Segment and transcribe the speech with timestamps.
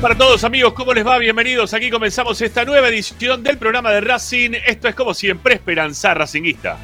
[0.00, 1.18] para todos amigos, ¿cómo les va?
[1.18, 4.52] Bienvenidos, aquí comenzamos esta nueva edición del programa de Racing.
[4.66, 6.78] Esto es como siempre Esperanza Racinguista.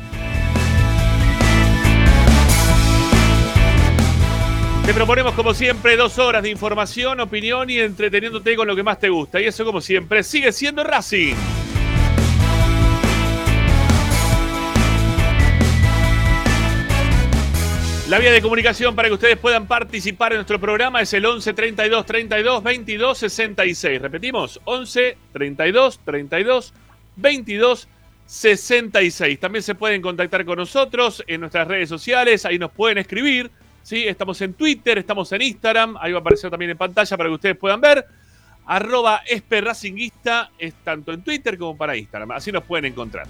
[4.84, 8.98] Te proponemos como siempre dos horas de información, opinión y entreteniéndote con lo que más
[8.98, 9.40] te gusta.
[9.40, 11.34] Y eso como siempre sigue siendo Racing.
[18.16, 21.52] La vía de comunicación para que ustedes puedan participar en nuestro programa es el 11
[21.52, 24.00] 32 32 22 66.
[24.00, 26.72] Repetimos, 11 32 32
[27.16, 27.88] 22
[28.24, 29.38] 66.
[29.38, 33.50] También se pueden contactar con nosotros en nuestras redes sociales, ahí nos pueden escribir.
[33.82, 34.08] ¿sí?
[34.08, 37.34] Estamos en Twitter, estamos en Instagram, ahí va a aparecer también en pantalla para que
[37.34, 38.02] ustedes puedan ver.
[38.64, 43.26] Arroba Esperracinguista es tanto en Twitter como para Instagram, así nos pueden encontrar.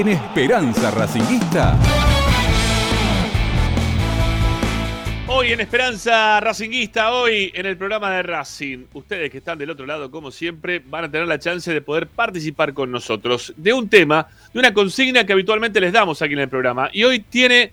[0.00, 1.76] en Esperanza Racinguista.
[5.26, 8.86] Hoy en Esperanza Racinguista, hoy en el programa de Racing.
[8.94, 12.06] Ustedes que están del otro lado, como siempre, van a tener la chance de poder
[12.06, 16.40] participar con nosotros de un tema, de una consigna que habitualmente les damos aquí en
[16.40, 16.88] el programa.
[16.94, 17.72] Y hoy tiene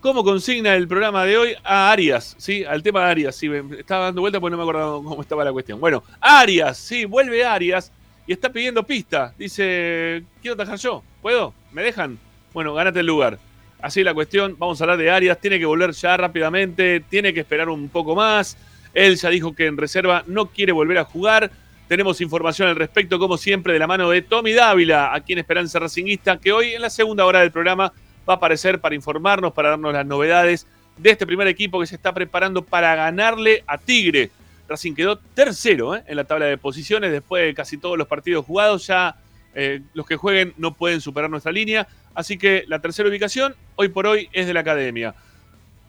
[0.00, 2.64] como consigna el programa de hoy a Arias, ¿sí?
[2.64, 5.44] Al tema de Arias, sí, me estaba dando vuelta porque no me acordaba cómo estaba
[5.44, 5.80] la cuestión.
[5.80, 7.90] Bueno, Arias, sí, vuelve Arias
[8.26, 9.34] y está pidiendo pista.
[9.38, 11.54] Dice, quiero atajar yo, ¿puedo?
[11.72, 12.18] ¿Me dejan?
[12.52, 13.38] Bueno, gánate el lugar.
[13.80, 17.40] Así la cuestión, vamos a hablar de Arias, tiene que volver ya rápidamente, tiene que
[17.40, 18.56] esperar un poco más.
[18.94, 21.50] Él ya dijo que en reserva no quiere volver a jugar.
[21.88, 25.78] Tenemos información al respecto, como siempre, de la mano de Tommy Dávila, aquí en Esperanza
[25.78, 27.92] Racinguista, que hoy en la segunda hora del programa
[28.26, 30.66] va a aparecer para informarnos, para darnos las novedades
[30.96, 34.30] de este primer equipo que se está preparando para ganarle a Tigre
[34.68, 36.04] Racing quedó tercero ¿eh?
[36.06, 38.86] en la tabla de posiciones después de casi todos los partidos jugados.
[38.86, 39.16] Ya
[39.54, 41.86] eh, los que jueguen no pueden superar nuestra línea.
[42.14, 45.14] Así que la tercera ubicación, hoy por hoy, es de la academia.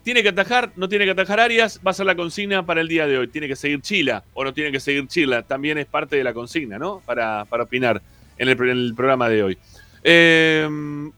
[0.04, 0.72] ¿Tiene que atajar?
[0.75, 1.80] ¿No tiene que atajar Arias?
[1.86, 3.27] Va a ser la consigna para el día de hoy.
[3.27, 5.42] ¿Tiene que seguir Chila o no tiene que seguir Chila?
[5.42, 7.01] También es parte de la consigna, ¿no?
[7.06, 8.01] Para, para opinar
[8.38, 9.57] en el, en el, programa de hoy.
[10.07, 10.69] Eh,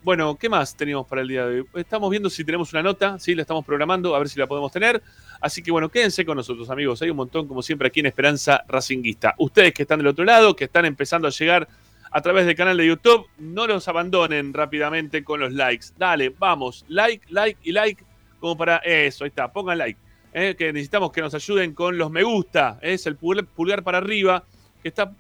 [0.02, 1.68] bueno, ¿qué más tenemos para el día de hoy?
[1.74, 4.72] Estamos viendo si tenemos una nota, sí, la estamos programando, a ver si la podemos
[4.72, 5.04] tener.
[5.42, 7.02] Así que bueno, quédense con nosotros, amigos.
[7.02, 9.36] Hay un montón, como siempre, aquí en Esperanza Racinguista.
[9.40, 11.68] Ustedes que están del otro lado, que están empezando a llegar
[12.10, 15.88] a través del canal de YouTube, no los abandonen rápidamente con los likes.
[15.98, 18.02] Dale, vamos, like, like y like,
[18.40, 20.00] como para eso, ahí está, pongan like.
[20.32, 22.80] Eh, que necesitamos que nos ayuden con los me gusta.
[22.82, 24.46] Es el pulgar para arriba,
[24.82, 25.12] que está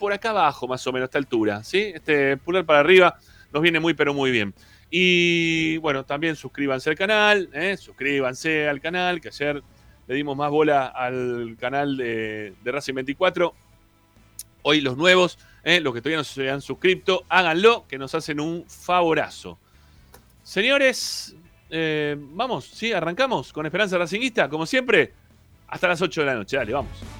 [0.00, 1.62] por acá abajo, más o menos, a esta altura.
[1.62, 1.92] ¿sí?
[1.94, 3.16] Este pulgar para arriba
[3.52, 4.52] nos viene muy, pero muy bien.
[4.90, 7.76] Y bueno, también suscríbanse al canal, ¿eh?
[7.76, 9.62] suscríbanse al canal, que ayer
[10.08, 13.54] le dimos más bola al canal de, Racing 24.
[14.62, 15.80] Hoy los nuevos, ¿eh?
[15.80, 19.58] los que todavía no se han suscrito, háganlo, que nos hacen un favorazo.
[20.42, 21.36] Señores,
[21.68, 22.92] eh, vamos, ¿sí?
[22.92, 25.12] Arrancamos con Esperanza Racinguista, como siempre,
[25.68, 26.56] hasta las 8 de la noche.
[26.56, 27.19] Dale, vamos.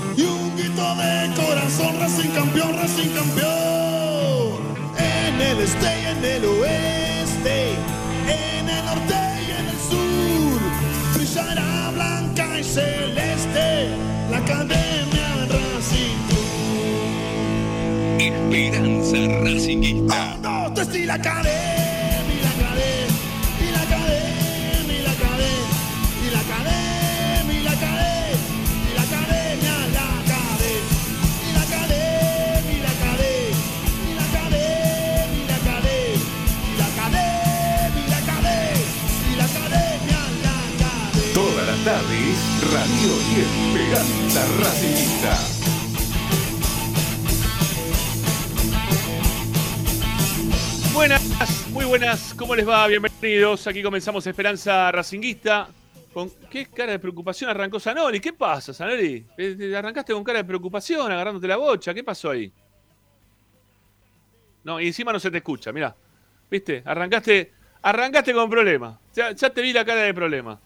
[0.17, 4.61] y un grito de corazón, Racing campeón, Racing campeón.
[4.97, 7.71] En el este y en el oeste,
[8.27, 9.15] en el norte
[9.47, 10.59] y en el sur.
[11.15, 13.89] Brillará blanca y celeste
[14.29, 17.71] la academia Racing Club.
[18.19, 20.35] Esperanza Racingista.
[20.35, 21.70] Un, dos, tres y la academia,
[42.71, 45.35] Radio y Esperanza Racingista.
[50.93, 52.87] Buenas, muy buenas, ¿cómo les va?
[52.87, 53.67] Bienvenidos.
[53.67, 55.67] Aquí comenzamos Esperanza Racinguista.
[56.13, 58.21] ¿Con qué cara de preocupación arrancó Zanoli?
[58.21, 59.25] ¿Qué pasa, Zanoli?
[59.37, 61.93] Eh, te Arrancaste con cara de preocupación, agarrándote la bocha.
[61.93, 62.53] ¿Qué pasó ahí?
[64.63, 65.93] No, y encima no se te escucha, mirá.
[66.49, 66.83] ¿Viste?
[66.85, 67.51] Arrancaste,
[67.81, 68.97] arrancaste con problemas.
[69.13, 70.57] Ya, ya te vi la cara de problema.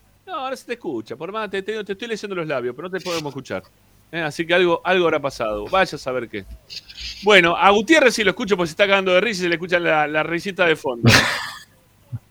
[0.46, 1.16] Ahora se te escucha.
[1.16, 3.64] Por más, te, te- te estoy leyendo los labios, pero no te podemos escuchar.
[4.12, 5.66] Eh, Así que algo, algo habrá pasado.
[5.72, 6.46] Vaya a saber qué.
[7.24, 9.56] Bueno, a Gutiérrez sí lo escucho porque se está cagando de risa y se le
[9.56, 11.12] escucha la, la risita de fondo.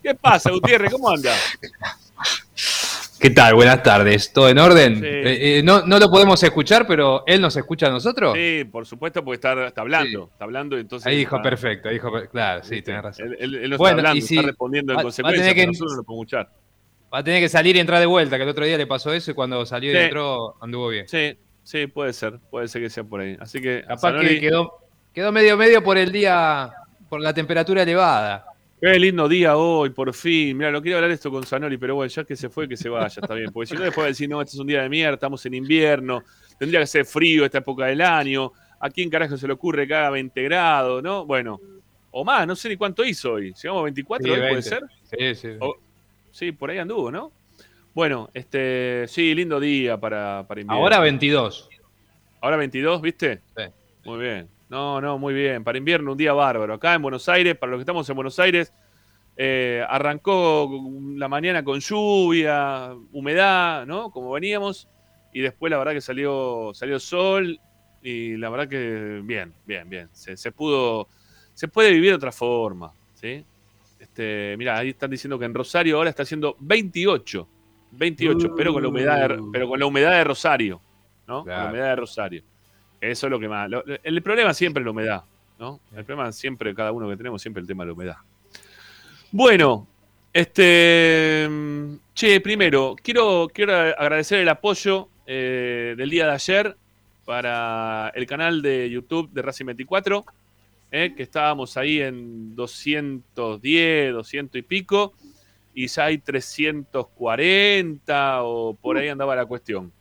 [0.01, 0.93] ¿Qué pasa, Gutiérrez?
[0.93, 1.33] ¿Cómo anda?
[3.19, 3.55] ¿Qué tal?
[3.55, 4.33] Buenas tardes.
[4.33, 5.01] ¿Todo en orden?
[5.01, 5.07] Sí.
[5.07, 8.35] Eh, eh, no, no lo podemos escuchar, pero él nos escucha a nosotros.
[8.37, 10.27] Sí, por supuesto, porque está, está hablando.
[10.27, 10.31] Sí.
[10.35, 11.07] Está hablando, entonces.
[11.09, 13.27] Ahí dijo está- perfecto, ahí dijo claro, sí, tenés razón.
[13.27, 15.97] Él, él- él no Bueno, está hablando, si- está respondiendo en consecuencia, que- nosotros no
[15.97, 16.49] lo podemos escuchar.
[17.15, 19.13] Va a tener que salir y entrar de vuelta, que el otro día le pasó
[19.13, 20.01] eso y cuando salió y Sí.
[20.01, 21.07] entró anduvo bien.
[21.09, 22.41] Sí, sí, puede ser.
[22.51, 23.37] Puede ser que sea por ahí.
[23.39, 23.83] Así que.
[23.83, 24.73] Capaz Zanoli, que quedó,
[25.13, 26.73] quedó medio medio por el día,
[27.09, 28.47] por la temperatura elevada.
[28.81, 30.59] Qué lindo día hoy, por fin.
[30.59, 32.89] Mira, lo quería hablar esto con Zanoli, pero bueno, ya que se fue, que se
[32.89, 33.51] vaya, está bien.
[33.53, 35.47] Porque si no, después va a decir, no, este es un día de mierda, estamos
[35.47, 36.23] en invierno,
[36.59, 38.53] tendría que ser frío esta época del año.
[38.81, 41.25] ¿A quién carajo se le ocurre que haga 20 grados, no?
[41.25, 41.59] Bueno,
[42.11, 43.55] o más, no sé ni cuánto hizo hoy.
[43.55, 44.69] ¿Llegamos a 24 Sí, hoy, puede 20.
[44.69, 44.83] ser?
[45.05, 45.57] Sí, sí.
[45.61, 45.77] O-
[46.35, 47.31] Sí, por ahí anduvo, ¿no?
[47.95, 50.83] Bueno, este, sí, lindo día para, para invierno.
[50.83, 51.69] Ahora 22.
[52.41, 53.41] Ahora 22, ¿viste?
[53.57, 53.63] Sí.
[54.05, 54.49] Muy bien.
[54.69, 55.63] No, no, muy bien.
[55.63, 56.75] Para invierno, un día bárbaro.
[56.75, 58.73] Acá en Buenos Aires, para los que estamos en Buenos Aires,
[59.37, 60.69] eh, arrancó
[61.15, 64.11] la mañana con lluvia, humedad, ¿no?
[64.11, 64.89] Como veníamos.
[65.33, 67.61] Y después la verdad que salió, salió sol.
[68.03, 70.09] Y la verdad que bien, bien, bien.
[70.11, 71.07] Se, se pudo.
[71.55, 72.93] Se puede vivir de otra forma.
[73.15, 73.47] ¿sí?
[74.15, 77.49] Este, mira, ahí están diciendo que en Rosario ahora está haciendo 28.
[77.91, 80.81] 28, pero con la humedad de, pero con la humedad de Rosario.
[81.27, 81.41] ¿no?
[81.41, 82.43] Con la humedad de Rosario.
[83.01, 83.69] Eso es lo que más.
[83.69, 85.25] lo- el problema siempre es la humedad.
[85.59, 85.81] ¿no?
[85.97, 88.17] El problema siempre, cada uno que tenemos, siempre el tema de la humedad.
[89.33, 89.89] Bueno,
[90.33, 91.49] este.
[92.15, 96.77] Che, primero, quiero, quiero agradecer el apoyo eh, del día de ayer
[97.25, 100.25] para el canal de YouTube de Racing 24,
[100.97, 105.13] eh, que estábamos ahí en 210, 200 y pico,
[105.75, 109.93] y ya hay 340 o por ahí andaba la cuestión.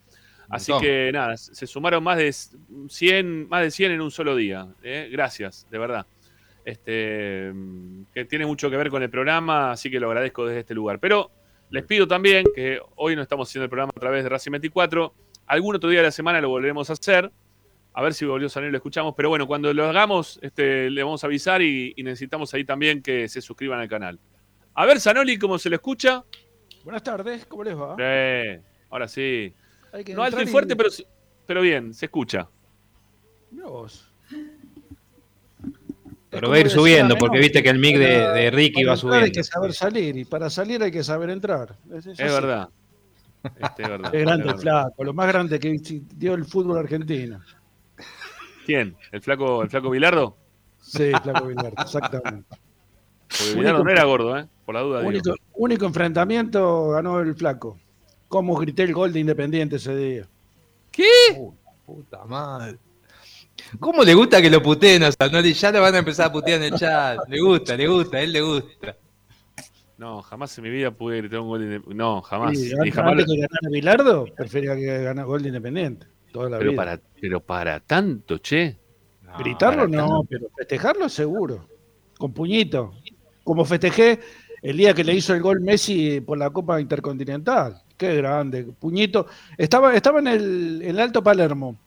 [0.50, 4.68] Así que nada, se sumaron más de 100, más de 100 en un solo día.
[4.84, 5.10] eh.
[5.12, 6.06] Gracias, de verdad.
[6.64, 7.52] Este,
[8.14, 11.00] que tiene mucho que ver con el programa, así que lo agradezco desde este lugar.
[11.00, 11.32] Pero
[11.72, 15.12] les pido también que hoy no estamos haciendo el programa a través de Racing 24.
[15.48, 17.32] Algún otro día de la semana lo volveremos a hacer.
[17.94, 19.14] A ver si volvió a salir y lo escuchamos.
[19.16, 23.02] Pero bueno, cuando lo hagamos, este, le vamos a avisar y, y necesitamos ahí también
[23.02, 24.20] que se suscriban al canal.
[24.74, 26.24] A ver, Zanoli, ¿cómo se lo escucha?
[26.84, 27.96] Buenas tardes, ¿cómo les va?
[28.00, 28.60] Eh,
[28.90, 29.54] ahora sí.
[30.16, 30.90] No alto y fuerte, pero,
[31.46, 32.50] pero bien, se escucha.
[33.52, 34.10] Vos.
[36.32, 39.26] Pero va a ir subiendo, porque viste que el mic de, de Ricky va subiendo.
[39.26, 41.76] Hay que saber salir y para salir hay que saber entrar.
[41.92, 42.70] Es, es Es verdad.
[43.60, 44.16] Este, es verdad.
[44.16, 44.62] Es grande es el verdad.
[44.62, 45.80] flaco, lo más grande que
[46.16, 47.40] dio el fútbol argentino.
[48.66, 48.96] ¿Quién?
[49.12, 50.38] ¿El flaco, el flaco Bilardo?
[50.82, 52.48] Sí, flaco Bilardo, exactamente.
[52.50, 54.48] Porque Único- Bilardo no era gordo, ¿eh?
[54.66, 55.00] Por la duda.
[55.00, 55.10] digo.
[55.10, 57.78] Único, único enfrentamiento ganó el flaco.
[58.28, 60.28] Cómo grité el gol de Independiente ese día.
[60.92, 61.06] ¿Qué?
[61.86, 62.78] Puta madre.
[63.80, 65.54] ¿Cómo le gusta que lo puteen a Zanoli?
[65.54, 67.18] Ya lo van a empezar a putear en el chat.
[67.28, 68.96] Le gusta, le gusta, a él le gusta.
[69.98, 72.58] No, jamás en mi vida pude gritar un gol de No, jamás.
[72.58, 76.08] Sí, Ni antes, jamás antes que ganara Bilardo, prefería que ganara gol de Independiente.
[76.34, 76.78] Toda la pero, vida.
[76.84, 78.76] para, pero para tanto, che.
[79.38, 81.68] Gritarlo no, pero festejarlo seguro.
[82.18, 82.94] Con puñito.
[83.44, 84.20] Como festejé
[84.62, 87.82] el día que le hizo el gol Messi por la Copa Intercontinental.
[87.96, 88.64] Qué grande.
[88.80, 89.28] Puñito.
[89.58, 91.78] Estaba, estaba en el, en Alto Palermo.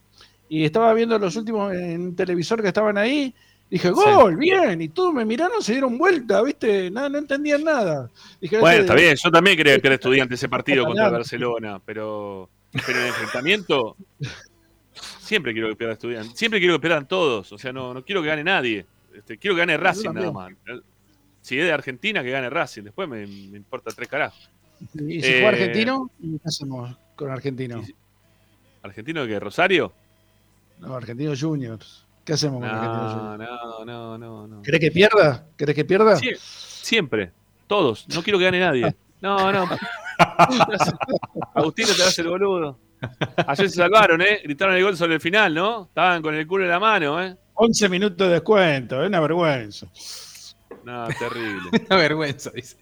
[0.49, 3.35] Y estaba viendo los últimos en un televisor que estaban ahí.
[3.69, 4.81] Dije, gol, bien.
[4.81, 6.89] Y todos me miraron, se dieron vuelta, ¿viste?
[6.91, 8.09] Nada, no entendían nada.
[8.41, 9.17] Dije, Bueno, está bien.
[9.17, 12.49] Yo también quería que era estudiante ese partido contra Barcelona, pero,
[12.85, 13.97] pero en el enfrentamiento
[15.21, 16.37] siempre quiero que pierda estudiante.
[16.37, 17.53] Siempre quiero que pierdan todos.
[17.53, 18.87] O sea, no, no quiero que gane nadie.
[19.15, 20.53] Este, quiero que gane Racing nada más.
[21.41, 22.83] Si es de Argentina, que gane Racing.
[22.83, 24.51] Después me, me importa tres carajos.
[24.95, 27.83] Y si Eh, argentino, ¿y ¿qué hacemos con argentino?
[27.85, 27.95] si-
[28.83, 29.41] ¿Argentino de qué?
[29.41, 29.93] ¿Rosario?
[30.81, 32.05] No, argentino juniors.
[32.25, 33.51] ¿Qué hacemos con argentino No, juniors?
[33.51, 34.63] no, no, no, no.
[34.63, 35.47] ¿Querés que pierda?
[35.57, 36.17] ¿Querés que pierda?
[36.19, 37.33] Sie- siempre.
[37.67, 38.07] Todos.
[38.15, 38.95] No quiero que gane nadie.
[39.23, 39.67] No, no.
[41.55, 42.79] Agustín, te vas el boludo.
[43.47, 44.41] Ayer se salvaron, ¿eh?
[44.45, 45.85] Gritaron el gol sobre el final, ¿no?
[45.85, 47.37] Estaban con el culo en la mano, ¿eh?
[47.55, 49.87] 11 minutos de descuento, es una vergüenza.
[50.85, 51.71] No, terrible.
[51.91, 52.77] Una vergüenza, dice.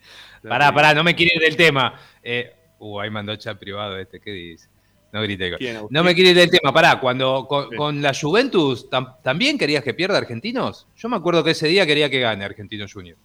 [0.46, 1.94] Pará, pará, no me quiere ir del tema.
[2.22, 4.68] Eh, uh, ahí mandó chat privado este, ¿qué dice?
[5.12, 5.56] No grite.
[5.90, 7.76] No me quiere ir del tema, pará, cuando con, Sí.
[7.76, 10.86] con la Juventus tam- también querías que pierda Argentinos.
[10.96, 13.16] Yo me acuerdo que ese día quería que gane Argentino Junior.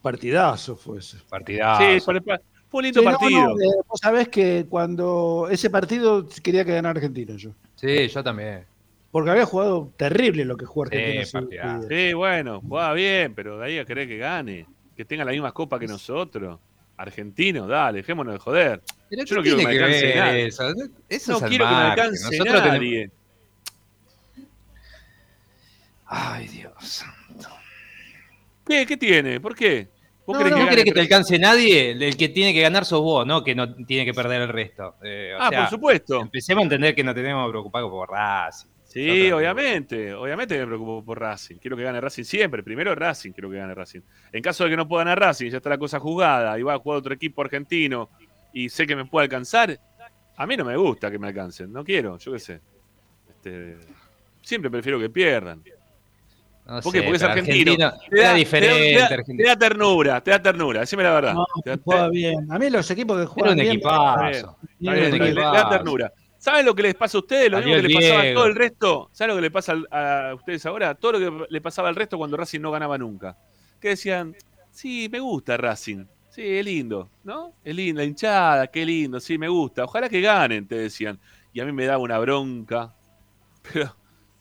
[0.00, 1.18] Partidazo fue ese.
[1.28, 1.82] Partidazo.
[1.82, 3.40] Sí, para- para- fue un lindo Sí, no, partido.
[3.48, 7.50] no, eh, vos sabés que cuando ese partido quería que ganara Argentino yo.
[7.76, 8.64] Sí, yo también.
[9.12, 11.80] Porque había jugado terrible lo que jugó Argentina.
[11.88, 14.66] Sí, bueno, jugaba bien, pero de ahí a querer que gane.
[14.96, 16.58] Que tenga la misma copa que nosotros.
[16.96, 18.82] Argentino, dale, dejémonos de joder.
[19.10, 20.36] Pero Yo no ¿qué quiero que me alcance nada.
[20.38, 20.62] eso?
[21.08, 23.10] Eso No es quiero que me alcance Nosotros tenemos- nadie.
[26.06, 27.04] Ay, Dios.
[28.66, 28.86] ¿Qué?
[28.86, 29.40] ¿Qué tiene?
[29.40, 29.88] ¿Por qué?
[30.26, 31.90] ¿Vos No, no, que no te alcance nadie.
[31.92, 33.42] El que tiene que ganar sos vos, ¿no?
[33.42, 34.94] Que no tiene que perder el resto.
[35.02, 36.20] Eh, o Ah, sea, por supuesto.
[36.20, 38.68] Empecemos a entender que no tenemos que preocupar por Racing.
[38.84, 40.12] Sí, obviamente.
[40.14, 41.56] Obviamente me preocupo por Racing.
[41.56, 42.62] Quiero que gane Racing siempre.
[42.62, 44.00] Primero Racing, quiero que gane Racing.
[44.32, 46.74] En caso de que no pueda ganar Racing, ya está la cosa jugada y va
[46.74, 48.10] a jugar otro equipo argentino
[48.52, 49.78] y sé que me puede alcanzar,
[50.36, 51.72] a mí no me gusta que me alcancen.
[51.72, 52.60] No quiero, yo qué sé.
[53.30, 53.78] Este,
[54.42, 55.62] siempre prefiero que pierdan.
[56.64, 56.98] No ¿Por qué?
[57.00, 57.76] sé, Porque es argentino.
[57.76, 58.94] Te da, era diferente.
[59.36, 61.34] te da- te ternura, te da ternura, decime la verdad.
[61.34, 62.50] No, Te juega bien.
[62.52, 63.72] A mí los equipos que Era juegan un bien.
[63.72, 64.56] equipazo.
[64.78, 66.12] Bien, bien, le da ternura.
[66.38, 67.50] ¿Saben lo que les pasa a ustedes?
[67.50, 69.10] Lo mismo que el le pasaba a todo el resto.
[69.12, 70.94] ¿Saben lo que le pasa a ustedes ahora?
[70.94, 73.36] Todo lo que le pasaba al resto cuando Racing no ganaba nunca.
[73.80, 74.34] Que decían,
[74.70, 76.04] sí, me gusta Racing.
[76.30, 77.52] Sí, es lindo, ¿no?
[77.62, 79.84] Es lindo, la hinchada, qué lindo, sí, me gusta.
[79.84, 81.20] Ojalá que ganen, te decían.
[81.52, 82.92] Y a mí me daba una bronca.
[83.72, 83.94] Pero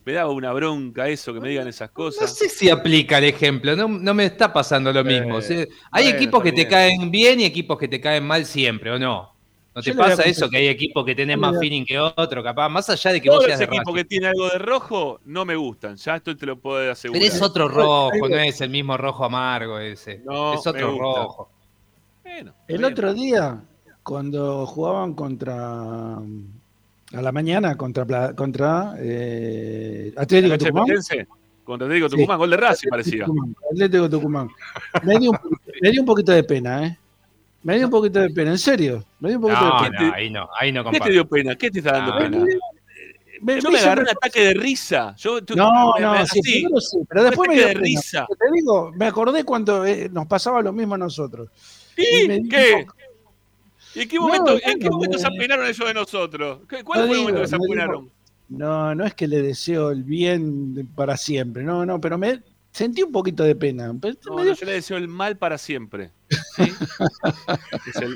[0.05, 2.38] me daba una bronca eso, que me digan esas No cosas.
[2.38, 5.36] sé si aplica el ejemplo, no, no me está pasando lo mismo.
[5.36, 8.25] Eh, O sea, hay bueno, equipos que te caen bien y equipos que te caen
[8.25, 9.29] mal siempre, ¿o no?
[9.74, 10.50] ¿No te Yo pasa eso?
[10.50, 13.39] Que hay equipos que tenés más feeling que otro, capaz, más allá de que vos
[13.39, 13.96] Todos seas los de equipos Racing.
[13.96, 15.96] que tienen algo de rojo no me gustan.
[15.96, 17.22] Ya esto te lo puedo asegurar.
[17.22, 20.20] Pero es otro rojo, no es el mismo rojo amargo ese.
[20.25, 21.22] No, es otro me gusta.
[21.22, 21.50] rojo.
[22.24, 22.91] Bueno, El bien.
[22.91, 23.63] otro día,
[24.03, 26.17] cuando jugaban contra.
[27.13, 31.25] A la mañana contra, Pla- contra eh, Atlético ¿Cancha de Tucumán.
[31.63, 32.15] Contra Atlético Sí.
[32.15, 33.25] Tucumán, gol de Racing parecía.
[33.25, 34.50] Tucumán, Atlético Tucumán.
[35.03, 35.38] Me dio, un,
[35.82, 36.98] me dio un poquito de pena, ¿eh?
[37.63, 39.03] Me dio un poquito de pena, en serio.
[39.20, 40.01] Me dio un poquito No, de pena.
[40.10, 41.12] no, ahí no, ahí no ¿Qué te comparto.
[41.13, 41.56] dio pena?
[41.56, 42.46] ¿Qué te está dando Ah, pena?
[43.44, 45.15] Me- Yo me agarré un ataque de risa.
[45.18, 47.60] Yo, tú- No, me- no, me- sí, así, primero sí, pero un después me ataque
[47.60, 47.84] dio de pena.
[47.86, 48.27] risa.
[48.39, 51.50] Te digo, me acordé cuando eh, nos pasaba lo mismo a nosotros.
[51.98, 52.86] ¿Y Y me qué?
[53.95, 56.60] ¿Y en qué No, momento, en bueno, qué momento se apenaron ellos de nosotros?
[56.67, 57.65] ¿Qué- ¿Cuál no fue el digo, momento que se digo.
[57.65, 58.12] apenaron?
[58.50, 63.01] No, no es que le deseo el bien para siempre, no, no, pero me sentí
[63.03, 63.93] un poquito de pena.
[64.01, 66.12] Pero No, me no, dio- yo le deseo el mal para siempre.
[66.29, 66.63] ¿sí?
[67.88, 68.15] es el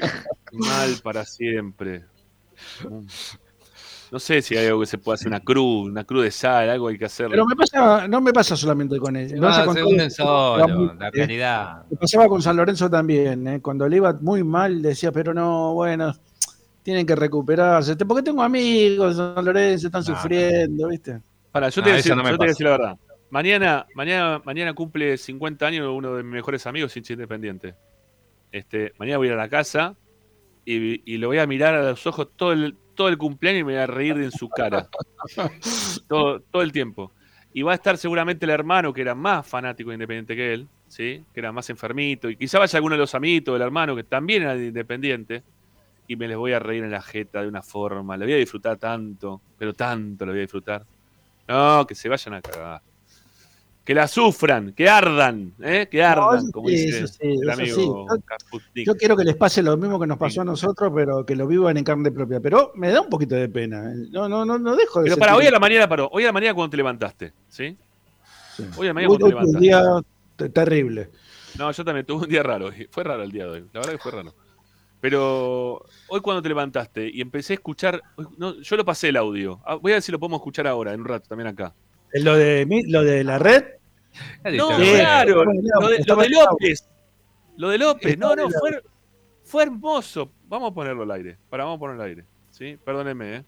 [0.52, 2.04] mal para siempre.
[4.12, 6.70] No sé si hay algo que se pueda hacer, una cruz, una cruz de sal,
[6.70, 7.32] algo hay que hacerlo.
[7.32, 9.36] Pero me pasa, no me pasa solamente con él.
[9.44, 11.84] Va, pasa con todo- solo, muy- la eh, realidad.
[11.90, 13.62] Me pasaba con San Lorenzo también, ¿eh?
[13.62, 16.14] cuando le iba muy mal decía, pero no, bueno,
[16.84, 17.96] tienen que recuperarse.
[17.98, 21.22] Porque tengo amigos, San Lorenzo, están No, sufriendo, ¿viste?
[21.52, 22.66] Para, yo Ah, te voy a eso decir, no me yo te voy a decir
[22.66, 22.98] la verdad.
[23.32, 27.74] Mañana, mañana, mañana cumple 50 años uno de mis mejores amigos, hincha independiente.
[28.52, 29.96] Este, mañana voy a ir a la casa
[30.64, 33.64] y, y lo voy a mirar a los ojos todo el, todo el cumpleaños y
[33.64, 34.88] me voy a reír en su cara.
[36.08, 37.12] todo, todo el tiempo.
[37.54, 40.68] Y va a estar seguramente el hermano que era más fanático de Independiente que él,
[40.88, 41.24] ¿sí?
[41.34, 42.30] que era más enfermito.
[42.30, 45.44] Y quizá vaya alguno de los amitos del hermano que también era de Independiente.
[46.08, 48.18] Y me les voy a reír en la jeta de una forma.
[48.18, 50.86] Le voy a disfrutar tanto, pero tanto lo voy a disfrutar.
[51.48, 52.82] No, que se vayan a cagar.
[53.86, 55.88] Que la sufran, que ardan, ¿eh?
[55.92, 58.08] que ardan, como sí, dice sí, el amigo
[58.74, 58.84] sí.
[58.84, 61.46] Yo quiero que les pase lo mismo que nos pasó a nosotros, pero que lo
[61.46, 62.40] vivan en carne propia.
[62.40, 63.92] Pero me da un poquito de pena.
[63.92, 64.08] ¿eh?
[64.10, 66.10] No, no, no, no dejo de Pero para sentir- hoy a la mañana, paró.
[66.12, 67.78] Hoy a la mañana cuando te levantaste, ¿sí?
[68.76, 69.62] Hoy a la mañana Hoy- cuando te fue un levantaste.
[69.62, 70.02] día
[70.36, 71.10] te- terrible.
[71.60, 72.66] No, yo también tuve un día raro.
[72.66, 72.88] hoy.
[72.92, 73.66] Fue raro el día de hoy.
[73.72, 74.34] La verdad que fue raro.
[75.00, 78.02] Pero hoy cuando te levantaste y empecé a escuchar,
[78.38, 79.60] no, yo lo pasé el audio.
[79.64, 81.74] Ah, Voy a ver si lo podemos escuchar ahora, en un rato, también acá.
[82.14, 83.64] Lo de, lo de la red,
[84.44, 86.88] No, Sí, claro, lo de, lo estaba de López.
[87.58, 88.82] Lo de López, no, no, fue,
[89.44, 90.32] fue hermoso.
[90.48, 91.38] Vamos a ponerlo al aire.
[91.50, 92.26] Para, vamos a ponerlo al aire.
[92.52, 92.78] ¿sí?
[92.84, 93.44] Perdónenme, ¿eh?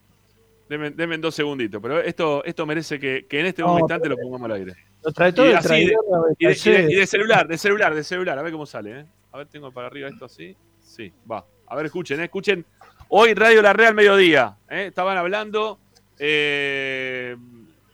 [0.70, 4.18] Deme, deme dos segunditos, pero esto, esto merece que, que en este No, instante lo
[4.18, 4.74] pongamos al aire.
[5.04, 6.92] Lo trae todo Y el así de- traidor de Y de, y de- Becasé.
[6.92, 9.06] y de celular, de celular, de celular, a ver cómo sale, ¿eh?
[9.32, 10.56] A ver, tengo para arriba esto así.
[10.82, 11.46] Sí, va.
[11.68, 12.26] A ver, escuchen, ¿eh?
[12.26, 12.66] escuchen.
[13.10, 14.88] Hoy Radio La Real Mediodía, ¿eh?
[14.88, 15.80] Estaban hablando
[16.20, 17.38] eh,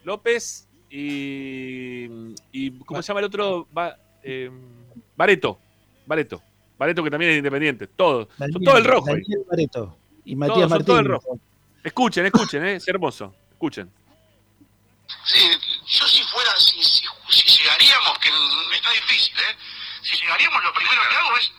[0.03, 2.71] López y, y.
[2.85, 3.67] ¿Cómo se llama el otro?
[3.75, 4.49] Va, eh,
[5.15, 5.59] Bareto.
[6.05, 6.41] Bareto.
[6.77, 7.87] Bareto que también es independiente.
[7.87, 8.27] Todo.
[8.37, 9.05] Son Daniel- todo el rojo.
[9.07, 10.85] Daniel Bareto y Matías Todos, son Martín.
[10.85, 11.39] todo el rojo.
[11.83, 12.75] Escuchen, escuchen, ¿eh?
[12.75, 13.33] es hermoso.
[13.51, 13.91] Escuchen.
[15.25, 15.39] Sí,
[15.87, 18.29] yo si fuera, si, si, si llegaríamos, que
[18.75, 19.55] está difícil, ¿eh?
[20.01, 21.51] Si llegaríamos, lo primero que hago es,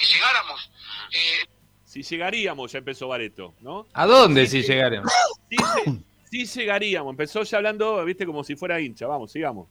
[0.00, 0.70] si llegáramos,
[1.12, 1.46] eh,
[1.84, 3.86] Si llegaríamos, ya empezó Bareto, ¿no?
[3.94, 5.04] ¿A dónde si llegaron?
[5.48, 7.10] Sí, sí, sí llegaríamos.
[7.10, 9.06] Empezó ya hablando, viste, como si fuera hincha.
[9.06, 9.68] Vamos, sigamos.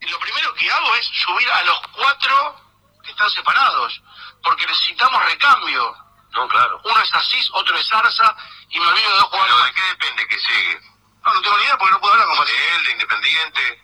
[0.00, 2.56] lo primero que hago es subir a los cuatro
[3.02, 4.02] que están separados,
[4.42, 5.96] porque necesitamos recambio.
[6.32, 6.80] No, claro.
[6.84, 8.36] Uno es Asís, otro es Arza,
[8.70, 9.66] y me olvido de dos jugadores.
[9.66, 10.80] ¿De qué depende que llegue?
[11.24, 13.82] No, no tengo ni idea porque no puedo hablar con De él, de Independiente.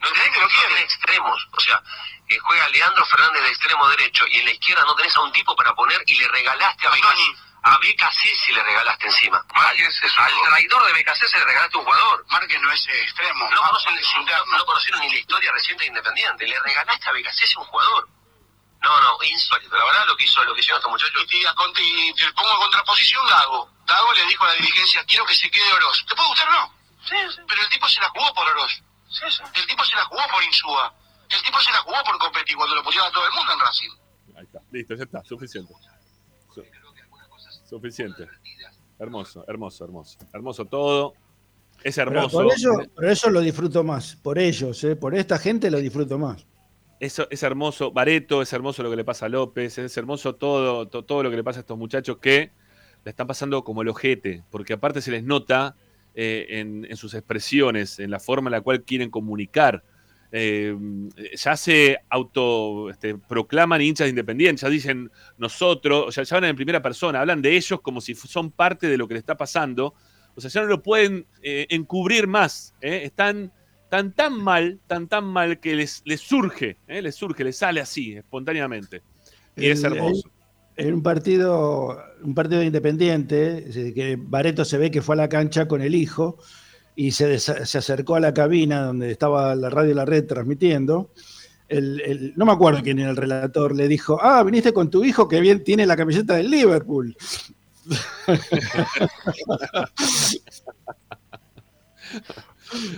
[0.00, 0.80] No tenés que lo quiere.
[0.80, 1.82] extremos, o sea,
[2.28, 5.32] eh, juega Leandro Fernández de extremo derecho y en la izquierda no tenés a un
[5.32, 7.49] tipo para poner y le regalaste a BKC.
[7.62, 9.44] A BKC si le regalaste encima.
[9.54, 12.24] al, al traidor de BKC se le regalaste un jugador.
[12.30, 13.50] Márquez no es extremo.
[13.50, 16.46] No, conocen, no, no conocieron ni la historia reciente de Independiente.
[16.46, 18.08] Le regalaste a BKC un jugador.
[18.82, 19.76] No, no, insólito.
[19.76, 21.26] La verdad lo que hizo, lo que hicieron estos muchachos.
[21.30, 23.70] Y, te pongo en contraposición Gago.
[23.86, 26.04] Gago le dijo a la dirigencia, quiero que se quede Oroz.
[26.06, 26.74] ¿Te puede gustar o no?
[27.04, 27.40] Sí, sí.
[27.46, 28.82] Pero el tipo se la jugó por Oroz.
[29.10, 29.42] Sí, sí.
[29.54, 30.94] El tipo se la jugó por Insúa.
[31.28, 33.60] El tipo se la jugó por Copetti cuando lo pusieron a todo el mundo en
[33.60, 33.90] Racing.
[34.36, 34.58] Ahí está.
[34.72, 35.22] Listo, ya está.
[35.24, 35.74] Suficiente.
[37.70, 38.26] Su- suficiente.
[38.98, 40.18] Hermoso, hermoso, hermoso.
[40.32, 41.14] Hermoso todo.
[41.82, 42.36] Es Pero hermoso.
[42.42, 44.16] por, eso, por eso lo disfruto más.
[44.16, 44.96] Por ellos, ¿eh?
[44.96, 46.46] por esta gente lo disfruto más.
[46.98, 47.92] Eso es hermoso.
[47.92, 49.78] Bareto, es hermoso lo que le pasa a López.
[49.78, 52.50] Es hermoso todo, to- todo lo que le pasa a estos muchachos que
[53.04, 54.44] le están pasando como el ojete.
[54.50, 55.76] Porque aparte se les nota
[56.14, 59.82] eh, en, en sus expresiones, en la forma en la cual quieren comunicar.
[60.32, 60.76] Eh,
[61.36, 66.56] ya se auto este, proclaman hinchas independientes, ya dicen nosotros, o sea, ya hablan en
[66.56, 69.94] primera persona, hablan de ellos como si son parte de lo que le está pasando.
[70.36, 72.74] O sea, ya no lo pueden eh, encubrir más.
[72.80, 73.02] ¿eh?
[73.04, 73.52] Están
[73.88, 77.02] tan tan mal, tan tan mal que les, les surge, ¿eh?
[77.02, 79.02] les surge, les sale así, espontáneamente.
[79.56, 80.30] Y es hermoso.
[80.76, 85.68] En un partido, un partido independiente, que Bareto se ve que fue a la cancha
[85.68, 86.38] con el hijo
[87.06, 91.10] y se, se acercó a la cabina donde estaba la radio La Red transmitiendo.
[91.68, 95.02] El- el- no me acuerdo quién era el relator, le dijo, ah, viniste con tu
[95.04, 97.16] hijo que bien tiene la camiseta del Liverpool.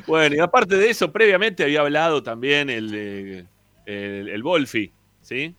[0.06, 3.46] Bueno, y aparte de eso, previamente había hablado también el,
[3.86, 5.54] el, el Wolfi, ¿sí?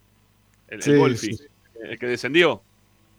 [0.68, 1.44] El, el Sí, Wolfi, sí.
[1.84, 2.62] el que descendió,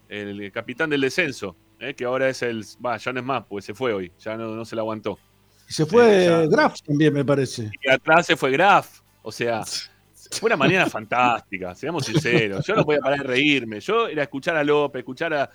[0.09, 1.57] el capitán del descenso,
[1.89, 1.95] ¿eh?
[1.95, 2.65] que ahora es el.
[2.85, 5.19] Va, ya no es más, pues se fue hoy, ya no, no se la aguantó.
[5.69, 6.49] Y se fue Eh.
[6.49, 7.71] Graf también, me parece.
[7.83, 9.63] Y atrás se fue Graf, o sea.
[10.41, 12.67] Fue una mañana fantástica, seamos sinceros.
[12.67, 13.79] Yo no podía parar de reírme.
[13.79, 15.51] Yo era escuchar a López, escuchar a.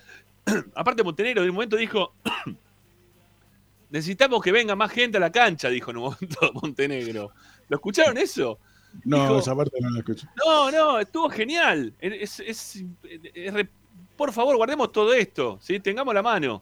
[0.75, 2.13] Aparte, Montenegro en un momento dijo:
[3.89, 7.31] Necesitamos que venga más gente a la cancha, dijo en un momento Montenegro.
[7.67, 8.59] ¿Lo escucharon eso?
[9.03, 10.27] No, Dijo- esa parte no la escuché.
[10.45, 11.93] No, no, estuvo genial.
[11.99, 12.83] Es- es-
[13.33, 13.69] es re-
[14.19, 15.79] por favor, guardemos todo esto, ¿sí?
[15.79, 16.61] tengamos la mano.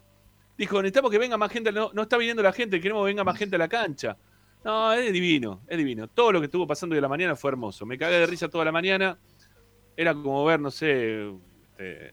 [0.56, 1.72] Dijo, necesitamos que venga más gente.
[1.72, 4.16] No, no está viniendo la gente, queremos que venga más gente a la cancha.
[4.64, 6.06] No, es divino, es divino.
[6.06, 7.84] Todo lo que estuvo pasando a la mañana fue hermoso.
[7.84, 9.18] Me cagué de risa toda la mañana.
[9.96, 11.32] Era como ver, no sé,
[11.78, 12.12] eh,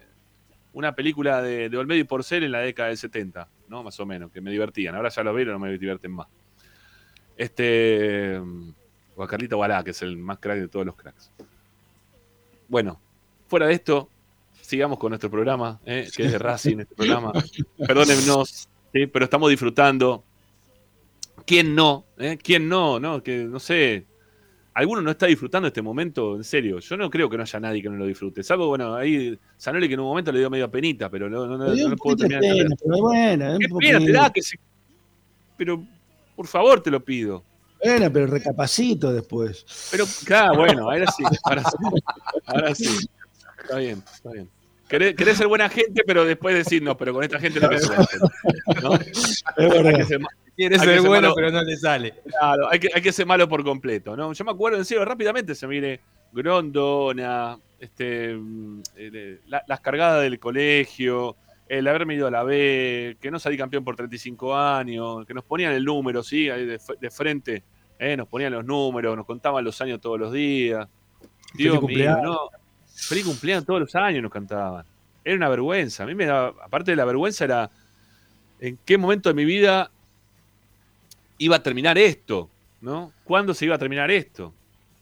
[0.74, 3.84] una película de, de Olmedo y Porcel en la década del 70, ¿no?
[3.84, 4.96] Más o menos, que me divertían.
[4.96, 6.28] Ahora ya lo veo y no me divierten más.
[7.38, 8.42] Este.
[9.16, 11.32] O a Carlito Balá, que es el más crack de todos los cracks.
[12.68, 13.00] Bueno,
[13.48, 14.10] fuera de esto,
[14.66, 16.08] sigamos con nuestro programa, ¿eh?
[16.16, 17.32] que es de Racing, este programa.
[17.78, 19.08] Perdónennos, ¿sí?
[19.08, 20.24] pero estamos disfrutando.
[21.46, 22.06] ¿Quién no?
[22.18, 22.38] eh?
[22.42, 23.00] ¿Quién no?
[23.00, 23.22] no?
[23.22, 24.06] Que no sé.
[24.74, 26.36] ¿Alguno no está disfrutando este momento?
[26.36, 28.44] En serio, yo no creo que no haya nadie que no lo disfrute.
[28.44, 31.58] Salvo, bueno, ahí Sanoli que en un momento le dio medio penita, pero no, no,
[31.58, 34.00] no, lo puedo terminar de pena, pero bueno, ¿Qué pena poquito.
[34.00, 34.60] te da que se-
[35.56, 35.82] Pero,
[36.36, 37.44] por favor, te lo pido.
[37.82, 39.66] Bueno, pero recapacito después.
[39.92, 41.78] Pero, claro, bueno, ahora sí, ahora sí.
[42.48, 43.10] Ahora sí.
[43.66, 44.50] Está bien, está bien.
[44.88, 47.86] Querés, querés ser buena gente, pero después decir, no, pero con esta gente no querés
[47.88, 48.82] ser buena gente.
[48.84, 48.94] ¿no?
[49.92, 51.36] Es que ser ma- Quiere Hay que ser ser bueno, malo.
[51.36, 52.14] pero no le sale.
[52.28, 54.32] claro, hay que, hay que ser malo por completo, ¿no?
[54.32, 56.00] Yo me acuerdo, en serio, rápidamente se viene
[56.32, 58.38] Grondona, este,
[58.96, 61.36] eh, la- las cargadas del colegio,
[61.68, 65.44] el haberme ido a la B, que no salí campeón por 35 años, que nos
[65.44, 66.50] ponían el número, ¿sí?
[66.50, 67.64] Ahí de, de frente,
[68.00, 68.16] ¿eh?
[68.16, 70.88] nos ponían los números, nos contaban los años todos los días.
[71.56, 72.22] Dios mío, cumpleaños.
[72.24, 72.40] no.
[72.96, 74.86] Feliz cumpleaños todos los años nos cantaban.
[75.24, 76.04] Era una vergüenza.
[76.04, 77.70] A mí me daba, aparte de la vergüenza, era
[78.60, 79.92] en qué momento de mi vida
[81.38, 82.50] iba a terminar esto,
[82.82, 83.12] ¿no?
[83.24, 84.54] ¿Cuándo se iba a terminar esto?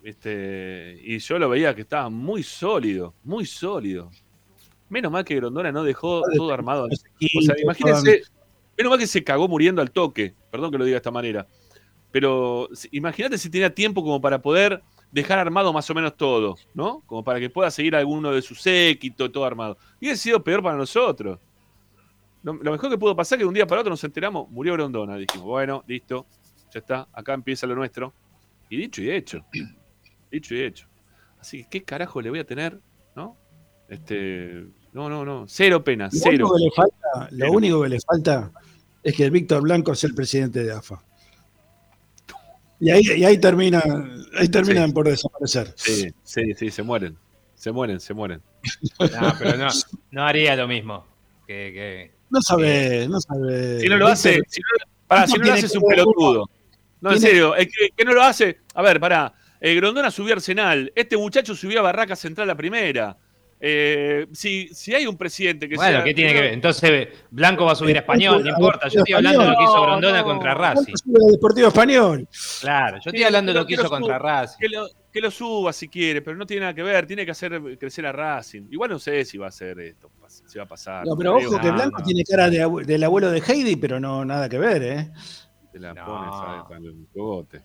[0.04, 4.12] Este, y yo lo veía que estaba muy sólido, muy sólido.
[4.90, 6.86] Menos mal que Grondona no dejó todo armado.
[6.86, 8.24] O sea, imagínense,
[8.78, 11.48] menos mal que se cagó muriendo al toque, perdón que lo diga de esta manera.
[12.12, 17.02] Pero imagínate si tenía tiempo como para poder dejar armado más o menos todo, ¿no?
[17.06, 19.78] Como para que pueda seguir alguno de sus séquito, todo armado.
[20.02, 21.40] Y hubiera sido peor para nosotros.
[22.42, 24.50] Lo, lo mejor que pudo pasar es que de un día para otro nos enteramos,
[24.50, 25.16] murió Grondona.
[25.16, 26.26] Dijimos, bueno, listo,
[26.74, 28.12] ya está, acá empieza lo nuestro.
[28.70, 29.46] Y dicho y hecho.
[30.32, 30.88] dicho y hecho.
[31.40, 32.80] Así que, ¿qué carajo le voy a tener?
[33.16, 33.38] ¿No?
[33.88, 34.66] Este.
[34.94, 35.46] No, no, no.
[35.48, 36.48] Cero pena, Lo cero.
[36.48, 37.52] único, que le falta, lo Cero.
[37.52, 38.52] único que le falta
[39.04, 41.04] es que Víctor Blanco sea el presidente de AFA.
[42.84, 43.82] Y ahí, y ahí termina,
[44.38, 45.72] ahí terminan por desaparecer.
[45.76, 47.16] Sí, sí, sí, se mueren.
[47.56, 48.42] Se mueren, se mueren.
[49.00, 49.68] No, pero no,
[50.12, 51.08] no haría lo mismo.
[51.48, 53.80] Que, que- No sabe, no sabe.
[53.80, 54.68] Si no lo hace, si no,
[55.08, 56.50] pará, si no lo hace es un pelotudo.
[57.00, 58.60] No, en serio, es que, que no lo hace.
[58.74, 59.34] A ver, pará.
[59.62, 60.92] Eh, Grondona subió a Arsenal.
[60.94, 63.16] Este muchacho subió a Barraca Central la primera.
[63.66, 66.04] Eh, si, si hay un presidente que Bueno, sea.
[66.04, 66.54] ¿qué tiene que ver?
[66.54, 68.90] Entonces, Blanco va a subir a español, no importa.
[68.90, 70.54] Yo estoy hablando de lo que hizo Grondona No, contra.
[70.54, 70.94] Racing.
[71.16, 72.28] El Deportivo Español.
[72.60, 74.20] Claro, yo estoy hablando de lo que hizo contra.
[74.20, 74.58] Racing.
[74.60, 77.08] Que lo, que lo suba si quiere, pero no tiene nada que ver.
[77.08, 78.64] Tiene que hacer crecer a Racing.
[78.70, 80.12] Igual no sé si va a hacer esto,
[80.46, 81.06] si va a pasar.
[81.08, 84.50] No, pero ojo que Blanco tiene cara de del abuelo de Heidi, pero no nada
[84.50, 85.12] que ver, ¿eh?
[85.72, 86.06] Te la No.
[86.06, 87.62] pones a para el cogote.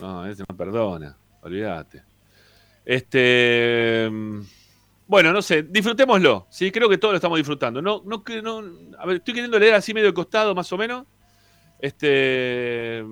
[0.00, 1.14] No, ese no perdona.
[1.42, 2.04] Olvídate.
[2.86, 4.10] Este.
[5.08, 6.46] Bueno, no sé, disfrutémoslo.
[6.50, 7.80] Sí, creo que todos lo estamos disfrutando.
[7.80, 8.64] No, no, no,
[8.98, 11.06] a ver, estoy queriendo leer así medio de costado, más o menos.
[11.80, 13.02] Este.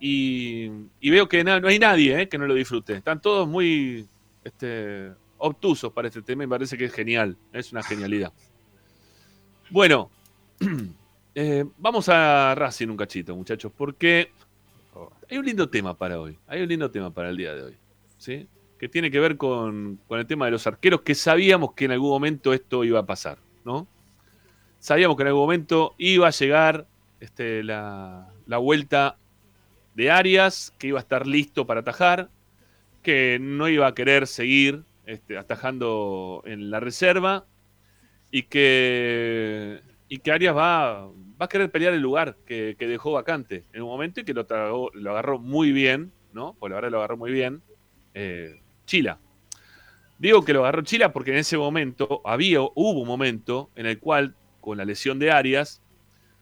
[0.00, 2.94] Y, y veo que no hay nadie eh, que no lo disfrute.
[2.94, 4.08] Están todos muy
[4.42, 7.36] este, obtusos para este tema y me parece que es genial.
[7.52, 8.32] Es una genialidad.
[9.68, 10.10] Bueno,
[11.34, 14.32] eh, vamos a Racing un cachito, muchachos, porque
[15.30, 16.38] hay un lindo tema para hoy.
[16.46, 17.76] Hay un lindo tema para el día de hoy.
[18.16, 18.48] ¿sí?
[18.78, 21.92] Que tiene que ver con, con el tema de los arqueros, que sabíamos que en
[21.92, 23.88] algún momento esto iba a pasar, ¿no?
[24.78, 26.86] Sabíamos que en algún momento iba a llegar
[27.20, 29.18] este, la, la vuelta
[29.94, 32.30] de Arias, que iba a estar listo para atajar,
[33.02, 37.46] que no iba a querer seguir este, atajando en la reserva
[38.30, 43.12] y que, y que Arias va, va a querer pelear el lugar que, que dejó
[43.12, 46.54] vacante en un momento y que lo, tragó- lo agarró muy bien, ¿no?
[46.58, 47.62] Pues la verdad lo agarró muy bien.
[48.14, 49.20] eh, Chila.
[50.18, 54.00] Digo que lo agarró Chila porque en ese momento había, hubo un momento en el
[54.00, 55.80] cual, con la lesión de Arias,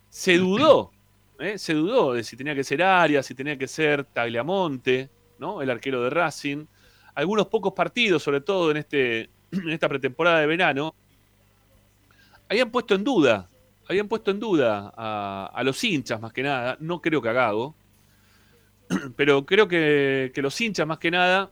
[0.08, 0.92] se dudó,
[1.38, 1.58] ¿eh?
[1.58, 5.60] se dudó de si tenía que ser Arias, si tenía que ser Tagliamonte, ¿no?
[5.60, 6.64] El arquero de Racing.
[7.14, 10.94] Algunos pocos partidos, sobre todo en, este, en esta pretemporada de verano,
[12.48, 13.50] habían puesto en duda,
[13.88, 17.32] habían puesto en duda a, a los hinchas más que nada, no creo que a
[17.32, 17.74] Gago,
[19.16, 21.50] pero creo que, que los hinchas más que nada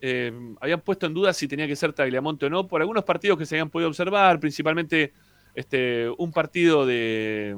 [0.00, 3.38] eh, habían puesto en duda si tenía que ser Tagliamonte o no, por algunos partidos
[3.38, 5.12] que se habían podido observar, principalmente
[5.54, 7.56] este, un partido de,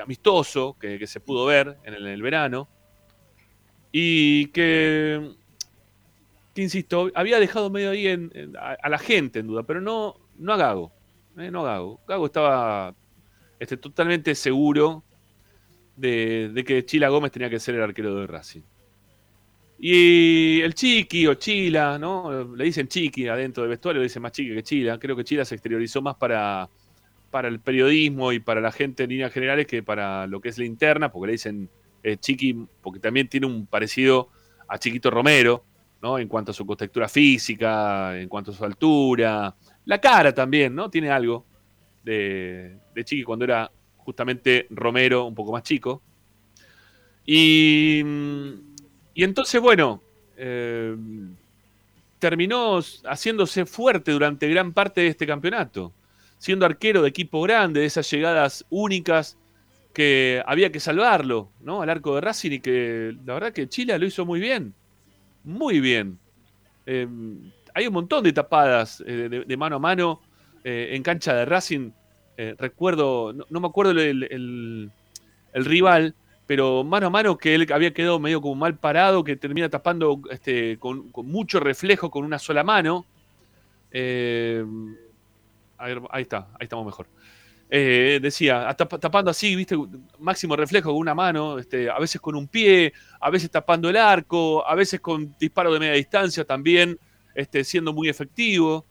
[0.00, 2.68] amistoso que, se pudo ver en el, verano,
[3.92, 5.34] y que,
[6.54, 8.06] insisto, había dejado medio ahí
[8.56, 10.92] a la gente en duda, pero no, no a Gago.
[11.38, 12.00] eh, no a Gago.
[12.06, 12.94] Gago estaba
[13.58, 15.02] este, totalmente seguro
[15.96, 18.62] de, de que Chila Gómez tenía que ser el arquero de Racing.
[19.82, 22.54] Y el Chiqui o Chila, ¿no?
[22.54, 24.98] Le dicen Chiqui adentro del vestuario, le dicen más Chiqui que Chila.
[24.98, 26.68] Creo que Chila se exteriorizó más para,
[27.30, 30.58] para el periodismo y para la gente en líneas generales que para lo que es
[30.58, 31.70] la interna, porque le dicen
[32.02, 34.28] eh, Chiqui, porque también tiene un parecido
[34.68, 35.64] a Chiquito Romero,
[36.02, 36.18] ¿no?
[36.18, 40.90] En cuanto a su contextura física, en cuanto a su altura, la cara también, ¿no?
[40.90, 41.46] Tiene algo
[42.04, 46.02] de, de Chiqui cuando era justamente Romero, un poco más chico.
[47.24, 48.02] Y,
[49.14, 50.02] y entonces, bueno,
[50.36, 50.96] eh,
[52.20, 55.92] terminó haciéndose fuerte durante gran parte de este campeonato,
[56.38, 59.36] siendo arquero de equipo grande, de esas llegadas únicas
[59.92, 61.82] que había que salvarlo, ¿no?
[61.82, 64.74] Al arco de Racing y que la verdad que Chile lo hizo muy bien,
[65.42, 66.18] muy bien.
[66.86, 67.08] Eh,
[67.74, 70.20] hay un montón de tapadas eh, de, mano a mano
[70.62, 71.90] eh, en cancha de Racing.
[72.56, 74.90] Recuerdo, no, me acuerdo el
[75.52, 76.14] rival,
[76.50, 80.20] pero mano a mano que él había quedado medio como mal parado, que termina tapando
[80.32, 83.06] este, con, mucho reflejo con una sola mano.
[83.92, 84.64] Eh,
[85.78, 87.06] a ver, ahí está, ahí estamos mejor.
[87.70, 89.76] Eh, decía, tapando así, viste,
[90.18, 93.96] máximo reflejo con una mano, este, a veces con un pie, a veces tapando el
[93.96, 96.98] arco, a veces con disparo de media distancia también,
[97.32, 98.84] este, siendo muy efectivo.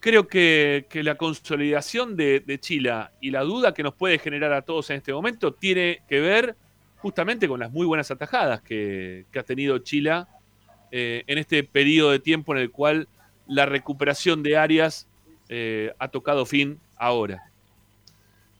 [0.00, 4.52] Creo que, que la consolidación de, de Chila y la duda que nos puede generar
[4.52, 6.56] a todos en este momento tiene que ver
[7.00, 10.28] justamente con las muy buenas atajadas que, ha tenido Chila
[10.90, 13.08] eh, en este periodo de tiempo en el cual
[13.46, 15.08] la recuperación de Arias
[15.48, 17.50] eh, ha tocado fin ahora.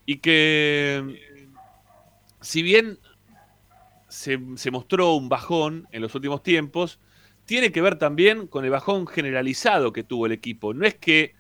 [0.07, 1.21] Y que,
[2.41, 2.99] si bien
[4.09, 6.99] se, se mostró un bajón en los últimos tiempos,
[7.45, 10.73] tiene que ver también con el bajón generalizado que tuvo el equipo.
[10.73, 11.35] No es que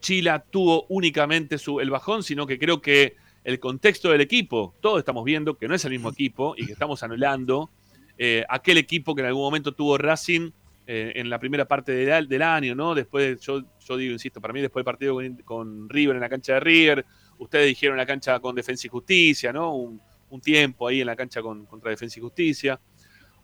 [0.00, 4.98] Chila tuvo únicamente su, el bajón, sino que creo que el contexto del equipo, todos
[4.98, 7.70] estamos viendo que no es el mismo equipo y que estamos anulando
[8.16, 10.50] eh, aquel equipo que en algún momento tuvo Racing
[10.86, 12.94] eh, en la primera parte del, del, año, ¿no?
[12.94, 16.54] Después, yo, yo digo, insisto, para mí después del partido con, River en la cancha
[16.54, 17.04] de River,
[17.38, 19.74] ustedes dijeron la cancha con Defensa y Justicia, ¿no?
[19.74, 22.80] Un, un tiempo ahí en la cancha con, contra Defensa y Justicia.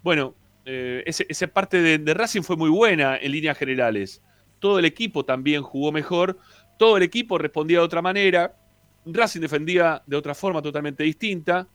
[0.02, 0.34] Bueno,
[0.64, 4.22] eh, ese, esa parte de, de Racing fue muy buena en líneas generales.
[4.58, 6.38] Todo el equipo también jugó mejor,
[6.78, 8.54] todo el equipo respondía de otra manera,
[9.06, 11.66] Racing defendía de otra forma totalmente distinta.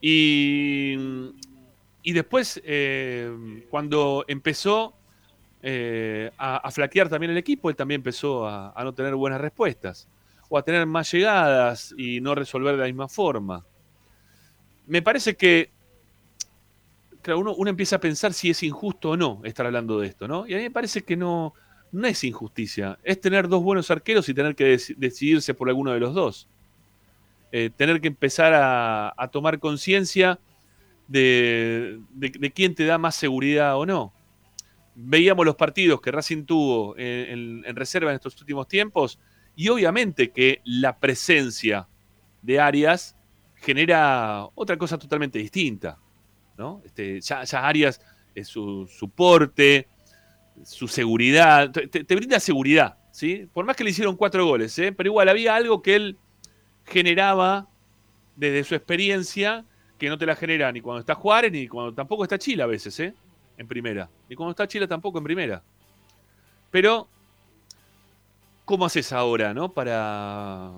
[0.00, 0.94] Y,
[2.02, 4.94] y después, eh, cuando empezó
[5.62, 10.08] eh, a, flaquear también el equipo, él también empezó a, no tener buenas respuestas.
[10.48, 13.64] O a tener más llegadas y no resolver de la misma forma.
[14.86, 15.70] Me parece que
[17.28, 20.46] uno, uno empieza a pensar si es injusto o no estar hablando de esto, ¿no?
[20.46, 21.54] Y a mí me parece que no,
[21.94, 25.92] no es injusticia, es tener dos buenos arqueros y tener que dec decidirse por alguno
[25.92, 26.48] de los dos.
[27.52, 30.40] Eh, tener que empezar a, tomar conciencia
[31.06, 32.00] de,
[32.52, 34.12] quién te da más seguridad o no.
[34.96, 39.20] Veíamos los partidos que Racing tuvo en, reserva en estos últimos tiempos
[39.54, 41.86] y obviamente que la presencia
[42.42, 43.16] de Arias
[43.54, 45.96] genera otra cosa totalmente distinta.
[46.58, 46.82] ¿no?
[46.84, 48.00] Este, ya, ya Arias,
[48.34, 49.86] es su, su porte,
[50.62, 53.48] su seguridad, te, brinda seguridad, ¿sí?
[53.52, 54.92] Por más que le hicieron cuatro goles, ¿eh?
[54.92, 56.16] pero igual había algo que él
[56.86, 57.68] generaba
[58.36, 59.64] desde su experiencia
[59.98, 62.66] que no te la genera ni cuando está Juárez ni cuando tampoco está Chile a
[62.66, 63.14] veces, ¿eh?
[63.56, 64.08] En primera.
[64.28, 65.62] Ni cuando está Chile tampoco en primera.
[66.70, 67.08] Pero,
[68.64, 69.72] ¿cómo haces ahora, no?
[69.72, 70.72] Para,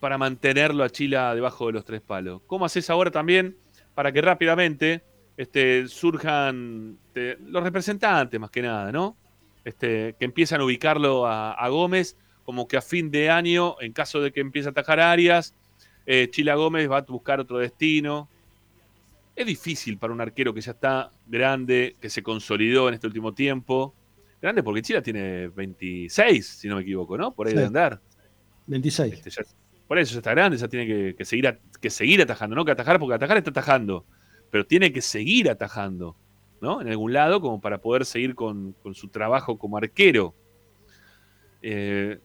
[0.00, 2.42] para mantenerlo a Chile debajo de los tres palos.
[2.46, 3.56] ¿Cómo haces ahora también
[3.94, 5.02] para que rápidamente
[5.38, 9.16] este, surjan este, los representantes, más que nada, ¿no?
[9.64, 13.92] Este, que empiezan a ubicarlo a, a, Gómez, como que a fin de año, en
[13.92, 15.54] caso de que empiece a atajar Arias,
[16.06, 18.28] eh, Chila Gómez va a buscar otro destino.
[19.36, 23.32] Es difícil para un arquero que ya está grande, que se consolidó en este último
[23.32, 23.94] tiempo.
[24.42, 27.32] Grande porque Chila tiene 26, si no me equivoco, ¿no?
[27.32, 27.60] Por ahí sí.
[27.60, 28.00] de andar.
[28.66, 29.12] 26.
[29.12, 29.42] Este, ya,
[29.86, 32.64] por eso ya está grande, ya tiene que, que seguir, a, que seguir atajando, no
[32.64, 34.04] que atajar, porque atajar está atajando
[34.50, 36.16] pero tiene que seguir atajando,
[36.60, 36.80] ¿no?
[36.80, 40.34] En algún lado, como para poder seguir con, su trabajo como arquero.
[41.62, 42.18] Eh,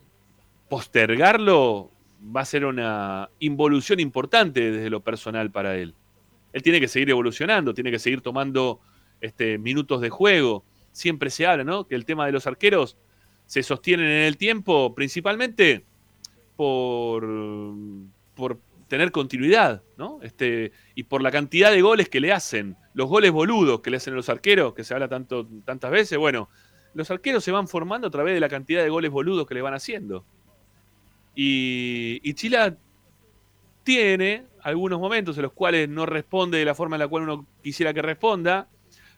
[0.69, 1.91] postergarlo
[2.36, 5.93] va a ser una involución importante desde lo personal para él.
[6.53, 8.79] Él tiene que seguir evolucionando, tiene que seguir tomando
[9.21, 10.63] este, minutos de juego.
[10.91, 11.88] Siempre se habla, ¿no?
[11.88, 12.97] Que el tema de los arqueros
[13.45, 15.83] se sostienen en el tiempo principalmente
[16.55, 17.27] por,
[18.36, 18.59] por
[18.93, 20.19] tener continuidad, ¿no?
[20.21, 23.97] Este, y por la cantidad de goles que le hacen, los goles boludos que le
[23.97, 26.47] hacen a los arqueros, que se habla tanto, tantas veces, bueno,
[26.93, 29.63] los arqueros se van formando a través de la cantidad de goles boludos que le
[29.63, 30.23] van haciendo.
[31.34, 32.77] Y, y Chila
[33.84, 37.47] tiene algunos momentos en los cuales no responde de la forma en la cual uno
[37.63, 38.67] quisiera que responda.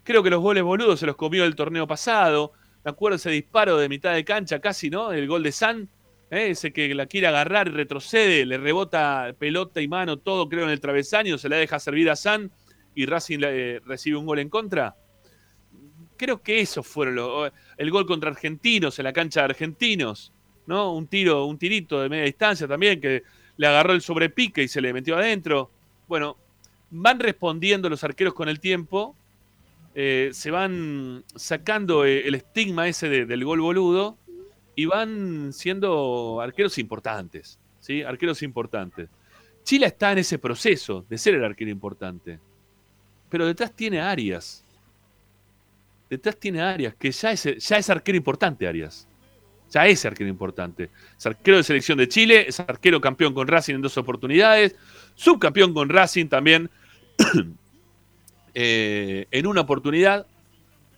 [0.05, 2.53] Creo que los goles boludos se los comió el torneo pasado.
[2.85, 5.11] Me acuerdo ese disparo de mitad de cancha casi, ¿no?
[5.11, 5.89] El gol de San,
[6.35, 10.79] ese que la quiere agarrar, retrocede, le rebota pelota y mano, todo creo en el
[10.79, 12.51] travesaño, se la deja servir a San
[12.93, 14.95] y Racing eh, recibe un gol en contra.
[16.17, 20.31] Creo que eso fueron el gol contra Argentinos en la cancha de Argentinos,
[20.65, 20.93] ¿no?
[20.93, 23.23] Un tiro, un tirito de media distancia también que
[23.57, 25.71] le agarró el sobrepique y se le metió adentro.
[26.07, 26.37] Bueno,
[26.89, 29.15] van respondiendo los arqueros con el tiempo,
[29.93, 34.17] eh, se van sacando eh, el estigma ese de, del gol boludo
[34.75, 38.03] y van siendo arqueros importantes, ¿sí?
[38.03, 39.09] Arqueros importantes.
[39.63, 42.39] Chile está en ese proceso de ser el arquero importante.
[43.29, 44.63] Pero detrás tiene Arias.
[46.09, 49.07] Detrás tiene Arias, que ya es, ya es arquero importante, Arias.
[49.71, 50.91] Ya es arquero importante.
[51.17, 54.75] Es arquero de selección de Chile, es arquero campeón con Racing en dos oportunidades,
[55.15, 56.69] subcampeón con Racing también
[58.53, 60.27] eh, en una oportunidad.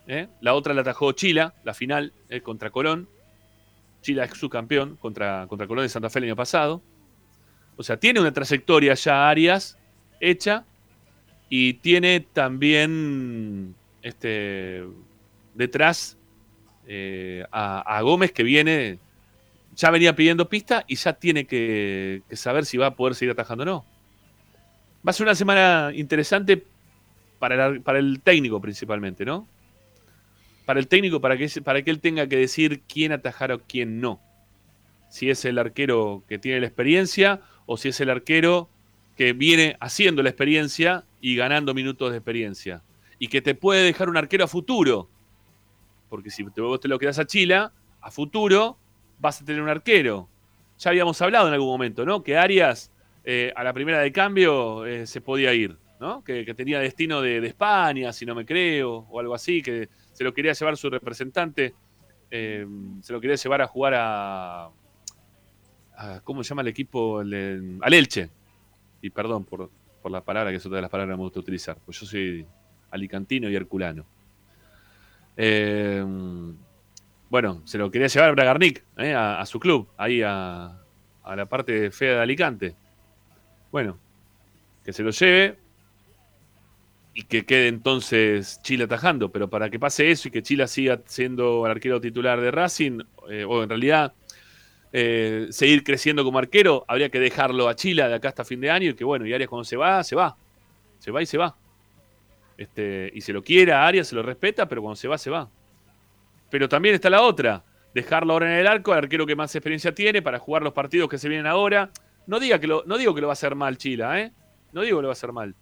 [0.08, 0.28] ¿eh?
[0.42, 3.08] La otra la atajó Chila, la final eh, contra Colón.
[4.02, 6.82] Chile es subcampeón contra, contra Colón de Santa Fe el año pasado.
[7.76, 9.78] O sea, tiene una trayectoria ya Arias
[10.20, 10.66] hecha
[11.50, 14.84] y tiene también este,
[15.54, 16.18] detrás
[16.88, 19.00] eh, a, a, Gómez que viene,
[19.76, 23.64] ya venía pidiendo pista y ya tiene que, saber si va a poder seguir atajando
[23.64, 23.86] o no.
[25.06, 26.64] Va a ser una semana interesante
[27.40, 29.48] para para el técnico principalmente, ¿no?
[30.68, 34.02] Para el técnico, para que, para que él tenga que decir quién atajar o quién
[34.02, 34.20] no.
[35.08, 38.70] Si es el arquero que tiene la experiencia o si es el arquero
[39.16, 42.84] que viene haciendo la experiencia y ganando minutos de experiencia.
[43.18, 45.10] Y que te puede dejar un arquero a futuro.
[46.10, 48.78] Porque si te- vos te lo quedas a Chila, a futuro
[49.20, 50.28] vas a tener un arquero.
[50.80, 52.22] Ya habíamos hablado en algún momento, ¿no?
[52.24, 52.92] Que Arias
[53.24, 56.26] eh, a la primera de cambio eh, se podía ir, ¿no?
[56.26, 60.24] Que, tenía destino de, de España, si no me creo, o algo así, que se
[60.24, 61.76] lo quería llevar su representante,
[62.32, 62.66] eh,
[63.04, 64.72] se lo quería llevar a jugar a,
[66.24, 67.20] ¿cómo se llama el equipo?
[67.20, 68.32] Al Elche.
[69.00, 69.70] Y perdón por,
[70.02, 72.08] por la palabra, que es otra de las palabras que me gusta utilizar, pues yo
[72.08, 72.48] soy
[72.90, 74.08] alicantino y herculano.
[75.38, 76.04] Eh,
[77.30, 80.80] bueno, se lo quería llevar a Bragarnik, eh, a, a su club, ahí a,
[81.24, 82.76] a la parte fea de Alicante.
[83.72, 84.00] Bueno,
[84.84, 85.60] que se lo lleve
[87.18, 89.32] y que quede entonces Chile atajando.
[89.32, 93.00] Pero para que pase eso y que Chile siga siendo el arquero titular de Racing,
[93.28, 94.14] eh, o en realidad
[94.94, 98.70] eh, seguir creciendo como arquero, habría que dejarlo a Chile de acá hasta fin de
[98.70, 100.38] año y que bueno, y Arias cuando se va, se va.
[101.00, 101.56] Se va y se va.
[102.56, 105.32] Este, y se lo quiere a Arias, se lo respeta, pero cuando se va, se
[105.32, 105.50] va.
[106.52, 107.64] Pero también está la otra,
[107.96, 111.10] dejarlo ahora en el arco, al arquero que más experiencia tiene para jugar los partidos
[111.10, 111.90] que se vienen ahora.
[112.28, 114.32] No, diga que lo, no digo que lo va a hacer mal Chila, ¿eh?
[114.72, 115.56] No digo que lo va a hacer mal.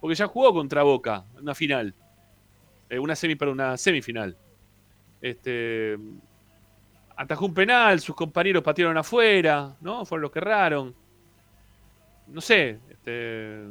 [0.00, 1.94] Porque ya jugó contra Boca, una final.
[2.88, 4.36] Eh, una semi para una semifinal.
[5.20, 5.98] Este,
[7.16, 10.04] atajó un penal, sus compañeros patearon afuera, ¿no?
[10.04, 10.94] Fueron los que erraron.
[12.28, 13.64] No sé, este,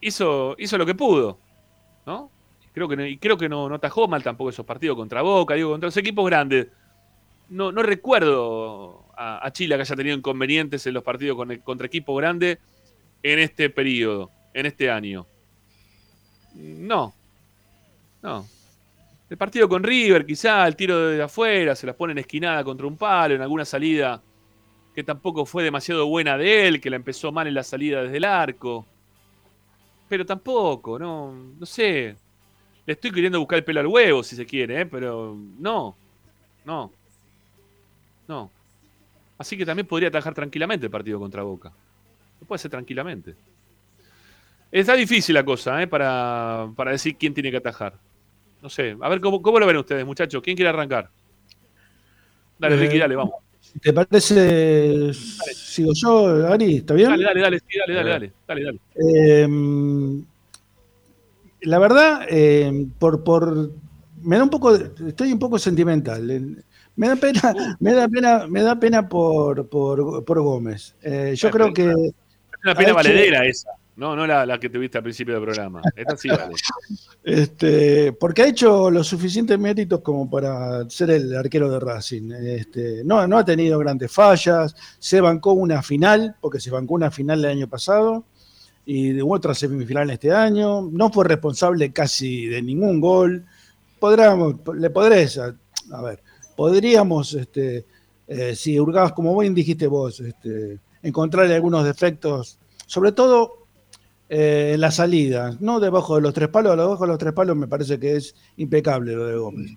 [0.00, 1.38] hizo, hizo lo que pudo,
[2.06, 2.30] ¿no?
[2.72, 5.70] Creo que, y creo que no, no atajó mal tampoco esos partidos contra Boca, digo,
[5.70, 6.68] contra los equipos grandes.
[7.48, 11.86] No, no recuerdo a, a Chile que haya tenido inconvenientes en los partidos con, contra
[11.86, 12.58] equipos grandes
[13.22, 15.26] en este periodo, en este año.
[16.56, 17.14] No,
[18.22, 18.46] no.
[19.28, 22.96] El partido con River, quizá, el tiro de afuera, se la ponen esquinada contra un
[22.96, 24.22] palo en alguna salida
[24.94, 28.16] que tampoco fue demasiado buena de él, que la empezó mal en la salida desde
[28.16, 28.86] el arco.
[30.08, 32.16] Pero tampoco, no, no sé.
[32.86, 34.86] Le estoy queriendo buscar el pelo al huevo, si se quiere, ¿eh?
[34.86, 35.94] pero no,
[36.64, 36.92] no,
[38.28, 38.50] no.
[39.36, 41.72] Así que también podría atajar tranquilamente el partido contra Boca.
[42.40, 43.34] Lo puede hacer tranquilamente.
[44.70, 45.86] Está difícil la cosa, ¿eh?
[45.86, 47.94] Para, para decir quién tiene que atajar.
[48.62, 48.96] No sé.
[49.00, 50.42] A ver, ¿cómo, cómo lo ven ustedes, muchachos?
[50.42, 51.08] ¿Quién quiere arrancar?
[52.58, 53.34] Dale, Eh, Ricky, dale, vamos.
[53.80, 55.12] ¿Te parece?
[55.12, 57.10] Sigo yo, Ari, ¿está bien?
[57.10, 58.80] Dale, dale, dale, sí, dale, dale, dale, dale, dale.
[58.96, 59.48] Eh,
[61.62, 63.70] la verdad, eh, por, por
[64.22, 66.22] me da un poco, estoy un poco sentimental.
[66.96, 70.94] Me da pena, me da pena, me da pena por, por, por Gómez.
[71.02, 71.94] Eh, yo creo que Es
[72.64, 73.70] una pena hecho- valedera esa.
[73.96, 75.80] No, no la, la que tuviste al principio del programa.
[75.94, 76.54] Esta sí vale.
[77.24, 82.30] Este, porque ha hecho los suficientes méritos como para ser el arquero de Racing.
[82.30, 87.10] Este, no, no ha tenido grandes fallas, se bancó una final, porque se bancó una
[87.10, 88.24] final el año pasado,
[88.84, 90.82] y de otra semifinal este año.
[90.82, 93.44] No fue responsable casi de ningún gol.
[93.98, 96.22] Podríamos, le podrés, a, ver,
[96.54, 97.86] podríamos, este,
[98.28, 103.65] eh, si hurgabas, como bien dijiste vos, este, encontrarle algunos defectos, sobre todo
[104.28, 107.56] eh, en la salida, no debajo de los tres palos, debajo de los tres palos
[107.56, 109.70] me parece que es impecable lo de Gómez.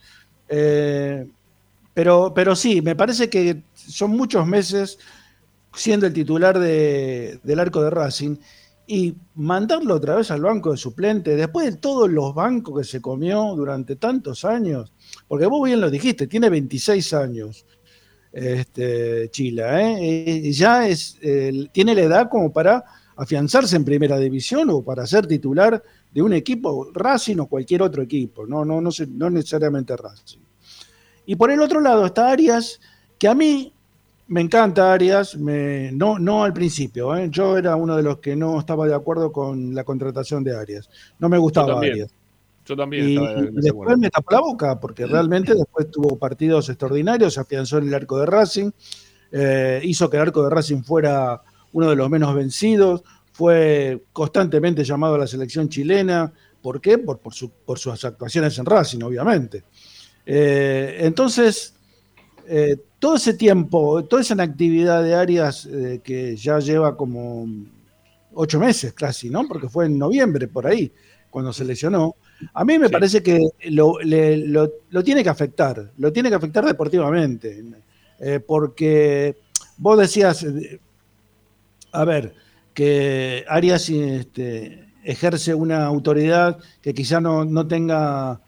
[0.47, 1.27] Eh,
[1.93, 4.97] pero, pero sí, me parece que son muchos meses
[5.73, 8.37] siendo el titular de- del arco de Racing
[8.87, 13.01] y mandarlo otra vez al banco de suplente, después de todos los bancos que se
[13.01, 14.91] comió durante tantos años,
[15.27, 17.65] porque vos bien lo dijiste, tiene 26 años.
[18.31, 20.51] Este, Chila, ¿eh?
[20.51, 21.17] Ya es,
[21.71, 22.83] tiene la edad como para
[23.19, 28.01] afianzarse en primera división o para ser titular de un equipo, Racing o cualquier otro
[28.01, 30.39] equipo, no, no, no, no necesariamente Racing.
[31.25, 32.79] Y por el otro lado está Arias,
[33.19, 33.73] que a mí
[34.27, 37.27] me encanta Arias, me, no, no al principio, ¿eh?
[37.29, 40.89] yo era uno de los que no estaba de acuerdo con la contratación de Arias,
[41.19, 41.77] no me gustaba.
[41.77, 42.09] Arias.
[42.65, 46.17] Yo también Y, estaba en y después me tapó la boca, porque realmente después tuvo
[46.17, 48.71] partidos extraordinarios, se afianzó en el arco de Racing,
[49.31, 51.41] eh, hizo que el arco de Racing fuera
[51.73, 56.31] uno de los menos vencidos, fue constantemente llamado a la selección chilena.
[56.61, 56.97] ¿Por qué?
[56.97, 59.63] Por, por, su- por sus actuaciones en Racing, obviamente.
[60.25, 61.73] Eh, entonces,
[62.47, 67.47] eh, todo ese tiempo, toda esa actividad de Arias eh, que ya lleva como
[68.33, 69.47] ocho meses casi, ¿no?
[69.47, 70.91] Porque fue en noviembre por ahí,
[71.29, 72.15] cuando se lesionó.
[72.53, 72.91] A mí me Sí.
[72.91, 73.39] parece que
[73.69, 77.63] lo, le- lo- lo tiene que afectar, lo tiene que afectar deportivamente,
[78.45, 79.37] porque
[79.77, 80.45] vos decías,
[81.91, 82.33] a ver,
[82.73, 88.41] que Arias este, ejerce una autoridad que quizá no, no tenga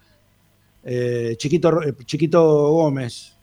[0.84, 3.36] eh, Chiquito, eh, Chiquito Gómez,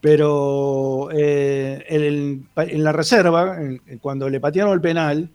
[0.00, 2.48] pero eh, en,
[2.84, 3.58] la reserva,
[4.00, 5.30] cuando le patearon el penal,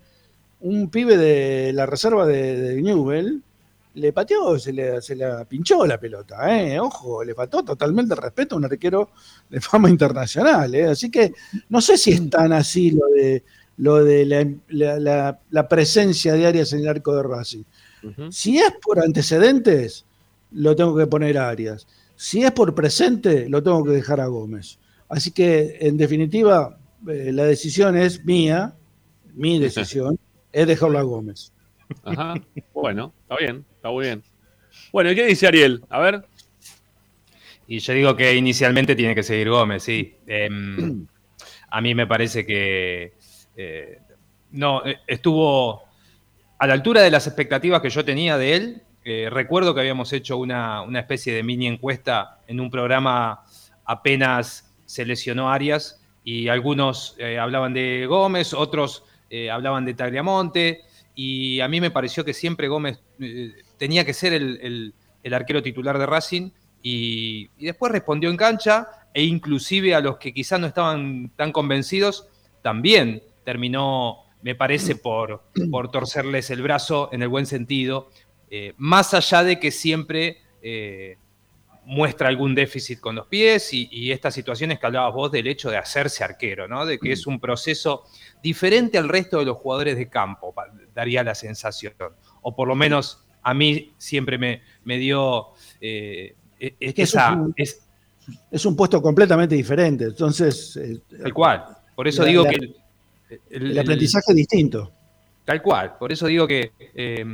[0.62, 3.44] un pibe de la reserva de, de Newell
[3.94, 5.18] le pateó, se le, se
[5.50, 6.80] pinchó la pelota, ¿eh?
[6.80, 9.10] ojo, le faltó totalmente respeto a un arquero
[9.50, 11.34] de fama internacional, así que
[11.70, 13.44] no sé si es tan así lo de,
[13.82, 17.64] lo de la, la- la- la presencia de Arias en el arco de Racing.
[18.30, 20.06] Si es por antecedentes,
[20.52, 21.88] lo tengo que poner a Arias.
[22.16, 24.78] Si es por presente, lo tengo que dejar a Gómez.
[25.10, 26.78] Así que, en definitiva,
[27.08, 28.74] eh, la decisión es mía,
[29.34, 30.18] mi decisión,
[30.52, 31.52] es dejarlo a Gómez.
[32.04, 32.36] Ajá.
[32.74, 34.24] Bueno, está bien, está muy bien.
[34.94, 35.84] Bueno, ¿y qué dice Ariel?
[35.90, 36.24] A ver.
[37.68, 40.16] Y yo digo que inicialmente tiene que seguir Gómez, sí.
[40.28, 41.06] Em,
[41.70, 43.14] a mí me parece que
[44.52, 45.84] no eh, estuvo
[46.60, 48.82] a la altura de las expectativas que yo tenía de él.
[49.04, 53.42] Eh, recuerdo que habíamos hecho una, una especie de mini encuesta en un programa
[53.86, 59.04] apenas se lesionó Arias y algunos eh, hablaban de Gómez, otros
[59.50, 60.82] hablaban de Tagliamonte
[61.16, 63.00] y a mí me pareció que siempre Gómez
[63.78, 64.94] tenía que ser el, el-
[65.24, 66.50] el arquero titular de Racing
[66.84, 71.52] y, y después respondió en cancha e inclusive a los que quizás no estaban tan
[71.52, 72.28] convencidos
[72.62, 78.10] también terminó, me parece, por, por torcerles el brazo en el buen sentido,
[78.50, 81.18] eh, más allá de que siempre eh,
[81.86, 85.70] muestra algún déficit con los pies y, y estas situaciones que hablabas vos del hecho
[85.70, 86.86] de hacerse arquero, ¿no?
[86.86, 88.04] de que es un proceso
[88.44, 90.54] diferente al resto de los jugadores de campo,
[90.94, 91.94] daría la sensación,
[92.42, 95.48] o por lo menos a mí siempre me, me dio
[95.80, 97.88] eh, e- esa, es un- es,
[98.52, 100.04] Es un puesto completamente diferente.
[100.06, 100.80] Entonces,
[101.22, 101.66] tal cual.
[101.96, 102.60] Por eso La- digo la- que
[103.50, 104.92] el, aprendizaje es distinto.
[105.46, 107.26] Tal cual, por eso digo que eh,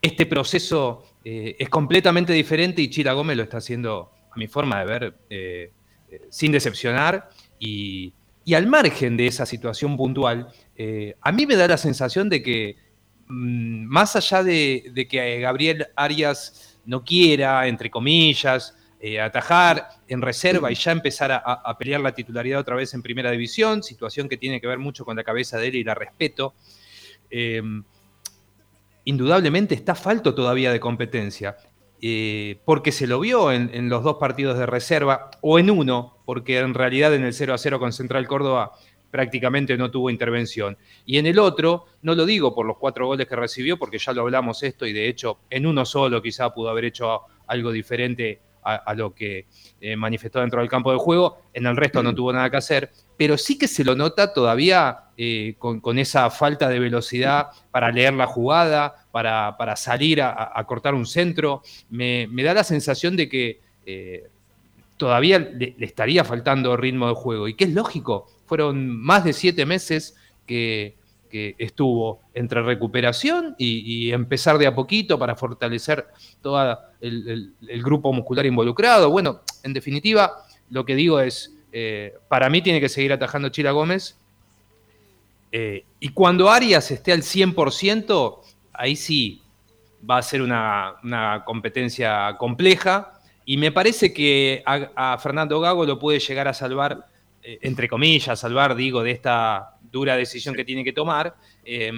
[0.00, 4.80] este proceso eh, es completamente diferente y Chila Gómez lo está haciendo, a mi forma
[4.80, 5.72] de ver, eh,
[6.30, 8.12] sin decepcionar y,
[8.44, 10.48] y al margen de esa situación puntual,
[11.20, 12.76] a mí me da la sensación de que
[13.26, 20.22] mm, más allá de, de que Gabriel Arias no quiera, entre comillas, eh, atajar en
[20.22, 24.36] reserva y ya empezar a, pelear la titularidad otra vez en primera división, situación que
[24.36, 26.54] tiene que ver mucho con la cabeza de él y la respeto.
[27.30, 27.62] eh,
[29.04, 31.56] indudablemente está falto todavía de competencia,
[32.02, 36.18] eh, porque se lo vio en, en los dos partidos de reserva, o en uno,
[36.26, 38.72] porque en realidad en el 0 a 0 con Central Córdoba
[39.10, 40.76] prácticamente no tuvo intervención.
[41.06, 44.12] Y en el otro, no lo digo por los cuatro goles que recibió, porque ya
[44.12, 48.40] lo hablamos esto, y de hecho en uno solo quizá pudo haber hecho algo diferente
[48.76, 49.46] a, lo que
[49.80, 52.90] eh, manifestó dentro del campo de juego, en el resto no tuvo nada que hacer,
[53.16, 58.14] pero sí que se lo nota todavía eh, con, esa falta de velocidad para leer
[58.14, 61.62] la jugada, para, para salir a, cortar un centro.
[61.90, 64.28] Me, me da la sensación de que eh,
[64.96, 69.64] todavía le estaría faltando ritmo de juego, y que es lógico, fueron más de siete
[69.64, 70.16] meses
[70.46, 70.96] que,
[71.28, 76.06] que estuvo entre recuperación y, empezar de a poquito para fortalecer
[76.42, 79.10] todo el, grupo muscular involucrado.
[79.10, 83.72] Bueno, en definitiva, lo que digo es, eh, para mí tiene que seguir atajando Chila
[83.72, 84.16] Gómez.
[85.52, 88.40] eh, y cuando Arias esté al 100%,
[88.72, 89.42] ahí sí
[90.08, 93.20] va a ser una, una competencia compleja.
[93.44, 97.06] Y me parece que a, a Fernando Gago lo puede llegar a salvar,
[97.42, 101.34] eh, entre comillas, salvar, digo, de esta dura decisión que tiene que tomar.
[101.64, 101.92] eh,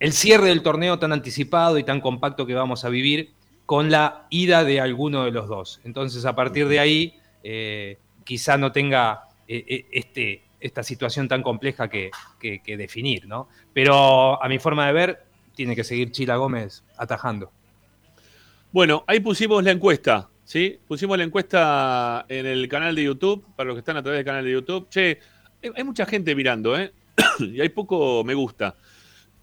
[0.00, 3.30] el cierre del torneo tan anticipado y tan compacto que vamos a vivir
[3.64, 5.80] con la ida de alguno de los dos.
[5.84, 11.42] Entonces, a partir de ahí, eh, quizá no tenga eh, eh, este, esta situación tan
[11.42, 13.48] compleja que, que- que definir, ¿no?
[13.72, 15.24] Pero a mi forma de ver,
[15.54, 17.50] tiene que seguir Chila Gómez atajando.
[18.72, 20.78] Bueno, ahí pusimos la encuesta, ¿sí?
[20.88, 24.24] Pusimos la encuesta en el canal de YouTube, para los que están a través del
[24.26, 24.88] canal de YouTube.
[24.90, 25.18] Che,
[25.74, 26.92] hay, mucha gente mirando, ¿eh?
[27.38, 28.76] y hay poco me gusta,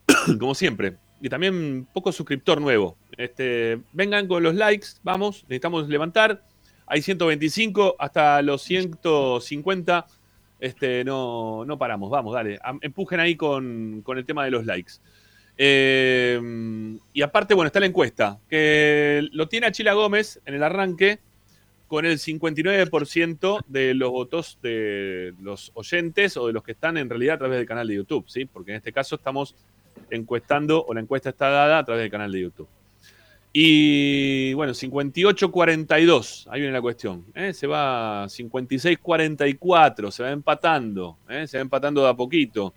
[0.40, 0.98] como siempre.
[1.22, 2.98] Y también poco suscriptor nuevo.
[3.16, 6.44] Este, vengan con los likes, vamos, necesitamos levantar.
[6.88, 10.08] Hay 125 hasta los 150.
[10.60, 12.60] Este, no, no paramos, vamos, dale.
[12.82, 14.94] Empujen ahí con, con el tema de los likes.
[15.58, 16.40] Eh,
[17.14, 21.20] y aparte, bueno, está la encuesta, que lo tiene Achila Gómez en el arranque
[21.92, 27.10] con el 59% de los votos de los oyentes o de los que están en
[27.10, 28.46] realidad a través del canal de YouTube, ¿sí?
[28.46, 29.56] Porque en este caso estamos
[30.10, 32.70] encuestando, o la encuesta está dada a través del canal de YouTube.
[33.52, 37.26] Y bueno, 58-42, ahí viene la cuestión.
[37.36, 37.52] ¿eh?
[37.54, 41.46] Se va 56-44, se va empatando, ¿eh?
[41.46, 42.74] se va empatando de a poquito.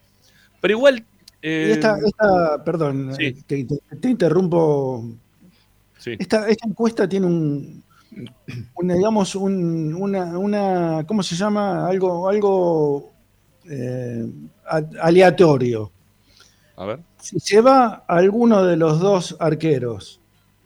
[0.61, 1.05] Pero igual
[1.41, 3.27] Eh, esta, esta- perdón, sí.
[3.27, 5.05] eh, te, te- te interrumpo.
[5.99, 6.17] sí.
[6.19, 7.85] Esta, esta encuesta tiene un,
[8.75, 11.87] un, digamos, un- una, una, ¿cómo se llama?
[11.89, 13.13] Algo, algo
[13.69, 14.27] eh,
[15.01, 15.91] aleatorio.
[16.77, 17.01] A ver.
[17.21, 20.21] Si se va alguno de los dos arqueros,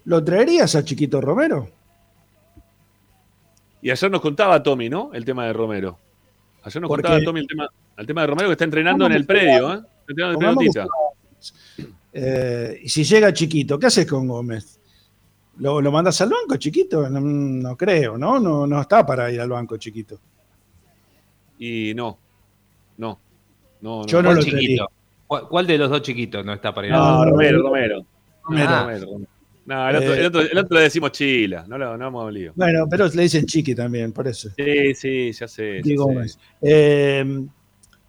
[0.05, 1.71] ¿lo traerías a Chiquito Romero?
[3.81, 5.11] Y ayer nos contaba Tommy, ¿no?
[5.13, 5.99] El tema de Romero.
[6.65, 9.13] Ayer nos Porque- contaba Tommy el tema, el tema de Romero que está entrenando en
[9.13, 9.77] el predio, ¿eh?
[9.77, 11.99] Está entrenando en Pongamos el que pelotita.
[12.13, 14.78] Eh, y si llega Chiquito, ¿qué haces con Gómez?
[15.59, 17.09] ¿Lo, lo mandas al banco, Chiquito?
[17.11, 18.39] No, no creo, ¿no?
[18.39, 18.67] ¿no?
[18.67, 20.19] No está para ir al banco, Chiquito.
[21.59, 22.19] Y no.
[22.99, 23.19] No.
[23.81, 24.07] No, no.
[24.07, 24.89] Yo no ¿Cuál lo chiquito?
[25.27, 28.07] ¿Cuál, cuál de los dos chiquitos no está para ir No, a- No, Romero, Romero.
[28.45, 28.71] Romero.
[28.71, 29.31] No, Romero, Romero.
[29.67, 32.33] No, el otro, Eh, el otro- el otro le decimos chila, no lo no hemos
[32.33, 32.53] lío.
[32.57, 34.49] Bueno, pero le dicen Chiqui también, por eso.
[34.57, 35.81] Sí, sí, ya sé.
[35.83, 36.39] Chiqui ya sé.
[36.63, 37.47] Eh,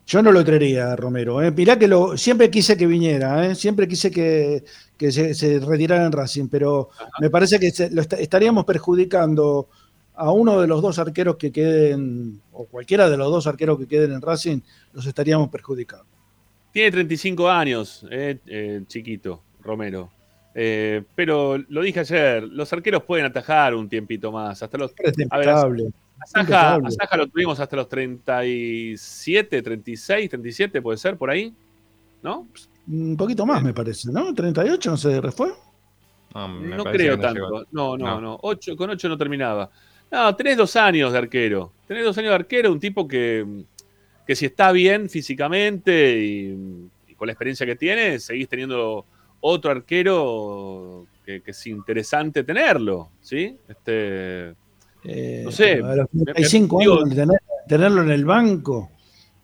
[0.08, 1.41] yo no lo traería a Romero.
[1.43, 1.52] ¿eh?
[1.52, 3.56] Mirá que lo, siempre quise que viniera, ¿eh?
[3.56, 4.64] siempre quise que,
[5.00, 6.89] que se, se retirara en Racing, pero
[7.22, 9.68] me parece que se- lo est- estaríamos perjudicando
[10.14, 13.88] a uno de los dos arqueros que queden, o cualquiera de los dos arqueros que
[13.88, 14.60] queden en Racing,
[14.93, 16.06] los estaríamos perjudicando.
[16.74, 20.12] Tiene 35 años, eh, eh, chiquito, Romero.
[20.54, 24.62] Eh, pero lo dije ayer, los arqueros pueden atajar un tiempito más.
[24.62, 25.84] Hasta los, a ver, impecable.
[26.20, 26.88] a Saja, impecable.
[26.88, 31.54] a Saja lo tuvimos hasta los 37, 36, 37, puede ser, por ahí.
[32.22, 32.45] ¿No?
[32.91, 34.33] Un poquito más, me parece, ¿no?
[34.33, 35.49] 38, no sé, ¿fue?
[36.33, 37.41] No, No creo no tanto.
[37.45, 37.63] llegó.
[37.71, 38.21] No, no, No.
[38.21, 38.39] no.
[38.43, 39.69] Ocho, con 8 no terminaba.
[40.11, 41.71] No, tenés dos años de arquero.
[41.87, 43.45] Tenés dos años de arquero, un tipo que,
[44.25, 49.05] que si está bien físicamente y, y con la experiencia que tiene, seguís teniendo
[49.41, 53.55] otro arquero que, que es interesante tenerlo, ¿sí?
[53.67, 54.53] Este,
[55.03, 58.89] Eh, No sé, A los me- 35 me- digo- años, tener- tenerlo en el banco.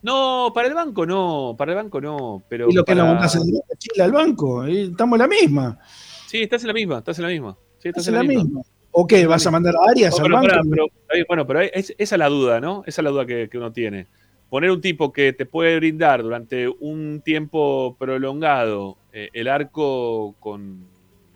[0.06, 3.12] No, para el banco no, para el banco no, pero Y lo que para- lo
[3.14, 3.42] montás en
[3.78, 4.64] Chile al banco.
[4.64, 5.78] Estamos en la misma.
[6.26, 7.56] Sí, estás en la misma, estás en la misma.
[7.78, 8.60] Sí, estás Estás en la misma.
[8.92, 9.26] ¿O qué?
[9.26, 10.48] ¿Vas a mandar a Arias No, al banco?
[10.70, 10.86] pero-
[11.28, 12.82] bueno, pero es- esa es la duda, ¿no?
[12.86, 14.06] Esa es la duda que, que uno tiene.
[14.48, 20.86] Poner un tipo que te puede brindar durante un tiempo prolongado eh, el arco con,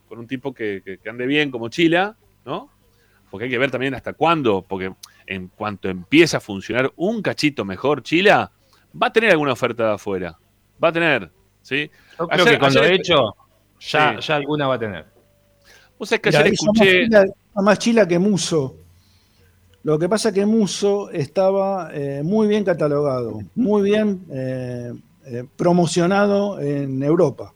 [0.08, 2.70] con un tipo que, que- que ande bien como Chila, ¿no?
[3.30, 4.92] Porque hay que ver también hasta cuándo, porque
[5.26, 8.50] en cuanto empieza a funcionar un cachito mejor Chila,
[9.00, 10.38] va a tener alguna oferta de afuera.
[10.82, 11.30] Va a tener,
[11.62, 11.90] ¿sí?
[12.18, 13.34] Yo creo Ayer- que cuando ayer- de hecho
[13.80, 14.26] ya, Sí.
[14.28, 15.06] ya alguna va a tener.
[15.98, 17.04] Vos sabés que Mirá, ayer más escuché...
[17.04, 18.76] chila- hizo más chila que Muso.
[19.82, 24.92] Lo que pasa es que Muso estaba eh, muy bien catalogado, muy bien eh,
[25.26, 27.54] eh, promocionado en Europa.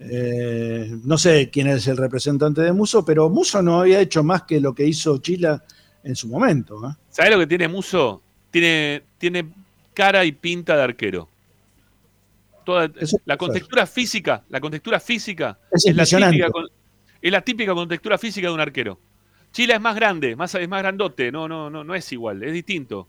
[0.00, 4.42] Eh, no sé quién es el representante de Muso, pero Muso no había hecho más
[4.42, 5.62] que lo que hizo Chila
[6.02, 6.80] en su momento.
[6.88, 6.94] ¿eh?
[7.10, 8.20] ¿Sabés lo que tiene Muso?
[8.50, 9.48] Tiene, tiene
[9.94, 11.28] cara y pinta de arquero.
[12.64, 12.90] Toda,
[13.24, 16.48] la contextura física, la contextura física Es la típica,
[17.20, 19.00] es la típica contextura física de un arquero.
[19.52, 22.52] Chila es más grande, más, es más grandote, no, no, no, no es igual, es
[22.52, 23.08] distinto.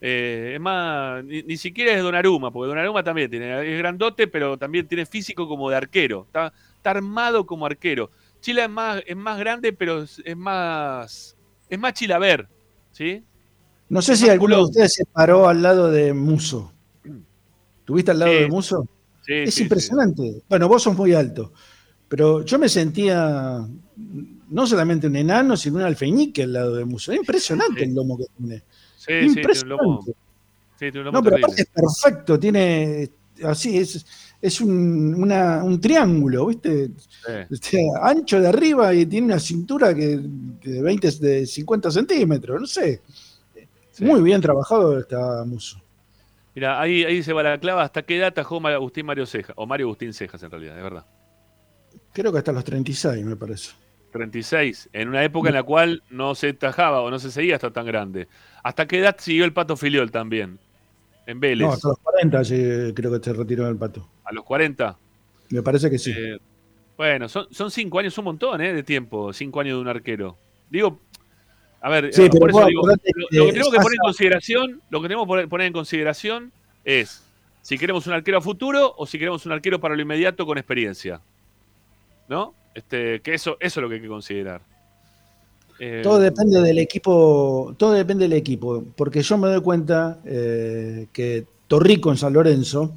[0.00, 4.56] Eh, es más, ni, ni siquiera es Donnarumma, porque Donnarumma también tiene, es grandote, pero
[4.56, 6.24] también tiene físico como de arquero.
[6.26, 8.10] Está, está armado como arquero.
[8.40, 11.36] Chila es más, es más grande, pero es, es más,
[11.68, 12.48] es más chilaver,
[12.92, 13.22] ¿sí?
[13.90, 16.72] No sé si alguno de ustedes se paró al lado de Muso.
[17.84, 18.86] ¿Tuviste al lado Sí, de Muso?
[19.22, 20.42] Sí, Es sí, impresionante.
[20.48, 21.52] Bueno, vos sos muy alto,
[22.08, 23.66] pero yo me sentía
[24.50, 27.12] no solamente un enano, sino un alfeñique al lado de Muso.
[27.12, 28.64] Es impresionante el lomo que tiene.
[28.94, 29.68] Sí, sí, tiene un impresionante.
[29.68, 30.12] lomo,
[30.76, 31.46] sí, tiene un lomo no, pero terrible.
[31.46, 33.10] aparte es perfecto, tiene
[33.44, 34.04] así, es,
[34.40, 36.90] es un, una- un triángulo, ¿viste?
[38.02, 40.20] Ancho de arriba y tiene una cintura que,
[40.60, 43.02] que de 20, de 50 centímetros, no sé.
[44.00, 44.06] Sí.
[44.06, 45.78] Muy bien trabajado está Muso.
[46.54, 47.82] Mira, ahí, ahí se va la clava.
[47.82, 49.54] ¿Hasta qué edad atajó Agustín Mario Cejas?
[49.56, 51.04] O Mario Agustín Cejas, en realidad, es verdad.
[52.14, 53.72] Creo que hasta los 36, me parece.
[54.10, 57.70] 36, en una época en la cual no se tajaba o no se seguía hasta
[57.72, 58.26] tan grande.
[58.62, 60.58] ¿Hasta qué edad siguió el Pato Filiol también?
[61.26, 61.66] En Vélez.
[61.66, 64.08] No, hasta los 40 sí, creo que se retiró del pato.
[64.24, 64.96] A los 40.
[65.50, 66.10] Me parece que sí.
[66.16, 66.38] Eh,
[66.96, 68.72] bueno, son, son cinco años, un montón ¿eh?
[68.72, 69.30] de tiempo.
[69.34, 70.38] Cinco años de un arquero.
[70.70, 71.00] Digo,
[71.80, 74.02] a ver, Sí, pero por eso vos digo, acordate lo, que tenemos que poner en
[74.02, 76.52] consideración, lo que tenemos que poner- poner en consideración
[76.84, 77.22] es
[77.62, 80.58] si queremos un arquero a futuro o si queremos un arquero para lo inmediato con
[80.58, 81.20] experiencia.
[82.28, 82.54] ¿No?
[82.74, 84.60] Este, que eso, eso es lo que hay que considerar.
[85.80, 91.06] Eh, Todo depende del equipo, todo depende del equipo, porque yo me doy cuenta eh,
[91.12, 92.92] que Torrico en San Lorenzo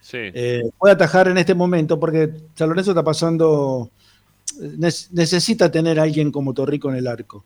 [0.00, 0.16] sí.
[0.18, 3.90] eh, puede atajar en este momento, porque San Lorenzo está pasando,
[4.60, 7.44] ne- necesita tener a alguien como Torrico en el arco,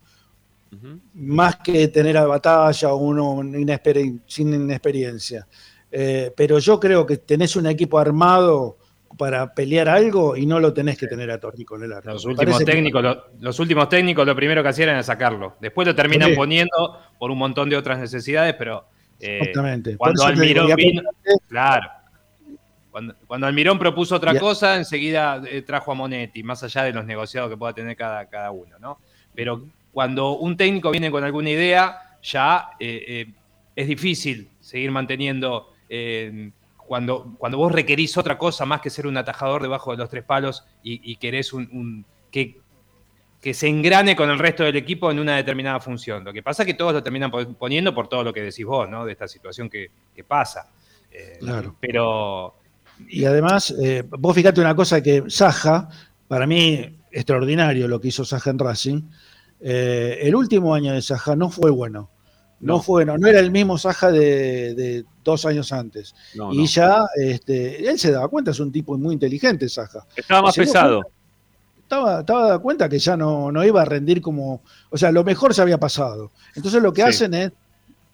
[1.14, 5.47] Más que tener a batalla o uno inexper- sin inexperiencia.
[5.91, 8.77] Eh, pero yo creo que tenés un equipo armado
[9.17, 12.11] para pelear algo y no lo tenés que tener a Torrico en el arco.
[12.11, 15.55] Los últimos, que- técnicos, lo- los últimos técnicos lo primero que hacían era sacarlo.
[15.61, 16.37] Después lo terminan Sí.
[16.37, 18.85] poniendo por un montón de otras necesidades, pero
[19.21, 19.97] eh, Exactamente.
[19.97, 21.03] cuando Almirón vino,
[21.49, 21.89] claro.
[22.91, 27.05] Cuando, cuando Almirón propuso otra cosa, enseguida eh, trajo a Monetti, más allá de los
[27.07, 28.99] negociados que pueda tener cada, cada uno, ¿no?
[29.35, 29.62] Pero
[29.97, 33.26] cuando un técnico viene con alguna idea, ya eh, eh,
[33.74, 35.72] es difícil seguir manteniendo.
[35.88, 36.51] eh,
[36.86, 40.22] cuando, cuando vos requerís otra cosa más que ser un atajador debajo de los tres
[40.22, 42.59] palos y, y querés un, un- que,
[43.40, 46.22] que se engrane con el resto del equipo en una determinada función.
[46.24, 48.66] Lo que pasa es que todos lo terminan po- poniendo por todo lo que decís
[48.66, 49.07] vos, ¿no?
[49.07, 50.70] De esta situación que, que pasa.
[51.40, 51.74] Claro.
[51.80, 52.55] Pero
[53.09, 53.74] Y además,
[54.11, 55.88] vos fíjate una cosa que Saja,
[56.28, 59.01] para mí, extraordinario lo que hizo Saja en Racing.
[59.61, 62.11] Eh, el último año de Saja no fue bueno.
[62.61, 62.83] No, No.
[62.83, 66.15] fue bueno, no era el mismo Saja de, de dos años antes.
[66.35, 66.65] No, y no.
[66.67, 70.07] ya, este, él se daba cuenta, es un tipo muy inteligente, Saja.
[70.17, 71.03] Estaba más pesado.
[71.83, 74.63] Estaba, estaba dado cuenta que ya no, no iba a rendir como.
[74.91, 76.33] O sea, lo mejor se había pasado.
[76.55, 77.09] Entonces lo que Sí.
[77.09, 77.53] hacen es,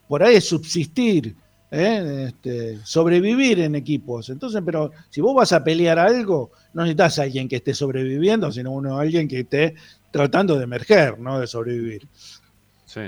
[0.09, 1.35] por ahí es subsistir,
[1.71, 2.27] ¿eh?
[2.29, 4.29] Este, sobrevivir en equipos.
[4.29, 8.53] Entonces, pero si vos vas a pelear algo, no necesitas a alguien que esté sobreviviendo,
[8.53, 9.75] sino uno, alguien que esté
[10.13, 12.07] tratando de emerger, no de sobrevivir.
[12.87, 13.01] Sí.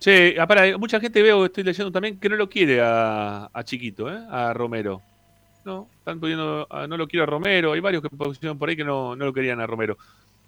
[0.00, 3.62] Che, ah, pará, mucha gente veo, estoy leyendo también, que no lo quiere a, a
[3.62, 4.18] Chiquito, ¿eh?
[4.28, 5.00] a Romero.
[5.64, 7.72] No, están poniendo, a- no lo quiere a Romero.
[7.72, 9.96] Hay varios que pusieron por ahí que no, no lo querían a Romero.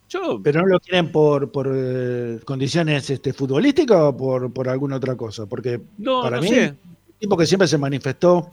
[0.09, 4.97] Yo, Pero no lo quieren por, por eh, condiciones este, futbolísticas o por, por alguna
[4.97, 5.47] otra cosa.
[5.47, 6.70] Porque no, para no mí, sé.
[6.70, 8.51] un tipo que siempre se manifestó.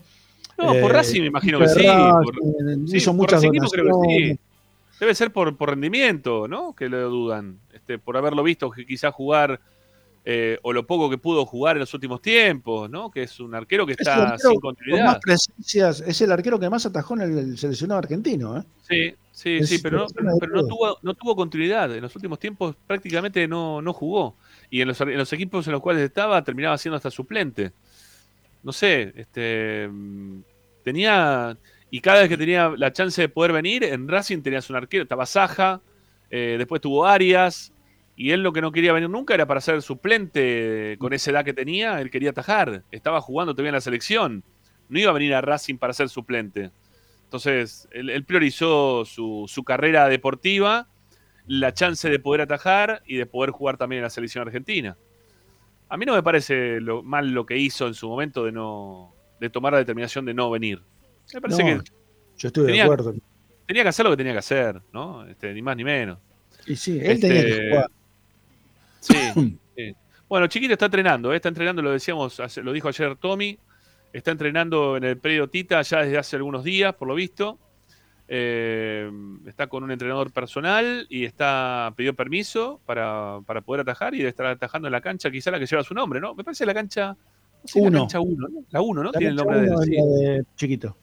[0.56, 1.84] No, por eh, Racing me imagino que sí.
[1.84, 4.38] Por- sí, hizo por muchas racingismo creo que sí.
[5.02, 6.76] Debe ser por, por rendimiento, ¿no?
[6.76, 7.58] Que lo dudan.
[7.74, 9.60] Este, por haberlo visto quizás jugar,
[10.24, 13.10] eh, o lo poco que pudo jugar en los últimos tiempos, ¿no?
[13.10, 15.04] Que es un arquero que Es está arquero sin con continuidad.
[15.06, 18.56] más presencias, es el arquero que más atajó en el, el seleccionado argentino.
[18.56, 18.62] ¿eh?
[18.88, 21.92] Sí, sí, Es sí, pero, no, pero tuvo, no tuvo continuidad.
[21.92, 24.36] En los últimos tiempos prácticamente no, no jugó.
[24.70, 27.72] Y en los, en los equipos en los cuales estaba terminaba siendo hasta suplente.
[28.62, 30.42] No sé, este mm,
[30.84, 31.58] tenía.
[31.94, 35.02] Y cada vez que tenía la chance de poder venir, en Racing tenías un arquero,
[35.02, 35.82] estaba Saja,
[36.30, 37.70] eh, después tuvo Arias,
[38.16, 41.44] y él lo que no quería venir nunca era para ser suplente con esa edad
[41.44, 44.42] que tenía, él quería atajar, estaba jugando todavía en la selección,
[44.88, 46.70] no iba a venir a Racing para ser suplente.
[47.24, 50.88] Entonces, él, priorizó su, su carrera deportiva,
[51.46, 54.96] la chance de poder atajar y de poder jugar también en la selección argentina.
[55.90, 59.14] A mí no me parece lo, mal lo que hizo en su momento de no
[59.40, 60.82] de tomar la determinación de no venir.
[61.34, 61.90] Me parece No, que
[62.38, 63.14] Yo estoy tenía- de acuerdo.
[63.66, 65.24] tenía que hacer lo que tenía que hacer, ¿no?
[65.26, 66.18] Este, ni más ni menos.
[66.66, 67.86] Y sí, él Este, tenía que jugar.
[69.00, 69.14] Sí,
[69.76, 69.96] sí.
[70.28, 71.36] Bueno, Chiquito está entrenando, ¿eh?
[71.36, 73.58] está entrenando, lo decíamos, lo dijo ayer Tommy,
[74.12, 77.58] está entrenando en el predio Tita ya desde hace algunos días, por lo visto.
[78.34, 79.10] Eh,
[79.46, 84.30] está con un entrenador personal y está pidió permiso para, para poder atajar y debe
[84.30, 86.34] estar atajando en la cancha, quizá la que lleva su nombre, ¿no?
[86.34, 87.08] Me parece la cancha.
[87.08, 87.16] no
[87.66, 88.64] sé, la cancha 1, ¿no?
[88.70, 89.12] La 1, ¿no?
[89.12, 90.96] La tiene el nombre de de chiquito.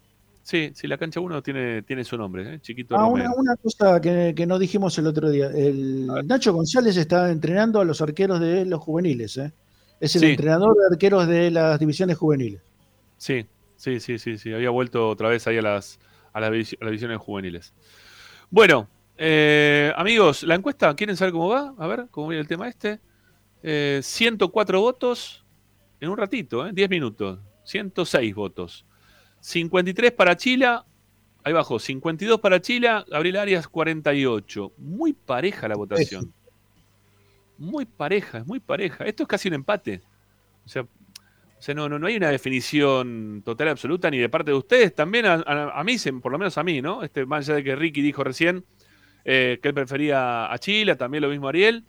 [0.49, 2.59] Sí, sí, la cancha 1 tiene, tiene su nombre, ¿eh?
[2.59, 3.31] Chiquito Ah, Romero.
[3.31, 5.47] una, una cosa que, que no dijimos el otro día.
[5.47, 6.07] El.
[6.25, 9.37] Nacho González está entrenando a los arqueros de los juveniles.
[9.37, 9.51] ¿eh?
[9.99, 10.27] Es el Sí.
[10.27, 12.61] entrenador de arqueros de las divisiones juveniles.
[13.17, 13.45] Sí,
[13.75, 14.51] sí, sí, sí, sí.
[14.53, 15.99] Había vuelto otra vez ahí a las,
[16.33, 17.73] a las, divis- a las divisiones juveniles.
[18.49, 18.87] Bueno,
[19.17, 21.73] eh, amigos, la encuesta, ¿quieren saber cómo va?
[21.77, 22.99] A ver, cómo viene el tema este.
[23.61, 25.45] Eh, 104 votos
[25.99, 26.71] en un ratito, ¿eh?
[26.73, 27.39] 10 minutos.
[27.65, 28.85] 106 votos.
[29.39, 30.85] 53 para Chila.
[31.43, 31.79] Ahí bajó.
[31.79, 33.05] 52 para Chila.
[33.09, 34.73] Gabriel Arias, 48.
[34.77, 36.33] Muy pareja la votación.
[37.57, 39.05] Muy pareja, es muy pareja.
[39.05, 40.01] Esto es casi un empate.
[40.65, 44.29] O sea, o sea, no, no, no hay una definición total y absoluta ni de
[44.29, 47.03] parte de ustedes, también a, a- a mí, por lo menos a mí, ¿no?
[47.03, 48.63] Este, más allá de que Ricky dijo recién
[49.25, 51.83] eh, que él prefería a Chile, también lo mismo Ariel.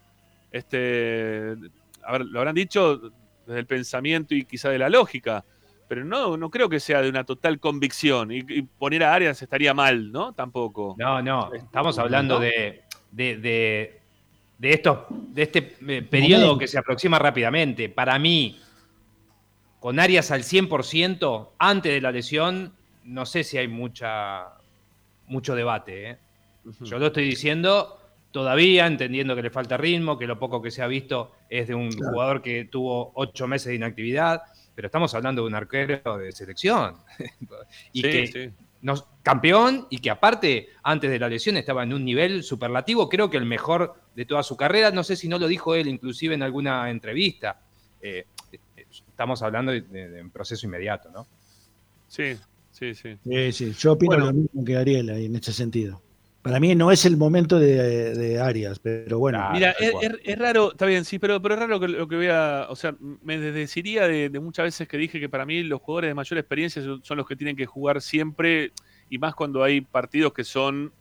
[0.50, 1.54] Este,
[2.02, 3.12] a ver, lo habrán dicho
[3.46, 5.44] desde el pensamiento y quizá de la lógica,
[5.90, 8.30] pero no, no creo que sea de una total convicción.
[8.30, 10.32] Y, y poner a Arias estaría mal, ¿no?
[10.32, 10.94] Tampoco.
[10.96, 12.40] No, no, estamos hablando ¿No?
[12.42, 14.00] de, de, de,
[14.56, 17.88] de estos, de este eh, periodo que se aproxima rápidamente.
[17.88, 18.56] Para mí,
[19.80, 22.72] con Arias al 100%, antes de la lesión,
[23.02, 24.44] no sé si hay mucha,
[25.26, 26.10] mucho debate.
[26.10, 26.18] ¿eh?
[26.82, 27.98] Yo lo estoy diciendo
[28.30, 31.74] todavía, entendiendo que le falta ritmo, que lo poco que se ha visto es de
[31.74, 32.12] un Claro.
[32.12, 34.42] jugador que tuvo ocho meses de inactividad,
[34.80, 36.96] pero estamos hablando de un arquero de selección.
[37.92, 38.50] y Sí, que sí.
[38.80, 43.28] nos- campeón y que aparte, antes de la lesión, estaba en un nivel superlativo, creo
[43.28, 44.90] que el mejor de toda su carrera.
[44.90, 47.60] No sé si no lo dijo él, inclusive en alguna entrevista.
[48.00, 48.24] Eh,
[49.10, 51.26] estamos hablando de, de- de un proceso inmediato, ¿no?
[52.08, 52.38] Sí,
[52.72, 53.18] sí, sí.
[53.22, 54.26] Sí, sí, yo opino Bueno.
[54.28, 56.00] lo mismo que Ariel ahí en ese sentido.
[56.42, 59.38] Para mí no es el momento de, de Arias, pero bueno.
[59.42, 60.04] Ah, Mira, es, cual.
[60.04, 62.66] es- es raro, está bien, sí, pero, pero es raro que lo que voy a.
[62.70, 66.08] O sea, me desdeciría de, de muchas veces que dije que para mí los jugadores
[66.10, 68.72] de mayor experiencia son, son los que tienen que jugar siempre,
[69.10, 70.92] y más cuando hay partidos que son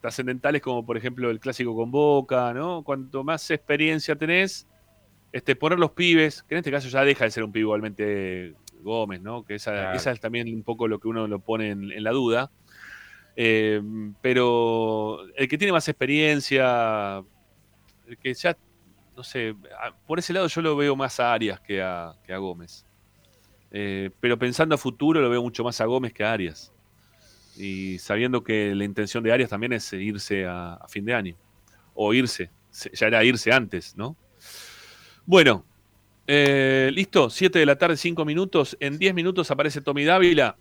[0.00, 2.82] trascendentales, como por ejemplo el clásico con Boca, ¿no?
[2.84, 4.68] Cuanto más experiencia tenés,
[5.32, 8.54] este, poner los pibes, que en este caso ya deja de ser un pibe igualmente
[8.82, 9.44] Gómez, ¿no?
[9.44, 9.96] Que esa, Claro.
[9.96, 12.50] esa es también un poco lo que uno lo pone en, en la duda.
[13.36, 13.80] Eh,
[14.22, 17.18] pero el que tiene más experiencia,
[18.06, 18.56] el que ya,
[19.16, 19.54] no sé,
[20.06, 22.86] por ese lado yo lo veo más a Arias que a, que a Gómez.
[23.70, 26.72] Eh, pero pensando a futuro lo veo mucho más a Gómez que a Arias.
[27.56, 31.36] Y sabiendo que la intención de Arias también es irse a, fin de año.
[31.94, 34.16] O irse, se- ya era irse antes, ¿no?
[35.26, 35.64] Bueno,
[36.26, 38.76] eh, listo, 7 de la tarde, 5 minutos.
[38.80, 40.56] En 10 minutos aparece Tommy Dávila.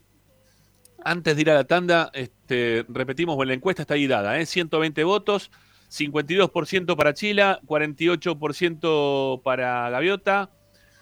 [1.03, 4.45] Antes de ir a la tanda, este, repetimos, bueno, la encuesta está ahí dada, ¿eh?
[4.45, 5.51] 120 votos,
[5.89, 10.49] 52% para Chila, 48% para Gaviota.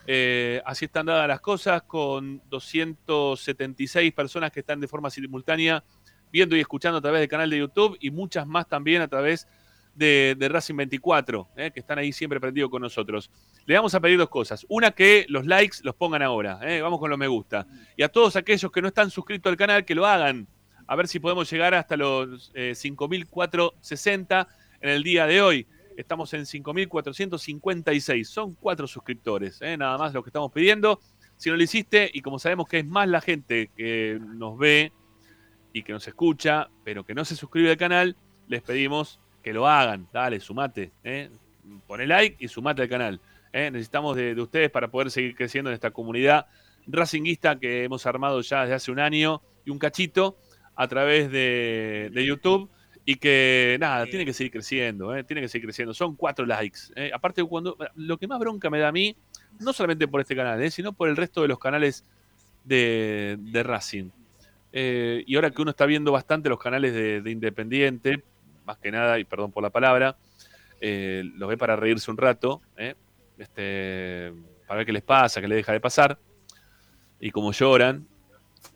[0.08, 5.84] Eh, así están dadas las cosas, con 276 personas que están de forma simultánea
[6.32, 9.46] viendo y escuchando a través del canal de YouTube y muchas más también a través
[9.46, 9.52] de,
[9.96, 11.72] de Racing 24, ¿eh?
[11.74, 13.30] que están ahí siempre prendidos con nosotros.
[13.66, 14.66] Le vamos a pedir dos cosas.
[14.70, 16.60] Una, que los likes los pongan ahora.
[16.64, 16.82] ¿eh?
[16.82, 17.68] Vamos con los me gusta.
[17.98, 20.48] Y a todos aquellos que no están suscritos al canal, que lo hagan.
[20.88, 24.48] A ver si podemos llegar hasta los eh, 5.460
[24.82, 25.68] en el día de hoy.
[25.98, 28.24] Estamos en 5.456.
[28.24, 29.78] Son cuatro suscriptores, ¿eh?
[29.78, 31.00] nada más lo que estamos pidiendo.
[31.38, 34.92] Si no lo hiciste, y como sabemos que es más la gente que nos ve
[35.74, 38.16] y que nos escucha, pero que no se suscribe al canal,
[38.48, 40.08] les pedimos que lo hagan.
[40.14, 40.92] Dale, sumate.
[41.04, 41.30] ¿eh?
[41.88, 43.20] Poné like y sumate al canal.
[43.54, 43.70] ¿eh?
[43.72, 46.48] Necesitamos de, de ustedes para poder seguir creciendo en esta comunidad
[46.88, 50.38] racinguista que hemos armado ya desde hace un año y un cachito
[50.76, 52.70] a través de, de YouTube
[53.06, 55.24] y que nada, tiene que seguir creciendo, ¿eh?
[55.24, 55.94] tiene que seguir creciendo.
[55.94, 56.80] Son cuatro likes.
[56.96, 57.12] ¿eh?
[57.14, 59.16] Aparte, cuando lo que más bronca me da a mí,
[59.60, 60.72] no solamente por este canal, ¿eh?
[60.72, 62.06] sino por el resto de los canales
[62.64, 64.10] de, de Racing.
[64.74, 68.24] Eh, y ahora que uno está viendo bastante los canales de, de Independiente,
[68.72, 70.16] más que nada, y perdón por la palabra,
[70.80, 72.96] eh, los ve para reírse un rato, ¿eh?
[73.38, 74.32] este,
[74.68, 76.18] para ver qué les pasa, qué les deja de pasar,
[77.20, 78.08] y como lloran.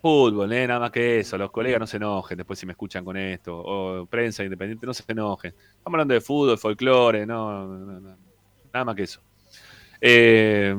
[0.02, 0.66] Fútbol, ¿eh?
[0.66, 1.38] nada más que eso.
[1.38, 3.56] Los colegas no se enojen después si me escuchan con esto.
[3.56, 5.52] O prensa independiente, no se enojen.
[5.52, 8.16] Estamos hablando de fútbol, folclore, no, no, no,
[8.72, 9.20] nada más que eso.
[10.00, 10.74] Eh,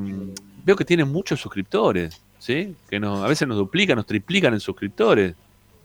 [0.63, 2.75] veo que tienen muchos suscriptores, ¿sí?
[2.89, 5.35] Que nos, a veces nos duplican, nos triplican en suscriptores.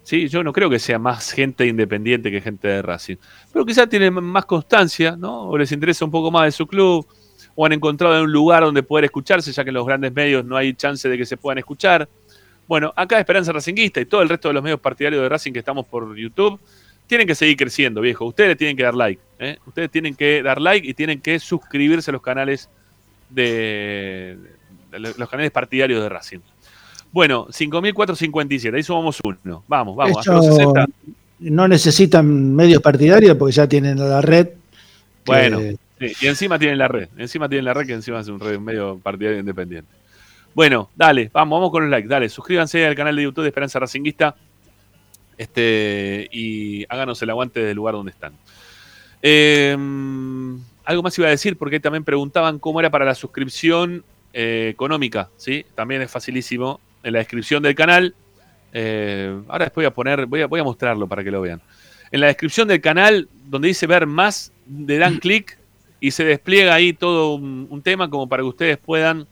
[0.02, 0.28] ¿Sí?
[0.28, 3.16] Yo no creo que sea más gente independiente que gente de Racing.
[3.52, 5.48] Pero quizás tienen más constancia, ¿no?
[5.48, 7.06] O les interesa un poco más de su club,
[7.54, 10.56] o han encontrado un lugar donde poder escucharse, ya que en los grandes medios no
[10.56, 12.08] hay chance de que se puedan escuchar.
[12.66, 15.58] Bueno, acá Esperanza Racinguista y todo el resto de los medios partidarios de Racing que
[15.58, 16.58] estamos por YouTube
[17.06, 18.24] tienen que seguir creciendo, viejo.
[18.24, 19.20] Ustedes tienen que dar like.
[19.38, 19.58] ¿eh?
[19.66, 22.70] Ustedes tienen que dar like y tienen que suscribirse a los canales
[23.28, 24.38] de,
[24.90, 26.40] de los canales partidarios de Racing.
[27.12, 29.62] Bueno, 5.457, ahí sumamos uno.
[29.68, 30.86] Vamos, vamos, hasta los Esto 60.
[31.40, 34.46] no necesitan medios partidarios porque ya tienen la red.
[34.48, 34.56] que-
[35.26, 35.60] Bueno,
[36.00, 37.08] sí, y encima tienen la red.
[37.18, 39.90] Encima tienen la red que encima es un red medio partidario independiente.
[40.54, 42.08] Bueno, dale, vamos, vamos con los likes.
[42.08, 44.34] Dale, suscríbanse al canal de YouTube de Esperanza Racinguista.
[45.38, 48.32] Este, y háganos el aguante del lugar donde están.
[49.22, 49.76] Eh,
[50.84, 55.28] algo más iba a decir, porque también preguntaban cómo era para la suscripción eh, económica.
[55.36, 55.64] ¿sí?
[55.74, 56.80] También es facilísimo.
[57.02, 58.14] En la descripción del canal.
[58.72, 61.60] eh, ahora después voy a poner, voy a, voy a mostrarlo para que lo vean.
[62.10, 65.58] En la descripción del canal, donde dice ver más, le dan clic
[66.00, 69.26] y se despliega ahí todo un, un tema como para que ustedes puedan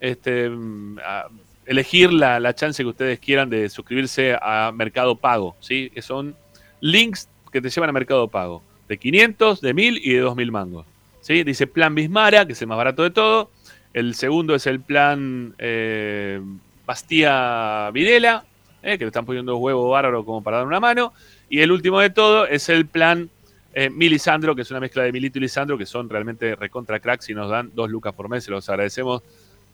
[0.00, 1.26] este, mm, a-
[1.66, 5.90] elegir la, la chance que ustedes quieran de suscribirse a Mercado Pago, ¿sí?
[5.94, 6.34] Que son
[6.80, 10.86] links que te llevan a Mercado Pago, de 500, de 1000 y de 2000 mangos,
[11.22, 11.42] ¿sí?
[11.42, 13.50] Dice Plan Bismara, que es el más barato de todo.
[13.94, 16.40] El segundo es el plan eh,
[16.86, 18.44] Bastía Videla,
[18.82, 21.12] eh, que le están poniendo huevo bárbaro como para dar una mano.
[21.48, 23.30] Y el último de todo es el plan
[23.72, 27.28] eh, Milisandro, que es una mezcla de Milito y Lisandro, que son realmente recontra cracks
[27.30, 28.44] y nos dan dos lucas por mes.
[28.44, 29.22] Se los agradecemos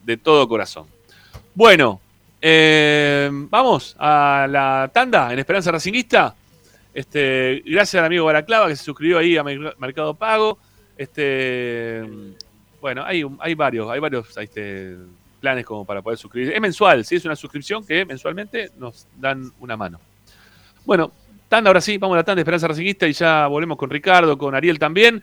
[0.05, 0.87] de todo corazón.
[1.55, 2.01] Bueno,
[2.41, 6.35] eh, vamos a la tanda en Esperanza Racinguista.
[6.93, 10.59] Este, gracias al amigo Baraclava que se suscribió ahí a Mer- Mercado Pago.
[10.97, 12.03] Este,
[12.81, 14.97] bueno, hay, hay varios, hay varios este,
[15.41, 16.55] planes como para poder suscribirse.
[16.55, 19.99] Es mensual, sí, es una suscripción que mensualmente nos dan una mano.
[20.85, 21.11] Bueno,
[21.49, 24.37] tanda ahora sí, vamos a la tanda de Esperanza Racinguista y ya volvemos con Ricardo,
[24.39, 25.23] con Ariel también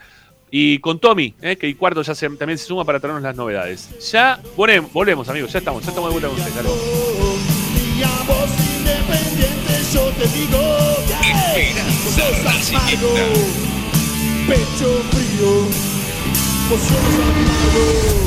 [0.52, 3.36] y con Tommy, eh, que el cuarto ya se- también se suma para traernos las
[3.36, 4.12] novedades.
[4.12, 6.56] Ya volvemos, volvemos amigos, ya estamos, ya estamos de vuelta con ustedes.
[6.56, 6.70] dale.
[7.98, 8.84] Y a vos y
[10.20, 10.60] te digo
[14.48, 15.52] pecho frío,
[16.70, 18.27] vos sos amargo.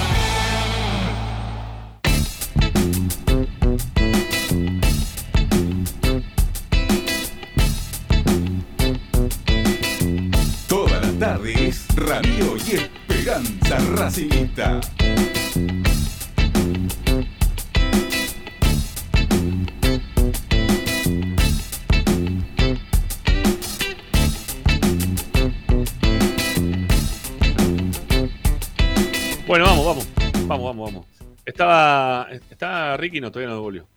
[33.01, 33.87] Ricky, no, todavía no devolvió.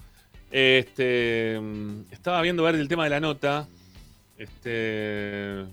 [0.50, 1.60] Este.
[1.60, 3.68] mm, Estaba viendo ver el tema de la nota.
[4.38, 5.64] Este.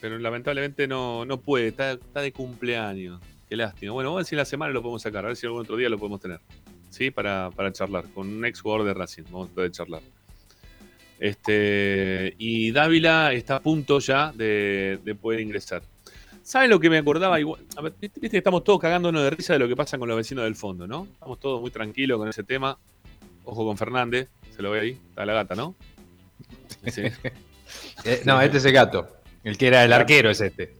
[0.00, 1.68] Pero lamentablemente no, no puede.
[1.68, 3.20] Está, de cumpleaños.
[3.48, 3.92] Qué lástima.
[3.92, 5.24] Bueno, vamos a ver si en la semana lo podemos sacar.
[5.24, 6.40] A ver si algún otro día lo podemos tener.
[6.90, 7.10] ¿Sí?
[7.10, 8.04] Para, para charlar.
[8.14, 9.24] Con un ex jugador de Racing.
[9.24, 10.02] Vamos a poder charlar.
[11.18, 15.82] Este, y Dávila está a punto ya de, de poder ingresar.
[16.48, 17.38] ¿Saben lo que me acordaba?
[17.38, 17.60] Igual,
[18.00, 20.56] viste que estamos todos cagándonos de risa de lo que pasa con los vecinos del
[20.56, 21.06] fondo, ¿no?
[21.12, 22.78] Estamos todos muy tranquilos con ese tema.
[23.44, 25.74] Ojo con Fernández, se lo ve ahí, está la gata, ¿no?
[26.86, 27.02] Sí.
[28.04, 29.08] Eh, no, este es el gato.
[29.44, 30.72] El que era el arquero es este.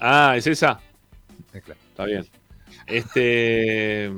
[0.00, 0.80] Ah, ¿es esa?
[1.52, 1.80] Claro.
[1.90, 2.26] Está bien.
[2.88, 4.10] Este.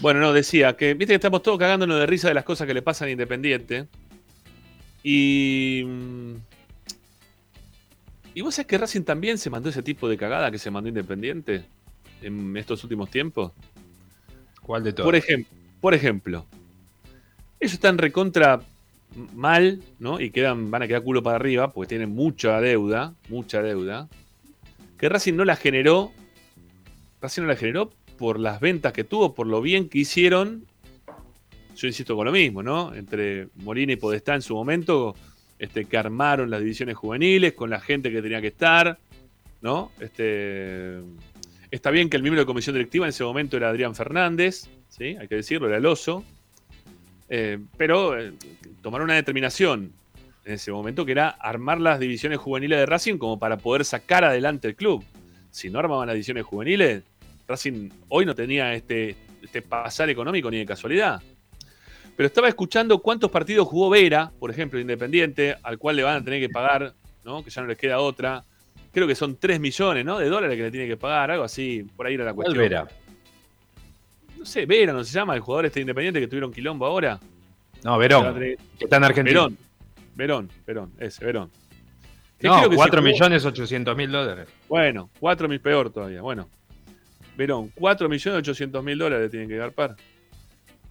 [0.00, 2.72] Bueno, no, decía que, viste que estamos todos cagándonos de risa de las cosas que
[2.72, 3.88] le pasan a Independiente.
[5.02, 5.84] Y.
[8.34, 10.88] ¿Y vos sabés que Racing también se mandó ese tipo de cagada que se mandó
[10.88, 11.64] Independiente
[12.20, 13.52] en estos últimos tiempos?
[14.62, 15.06] ¿Cuál de todos?
[15.06, 15.46] Por, ejem-
[15.80, 16.44] por ejemplo,
[17.60, 18.60] ellos están recontra
[19.34, 20.20] mal, ¿no?
[20.20, 24.08] Y quedan, van a quedar culo para arriba porque tienen mucha deuda, mucha deuda.
[24.98, 26.12] Que Racing no la generó.
[27.20, 30.66] Racing no la generó por las ventas que tuvo, por lo bien que hicieron.
[31.76, 32.94] Yo insisto con lo mismo, ¿no?
[32.94, 35.14] Entre Molina y Podestá en su momento,
[35.58, 38.98] este, que armaron las divisiones juveniles con la gente que tenía que estar,
[39.62, 39.92] ¿no?
[40.00, 40.98] Este,
[41.70, 45.16] está bien que el miembro de comisión directiva en ese momento era Adrián Fernández, ¿sí?
[45.18, 46.24] Hay que decirlo, era el oso.
[47.28, 48.32] Eh, pero eh,
[48.82, 49.92] tomaron una determinación
[50.44, 54.24] en ese momento que era armar las divisiones juveniles de Racing como para poder sacar
[54.24, 55.04] adelante el club.
[55.50, 57.02] Si no armaban las divisiones juveniles,
[57.48, 61.22] Racing hoy no tenía este, este pasar económico ni de casualidad.
[62.16, 66.24] Pero estaba escuchando cuántos partidos jugó Vera, por ejemplo, Independiente, al cual le van a
[66.24, 66.94] tener que pagar,
[67.24, 67.42] ¿no?
[67.44, 68.44] Que ya no les queda otra.
[68.92, 70.18] Creo que son 3 millones, ¿no?
[70.18, 72.62] De dólares que le tiene que pagar, algo así, por ahí era la ¿Cuál cuestión.
[72.68, 72.88] Vera?
[74.38, 75.34] No sé, Vera, ¿no se llama?
[75.34, 77.18] El jugador este Independiente que tuvieron quilombo ahora.
[77.82, 78.38] No, Verón.
[78.38, 79.40] Que está en Argentina.
[79.40, 79.58] Verón.
[80.14, 81.50] Verón, Verón, ese, Verón.
[82.38, 84.48] Que No, creo que se 4 jugó- millones 800 mil dólares.
[84.68, 86.20] Bueno, 4 mil peor todavía.
[86.22, 86.48] Bueno.
[87.36, 89.96] Verón, 4 millones 800 mil dólares tienen que garpar.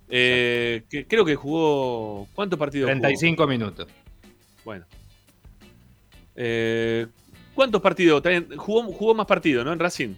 [0.09, 2.27] Eh, que, creo que jugó.
[2.33, 3.01] ¿Cuántos partidos jugó?
[3.01, 3.87] 35 minutos.
[4.63, 4.85] Bueno.
[6.35, 7.07] Eh,
[7.53, 8.21] ¿Cuántos partidos?
[8.21, 9.73] También Jugó, jugó más partidos, ¿no?
[9.73, 10.15] En Racing.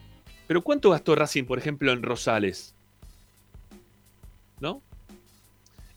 [0.48, 2.76] Pero ¿cuánto gastó Racing, por ejemplo, en Rosales?
[4.60, 4.82] ¿No?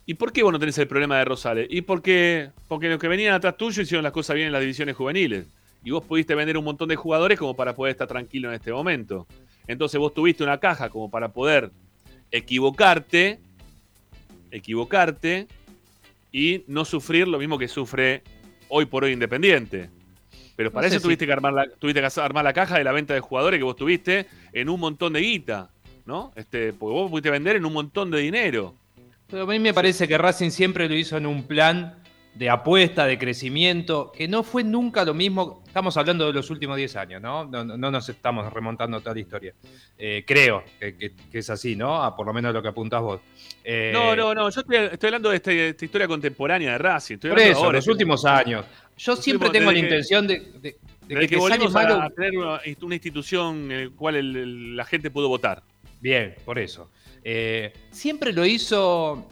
[0.07, 1.69] ¿Y por qué vos no tenés el problema de Rosales?
[1.71, 4.97] Y porque, porque los que venían atrás tuyo hicieron las cosas bien en las divisiones
[4.97, 5.47] juveniles.
[5.85, 8.73] Y vos pudiste vender un montón de jugadores como para poder estar tranquilo en este
[8.73, 9.27] momento.
[9.67, 11.71] Entonces vos tuviste una caja como para poder
[12.31, 13.39] equivocarte,
[14.51, 15.47] equivocarte
[16.33, 18.23] y no sufrir lo mismo que sufre
[18.69, 19.91] hoy por hoy Independiente.
[20.57, 22.77] Pero para No sé eso si- tuviste que armar la, tuviste que armar la caja
[22.79, 25.71] de la venta de jugadores que vos tuviste en un montón de guita,
[26.05, 26.33] ¿no?
[26.35, 28.75] Este, porque vos pudiste vender en un montón de dinero.
[29.31, 31.95] Pero a mí me parece que Racing siempre lo hizo en un plan
[32.39, 35.61] de apuesta, de crecimiento, que no fue nunca lo mismo.
[35.67, 37.45] Estamos hablando de los últimos 10 años, ¿no?
[37.45, 39.55] No, no- no nos estamos remontando toda la historia.
[39.99, 42.15] Eh, creo que, que- que es así, ¿no?
[42.17, 43.21] Por lo menos lo que apuntás vos.
[43.65, 46.79] Eh, No, no, no, yo estoy, estoy hablando de este- de esta historia contemporánea de
[46.79, 47.15] Racing.
[47.17, 48.65] Estoy Por eso, ahora, los últimos años.
[48.97, 52.01] Yo Los siempre tengo la que- intención de, de- que, volvimos malo.
[52.01, 55.61] a tener una, una institución en la cual el- el- la gente pudo votar.
[56.01, 56.89] Bien, por eso.
[57.25, 59.27] Eh, siempre lo hizo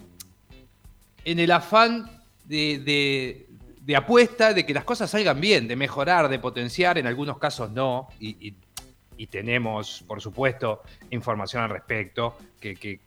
[1.24, 2.10] en el afán
[2.46, 3.46] de,
[3.84, 7.70] de- apuesta, de que las cosas salgan bien, de mejorar, de potenciar, en algunos casos
[7.70, 13.00] no, y, y- tenemos, por supuesto, información al respecto que, que-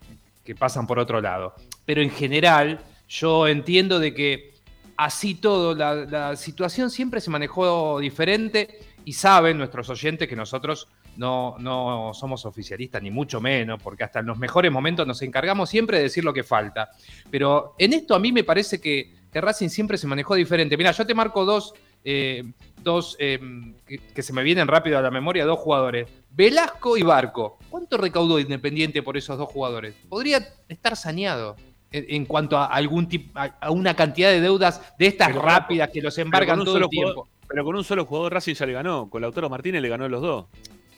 [0.43, 1.53] que pasan por otro lado.
[1.85, 4.53] Pero en general, yo entiendo de que
[4.97, 10.87] así todo, la, la situación siempre se manejó diferente y saben nuestros oyentes que nosotros
[11.17, 15.69] no, no somos oficialistas, ni mucho menos, porque hasta en los mejores momentos nos encargamos
[15.69, 16.89] siempre de decir lo que falta.
[17.29, 20.75] Pero en esto a mí me parece que, que Racing siempre se manejó diferente.
[20.77, 21.73] Mira, yo te marco dos,
[22.03, 22.43] eh,
[22.83, 23.39] dos eh,
[23.87, 26.07] que, que se me vienen rápido a la memoria, dos jugadores.
[26.31, 27.57] Velasco y Barco.
[27.69, 29.95] ¿Cuánto recaudó Independiente por esos dos jugadores?
[30.09, 31.55] Podría estar saneado
[31.91, 35.41] en, en cuanto a algún tipo, a, a una cantidad de deudas de estas Pero-
[35.41, 37.13] rápidas que los embargan todo el tiempo.
[37.25, 39.09] jugador- pero con un solo jugador Racing ya le ganó.
[39.09, 40.45] Con Lautaro Martínez le ganó los dos.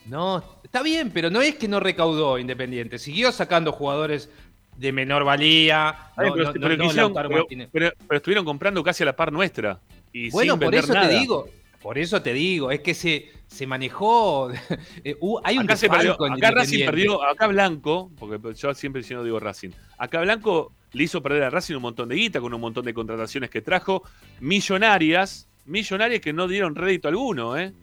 [0.08, 3.00] No, está bien, pero no es que no recaudó Independiente.
[3.00, 4.30] Siguió sacando jugadores
[4.78, 5.89] de menor valía.
[6.15, 7.69] Ay, no- pero, no- pero no- no quisieron- Lautaro pero- Martínez.
[7.72, 9.80] pero- pero estuvieron comprando casi a la par nuestra.
[10.13, 11.07] Y Bueno, sin por eso nada.
[11.09, 11.47] te digo.
[11.82, 14.51] Por eso te digo, es que se, se manejó.
[15.03, 19.15] eh, hay un Acá, se perdió, acá Racing perdió, acá Blanco, porque yo siempre si
[19.15, 22.53] no digo Racing, acá Blanco le hizo perder a Racing un montón de guita con
[22.53, 24.03] un montón de contrataciones que trajo,
[24.41, 27.74] millonarias, millonarias que no dieron rédito alguno, ¿eh?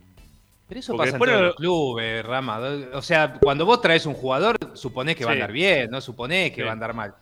[0.69, 2.59] Pero eso Porque pasa en todos lo- los clubes, Rama.
[2.93, 6.51] O sea, cuando vos traes un jugador, suponés que va a andar bien, no suponés
[6.51, 6.62] que Sí.
[6.62, 7.14] va a andar mal.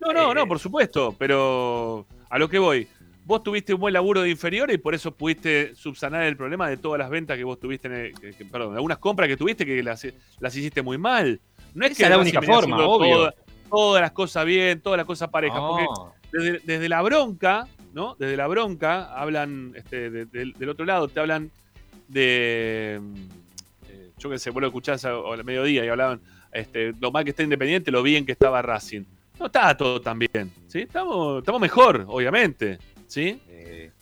[0.00, 2.86] No, no, Eh, no, por supuesto, pero a lo que voy.
[3.24, 6.76] Vos tuviste un buen laburo de inferior y por eso pudiste subsanar el problema de
[6.78, 9.66] todas las ventas que vos tuviste, en el- que- que- perdón, algunas compras que tuviste
[9.66, 10.06] que las,
[10.38, 11.40] las hiciste muy mal.
[11.74, 13.14] No es Esa que es la única forma, obvio.
[13.16, 13.34] toda-
[13.68, 15.68] todas las cosas bien, todas las cosas parejas, No.
[15.68, 15.86] porque
[16.32, 18.14] desde, desde la bronca, ¿no?
[18.18, 21.50] Desde la bronca hablan, este, de- del- del otro lado, te hablan
[22.08, 23.00] de.
[23.88, 26.20] eh, yo qué sé, vos lo escuchás a- al mediodía y hablaban
[26.52, 29.02] este, lo mal que está Independiente, lo bien que estaba Racing.
[29.38, 30.80] No está todo tan bien, ¿sí?
[30.80, 33.40] Estamos, estamos mejor, obviamente, ¿sí?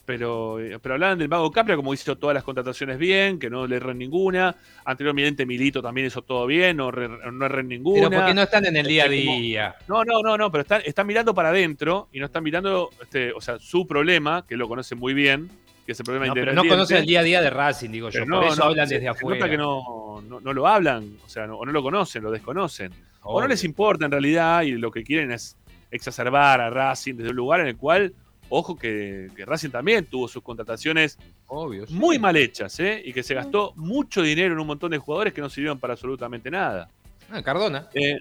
[0.06, 3.66] Pero, eh, pero hablaban del Mago Capria como hizo todas las contrataciones bien, que no
[3.66, 4.54] le erró en ninguna.
[4.84, 8.08] Anteriormente Milito también hizo todo bien, no, re- no erró en ninguna.
[8.08, 9.74] Pero porque no están en el día a Este, día.
[9.88, 13.32] no, no, no, no, pero están, están mirando para adentro y no están mirando, este,
[13.32, 15.50] o sea, su problema, que lo conocen muy bien,
[15.86, 18.10] que es el problema No, pero no conocen el día a día de Racing, digo
[18.10, 18.26] yo.
[18.26, 19.38] Por eso no, hablan se- desde se afuera.
[19.38, 22.30] nota que no, no, no lo hablan, o sea, no, o no lo conocen, lo
[22.30, 22.92] desconocen.
[23.22, 25.56] O no les importa en realidad y lo que quieren es
[25.90, 28.12] exacerbar a Racing desde un lugar en el cual,
[28.48, 31.18] ojo que, que Racing también tuvo sus contrataciones
[31.48, 31.94] Obvio, sí.
[31.94, 33.00] muy mal hechas, ¿eh?
[33.04, 35.94] Y que se gastó mucho dinero en un montón de jugadores que no sirvieron para
[35.94, 36.88] absolutamente nada.
[37.30, 37.88] Ah, Cardona.
[37.94, 38.18] Eh,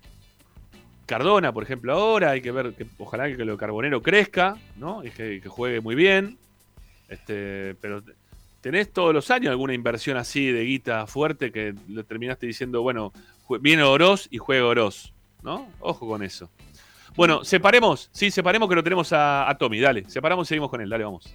[1.06, 5.04] Cardona, por ejemplo, ahora hay que ver que ojalá que lo carbonero crezca, ¿no?
[5.04, 6.38] Y que, que juegue muy bien.
[7.16, 8.04] Este, pero
[8.62, 13.14] tenés todos los años alguna inversión así de guita fuerte que le terminaste diciendo, bueno,
[13.62, 15.68] viene Oroz y juega Oroz, ¿no?
[15.80, 16.50] Ojo con eso.
[17.16, 20.82] Bueno, separemos, sí, separemos que lo tenemos a, a Tommy, dale, separamos y seguimos con
[20.82, 21.34] él, dale, vamos.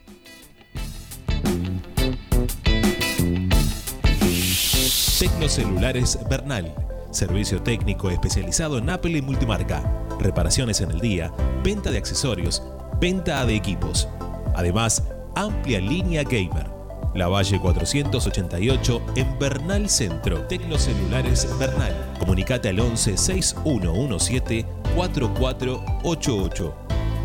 [5.19, 6.75] Tecnocelulares Bernal.
[7.11, 9.83] Servicio técnico especializado en Apple y multimarca.
[10.21, 11.33] Reparaciones en el día,
[11.65, 12.63] venta de accesorios,
[13.01, 14.09] venta de equipos.
[14.55, 15.03] Además,
[15.35, 16.67] amplia línea gamer.
[17.15, 20.43] La Valle 488 en Bernal Centro.
[20.47, 21.95] Tecnocelulares Bernal.
[22.19, 26.75] Comunicate al 11 6117 4488.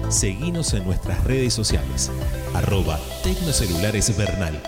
[0.09, 2.11] Seguinos en nuestras redes sociales.
[2.53, 4.59] Arroba Tecnocelulares Bernal.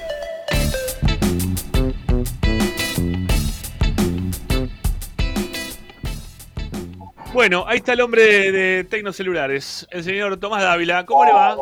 [7.34, 11.06] Bueno, ahí está el hombre de, de Tecnocelulares, el señor Tomás Dávila.
[11.06, 11.56] ¿Cómo le va?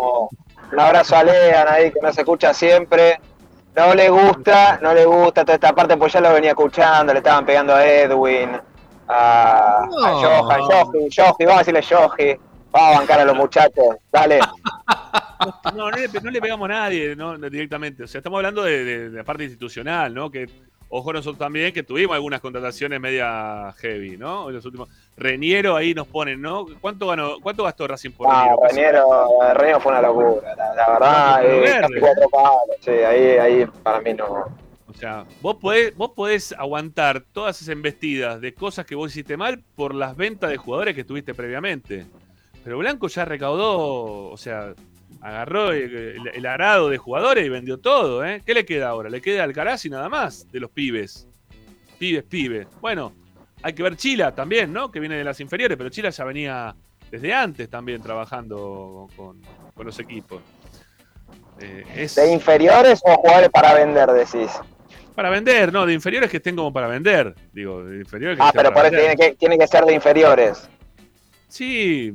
[0.72, 3.20] Un abrazo a Lean ahí que nos escucha siempre.
[3.76, 7.20] No le gusta, no le gusta toda esta parte, pues ya lo venía escuchando, le
[7.20, 8.52] estaban pegando a Edwin,
[9.08, 10.22] a, a No.
[10.22, 12.40] Johan, Johi, Johi, vamos a decirle Johi,
[12.72, 14.40] vamos a bancar a los muchachos, dale.
[15.66, 18.04] No, no le, no le pegamos a nadie no, directamente.
[18.04, 20.32] O sea, estamos hablando de, de- de la parte institucional, ¿no?
[20.32, 20.50] Que,
[20.90, 24.50] ojo nosotros también, que tuvimos algunas contrataciones media heavy, ¿no?
[24.50, 24.90] En los últimos.
[25.18, 26.66] Reniero ahí nos ponen, ¿no?
[26.82, 28.68] ¿Cuánto ganó, cuánto gastó Racing por No, Reniero?
[28.70, 33.26] Reniero, Reniero fue una locura, la, la verdad, No, eh, casi cuatro palos, sí, ahí,
[33.38, 34.46] ahí para mí no.
[34.88, 39.36] O sea, vos podés, vos podés aguantar todas esas embestidas de cosas que vos hiciste
[39.36, 42.06] mal por las ventas de jugadores que tuviste previamente.
[42.64, 44.74] Pero Blanco ya recaudó, o sea,
[45.26, 48.44] agarró el, arado de jugadores y vendió todo, ¿eh?
[48.46, 49.10] ¿Qué le queda ahora?
[49.10, 51.28] Le queda Alcaraz y nada más de los pibes.
[51.98, 52.68] Pibes, pibes.
[52.80, 53.12] Bueno,
[53.64, 54.92] hay que ver Chila también, ¿no?
[54.92, 56.76] Que viene de las inferiores, pero Chila ya venía
[57.10, 59.42] desde antes también trabajando con,
[59.74, 60.44] con los equipos.
[61.60, 64.52] Eh, es ¿De inferiores o jugadores para vender, decís?
[65.16, 65.88] para vender, ¿no?
[65.88, 67.34] De inferiores que estén como para vender.
[67.52, 69.18] Digo, de inferiores que Ah, pero para por eso vender.
[69.18, 70.70] tiene que, tiene que ser de inferiores.
[71.48, 72.14] Sí,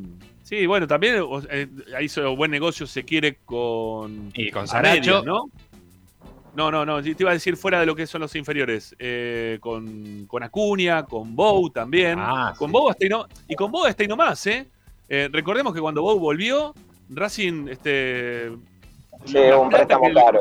[0.50, 1.66] sí, bueno, también o- eh,
[2.02, 4.30] hizo buen negocio, se quiere con.
[4.34, 5.22] Y con Saracho.
[5.24, 5.44] ¿no?
[6.56, 8.94] No, no, no, te iba a decir fuera de lo que son los inferiores.
[8.98, 12.18] eh, con, con Acuña, con Bow también.
[12.18, 12.72] Ah, con sí.
[12.72, 14.66] Bow hasta ahí no, y con Bow hasta ahí nomás, ¿eh?
[15.08, 16.74] Eh, Recordemos que cuando Bow volvió,
[17.08, 18.50] Racing, este.
[19.24, 20.40] Sí, la un préstamo que- caro.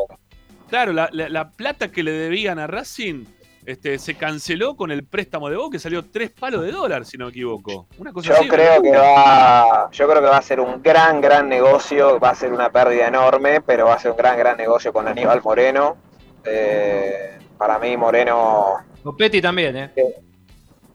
[0.70, 3.26] Claro, la, la- la plata que le debían a Racing
[3.72, 7.18] este, se canceló con el préstamo de Bow, que salió tres palos de dólar, si
[7.18, 7.88] no me equivoco.
[7.98, 11.22] Una cosa Yo así, creo que va, yo creo que va a ser un gran,
[11.22, 14.58] gran negocio, va a ser una pérdida enorme, pero va a ser un gran, gran
[14.58, 15.98] negocio con Aníbal Moreno.
[16.44, 19.92] Eh, para mí Moreno Copetti también, ¿eh?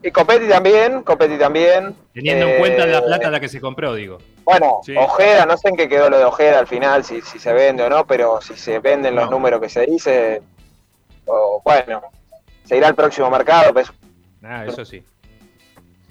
[0.03, 1.95] y Copetti también, Copetti también.
[2.13, 4.19] Teniendo en Eh, cuenta la plata a la que se compró, digo.
[4.45, 4.95] Bueno, Sí.
[4.97, 7.85] Ojeda, no sé en qué quedó lo de Ojeda al final, si, si se vende
[7.85, 10.43] o no, pero si se venden los números que se dice,
[11.27, 12.03] o, bueno,
[12.65, 13.91] se irá al próximo mercado, pues
[14.43, 15.03] Ah, eso sí.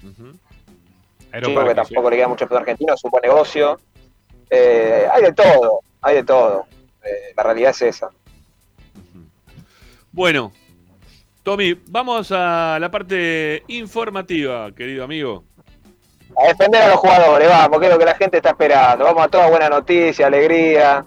[0.03, 0.31] Ujú.
[1.43, 3.79] chico que tampoco le queda mucho fútbol argentino, es un buen negocio.
[4.49, 6.65] Eh, hay de todo, hay de todo.
[7.03, 8.09] Eh, la realidad es esa.
[10.11, 10.51] Bueno,
[11.43, 15.43] Tommy, vamos a la parte informativa, querido amigo.
[16.37, 19.05] A defender a los jugadores, vamos, que es lo que la gente está esperando.
[19.05, 21.05] Vamos a toda buena noticia, alegría.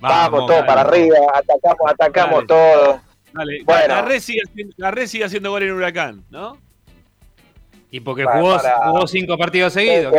[0.00, 0.66] Vamos, todo dale.
[0.66, 2.46] para arriba, atacamos, atacamos Dale.
[2.48, 3.00] todo.
[3.34, 3.94] Dale, Bueno.
[3.94, 6.58] Garré sigue, haciendo- Garré sigue haciendo gol en Huracán, ¿no?
[7.90, 10.12] Y porque Para- jugó, para- jugó cinco partidos seguidos.
[10.12, 10.18] Que.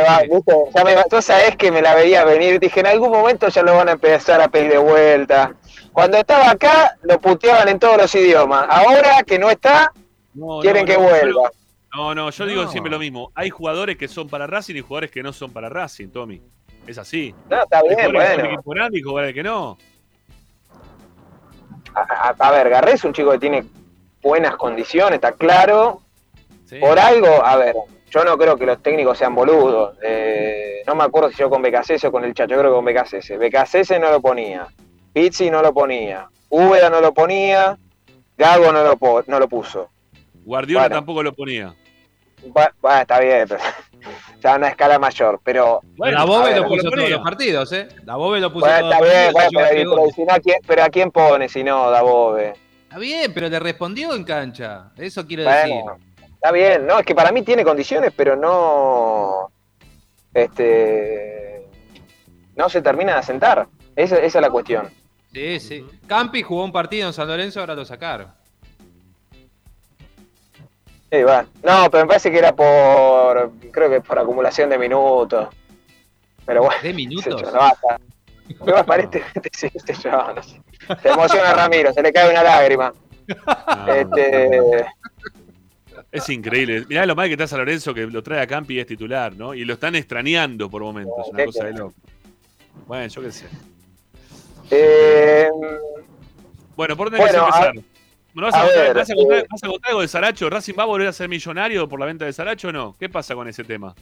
[0.75, 2.59] Ya me- tú sabés que me la veía venir.
[2.59, 5.55] Dije, en algún momento ya lo van a empezar a pedir de vuelta.
[5.91, 8.65] Cuando estaba acá, lo puteaban en todos los idiomas.
[8.69, 9.91] Ahora que no está,
[10.35, 11.51] No, quieren no, que no, vuelva.
[11.95, 13.31] No, no, yo digo siempre lo mismo.
[13.35, 16.41] Hay jugadores que son para Racing y jugadores que no son para Racing, Tommy.
[16.87, 17.33] Es así.
[17.49, 18.61] No, está bien, que bueno.
[18.65, 19.77] grande y jugadores que no.
[21.95, 23.65] A, ver, Garré es un chico que tiene
[24.21, 26.01] buenas condiciones, está claro.
[26.65, 26.79] Sí.
[26.79, 27.75] Por algo, a ver,
[28.09, 29.97] yo no creo que los técnicos sean boludos.
[30.01, 32.85] Eh, no me acuerdo si yo con BKC o con el Chacho, creo que con
[32.85, 33.37] BKC.
[33.37, 34.67] BKC no lo ponía,
[35.13, 37.77] Pizzi no lo ponía, Úbeda no lo ponía,
[38.37, 39.89] Gago no lo, no lo puso.
[40.45, 40.95] Guardiola Bueno.
[40.95, 41.73] tampoco lo ponía.
[42.45, 42.69] Bueno,
[43.01, 43.61] está bien, pero
[44.43, 47.71] ya a una escala mayor, pero Bueno, la Bobe lo puso lo todos los partidos,
[47.71, 47.87] ¿eh?
[48.03, 49.63] La Bobe lo puso bueno, todos está los bien, partidos.
[49.63, 52.53] bueno, pero, si no, ¿a quién, pero ¿a quién pone si no, Dabove?
[52.83, 54.91] Está bien, pero le respondió en cancha.
[54.97, 55.95] Eso quiero Bueno,
[56.33, 59.49] está bien, no, es que para mí tiene condiciones, pero no.
[60.33, 61.67] Este.
[62.55, 63.67] No se termina de asentar.
[63.95, 64.89] Esa, esa es la cuestión.
[65.31, 65.59] decir.
[65.61, 65.99] Sí, sí.
[66.07, 68.27] Campi jugó un partido en San Lorenzo, ahora lo sacaron.
[71.13, 71.45] Sí, va.
[71.61, 73.51] No, pero me parece que era por.
[73.71, 75.47] Creo que por acumulación de minutos.
[76.43, 76.81] Pero bueno.
[76.81, 77.39] ¿De minutos?
[77.43, 77.99] no basta.
[78.65, 79.21] Me parece.
[79.53, 80.59] sí, qué sé yo, no sé.
[81.03, 82.91] Se emociona a Ramiro, se le cae una lágrima.
[83.27, 84.85] No, Este.
[86.11, 86.83] Es increíble.
[86.89, 89.35] Mirá lo mal que está San Lorenzo, que lo trae a Campi y es titular,
[89.35, 89.53] ¿no?
[89.53, 91.27] Y lo están extrañando por momentos.
[91.29, 91.93] Una ¿Qué cosa de loco.
[92.87, 93.45] Bueno, yo qué sé.
[94.71, 95.47] eh,
[96.75, 97.92] Bueno, ¿por dónde Bueno, querés a- empezar?
[98.33, 100.07] ¿No vas, a a contar, ver, vas a contar- eh, vas a contar algo de
[100.07, 100.49] Saracho?
[100.49, 102.95] ¿Racing va a volver a ser millonario por la venta de Saracho o no?
[102.99, 103.93] ¿Qué pasa con ese tema?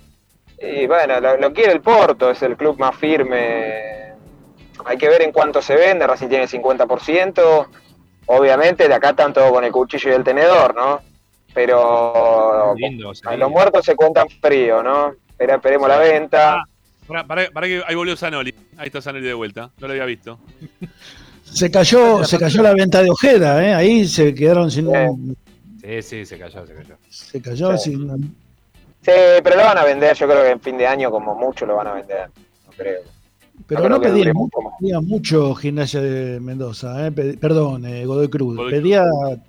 [0.62, 4.14] Y bueno, lo, lo quiere el Porto, es el club más firme.
[4.86, 7.68] Hay que ver en cuánto se vende, Racing tiene el 50%.
[8.28, 11.02] Obviamente de acá están todos con el cuchillo y el tenedor, ¿no?
[11.54, 15.14] Pero Lindo, a los muertos se cuentan frío, ¿no?
[15.30, 16.64] Espera- esperemos la venta.
[17.08, 18.56] Para, para, para que ahí volvió Sanoli.
[18.78, 19.72] Ahí está Sanoli de vuelta.
[19.80, 20.40] No lo había visto.
[21.54, 23.74] Se cayó, se cayó la venta de Ojeda, ¿eh?
[23.74, 24.90] ahí se quedaron sin.
[25.82, 26.96] Sí, sí, se cayó, se cayó.
[27.10, 27.92] Se cayó Sí.
[27.92, 28.36] sin.
[29.02, 29.12] Sí,
[29.44, 31.76] pero lo van a vender, yo creo que en fin de año como mucho lo
[31.76, 32.30] van a vender.
[32.66, 33.02] No creo.
[33.68, 37.12] Pero No no, dure mucho, pedían mucho Gimnasia de Mendoza, ¿eh?
[37.12, 38.58] Pe- perdón, eh, Godoy Cruz.
[38.58, 39.04] Godoy Pedía,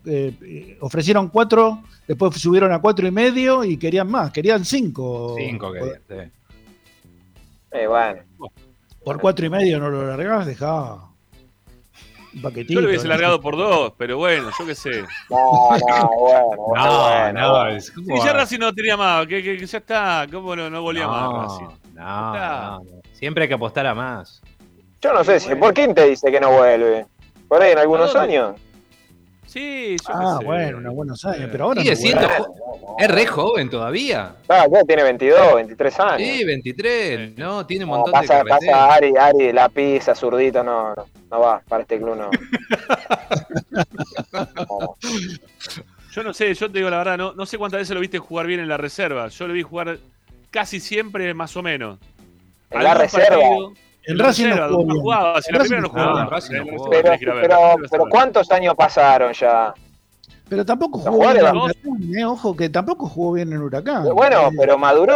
[0.05, 5.35] eh, ofrecieron cuatro, después subieron a cuatro y medio y querían más, querían cinco.
[5.39, 6.31] Cinco querían, sí.
[7.73, 8.21] Eh, bueno.
[9.05, 11.11] Por cuatro y medio no lo largabas, dejaba
[12.35, 12.73] un paquetito.
[12.75, 15.05] Yo lo hubiese largado por dos, pero bueno, yo qué sé.
[15.31, 15.37] No,
[15.79, 16.75] no, bueno, bueno,
[17.41, 20.55] No, bueno, no, Si ya Racing no tenía más, que, que- que ya está, ¿cómo
[20.57, 21.67] no, no volvía más no, Racing?
[21.95, 22.61] no, Está.
[22.61, 23.03] no, no.
[23.13, 24.41] Siempre hay que apostar a más.
[25.01, 25.55] Yo no sé si.
[25.55, 27.07] ¿Por quién te dice que no vuelve?
[27.49, 28.21] ¿Por ahí en algunos No.
[28.21, 28.57] años?
[29.53, 30.45] Sí, yo Ah, sé.
[30.47, 34.35] bueno, unos buenos años, pero ahora Sigue no siendo jo- Es re joven todavía.
[34.49, 36.29] Ah, ya tiene 22, 23 años.
[36.29, 37.67] Sí, 23, ¿no?
[37.67, 38.59] Tiene un No, montón de carreteras.
[38.61, 42.31] pasa Ari, Ari, la pizza, zurdito, no, no, no va, para este club no.
[46.13, 48.19] Yo no sé, yo te digo la verdad, no, no sé cuántas veces lo viste
[48.19, 49.29] jugar bien en la reserva.
[49.29, 49.99] Yo lo vi jugar
[50.51, 51.99] casi siempre más o menos.
[52.71, 53.39] En la reserva.
[53.39, 53.73] partido-
[54.05, 56.25] En Racing no jugó no jugaba, si en la Racing primera no jugaba.
[56.25, 58.05] no reserva Pero, pero, pero.
[58.11, 59.73] ¿cuántos años pasaron ya?
[60.49, 64.05] Pero tampoco jugó bien en Huracán, eh, ojo que tampoco jugó bien en Huracán.
[64.15, 65.15] Bueno, Eh, pero maduró.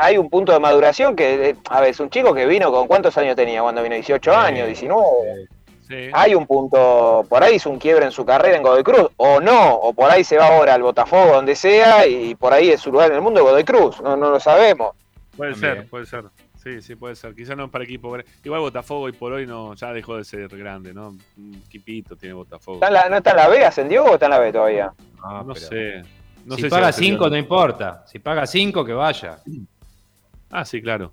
[0.00, 2.86] Hay un punto de maduración que, eh, a ver, es un chico que vino con
[2.86, 5.48] cuántos años tenía cuando vino, 18 años, 19.
[5.88, 5.96] Sí.
[6.12, 9.40] Hay un punto, por ahí hizo un quiebre en su carrera en Godoy Cruz, o
[9.40, 12.80] no, o por ahí se va ahora al Botafogo, donde sea, y por ahí es
[12.80, 14.94] su lugar en el mundo Godoy Cruz, no, no lo sabemos.
[15.36, 15.74] Puede También.
[15.78, 16.24] ser, puede ser.
[16.62, 17.34] Sí, sí, puede ser.
[17.34, 18.14] Quizás no es para equipo.
[18.44, 21.16] Igual Botafogo y por hoy no, ya dejó de ser grande, ¿no?
[21.38, 22.76] Un equipito tiene Botafogo.
[22.76, 23.64] ¿Está en la- ¿No está en la B?
[23.64, 24.92] ¿Ascendió o está en la B todavía?
[25.22, 26.02] No, No pero- sé.
[26.44, 27.14] No si sé paga ascendió.
[27.14, 28.04] 5 no importa.
[28.06, 29.38] Si paga 5 que vaya.
[30.50, 31.12] Ah, sí, claro.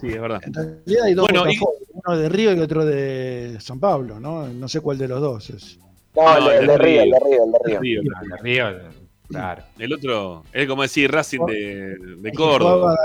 [0.00, 0.40] sí, es verdad.
[0.44, 1.58] En realidad hay dos Bueno, y-
[1.92, 4.46] uno de Río y otro de San Pablo, ¿no?
[4.48, 5.78] No sé cuál de los dos es.
[6.16, 7.24] No, No, el, de- el el de de Río, el de Río.
[7.24, 8.00] Río, el de Río.
[8.42, 8.90] Río, El Río,
[9.28, 9.62] claro.
[9.78, 12.96] El otro es como decir Racing de, de Córdoba.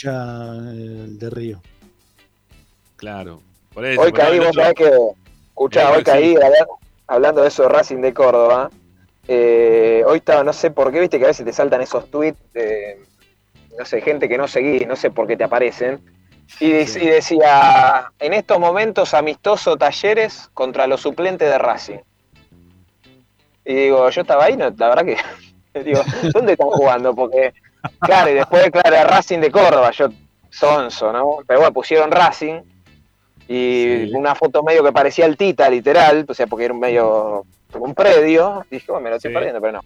[0.00, 1.60] jugaba el de Río.
[2.96, 3.40] Claro.
[3.72, 4.90] Por eso, Hoy caí, vos sabés que,
[5.48, 6.34] escuchá, hoy caí,
[7.06, 8.70] hablando de eso de Racing de Córdoba,
[9.28, 12.40] eh, hoy estaba, no sé por qué, viste que a veces te saltan esos tweets
[12.54, 13.00] de,
[13.78, 16.00] no sé, gente que no seguís, no sé por qué te aparecen,
[16.60, 17.00] y, de- Sí.
[17.02, 21.98] y decía, en estos momentos amistoso Talleres contra los suplentes de Racing.
[23.64, 25.16] Y digo, yo estaba ahí, no, la verdad que,
[25.84, 26.02] digo,
[26.32, 27.14] ¿dónde están jugando?
[27.14, 27.52] Porque,
[28.00, 30.08] claro, y después, claro, Racing de Córdoba, yo,
[30.50, 31.38] sonso, ¿no?
[31.46, 32.60] Pero bueno, pusieron Racing,
[33.46, 34.10] y Sí.
[34.14, 37.44] una foto medio que parecía el Tita, literal, o sea, porque era un medio,
[37.74, 39.34] un predio, dije, bueno, me lo estoy Sí.
[39.34, 39.80] perdiendo, pero no.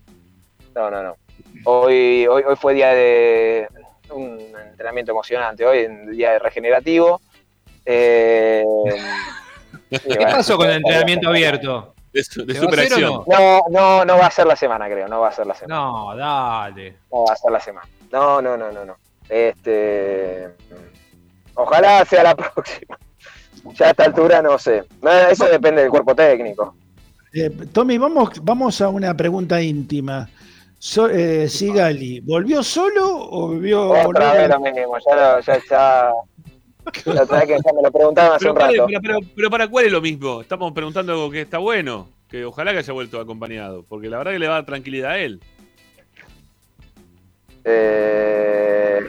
[0.74, 1.16] No, no, no.
[1.64, 3.68] Hoy, hoy, hoy fue día de
[4.10, 4.38] un
[4.70, 7.20] entrenamiento emocionante, hoy en día de regenerativo.
[7.84, 8.64] Eh,
[9.90, 11.91] ¿Qué bueno, pasó con el entrenamiento abierto?
[12.12, 13.10] De, su- de ¿Se va a hacer o superación.
[13.10, 13.24] no?
[13.26, 15.80] No, no, no va a ser la semana, creo, no va a ser la semana.
[15.80, 16.96] No, dale.
[17.10, 17.88] No va a ser la semana.
[18.10, 18.96] No, no, no, no, no.
[19.28, 20.48] Este,
[21.54, 22.98] ojalá sea la próxima.
[23.74, 24.84] Ya a esta altura no sé.
[25.30, 26.74] Eso depende del cuerpo técnico.
[27.32, 30.28] Eh, Tommy, vamos, vamos a una pregunta íntima.
[30.78, 35.58] So- eh, Sigali, ¿volvió solo o volvió Otra volvió- vez lo mismo, ya, lo- ya,
[35.70, 36.10] ya,
[37.06, 38.86] la otra vez que ya me lo preguntaban hace Pero, un ¿cuál es- rato.
[38.88, 40.40] pero- pero- pero para cuál es lo mismo.
[40.40, 42.08] Estamos preguntando algo que está bueno.
[42.28, 43.84] Que ojalá que haya vuelto acompañado.
[43.88, 45.40] Porque la verdad que le va a dar tranquilidad a él.
[47.64, 49.00] Eh,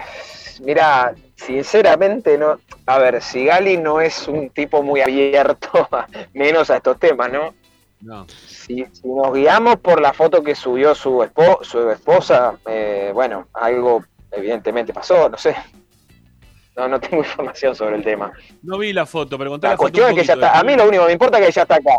[0.62, 2.60] mira, sinceramente no.
[2.86, 5.70] A ver, Sigali no es un tipo muy abierto,
[6.34, 7.54] menos a estos temas, ¿no?
[8.02, 8.28] No.
[8.28, 13.48] Si, si nos guiamos por la foto que subió su, espo- su esposa, eh, bueno,
[13.54, 15.56] algo evidentemente pasó, no sé.
[16.76, 18.32] No, no tengo información sobre el tema.
[18.64, 20.60] No vi la foto, pero La la foto cuestión un es que ya está.
[20.60, 21.96] A mí lo único que me importa es que ya está acá.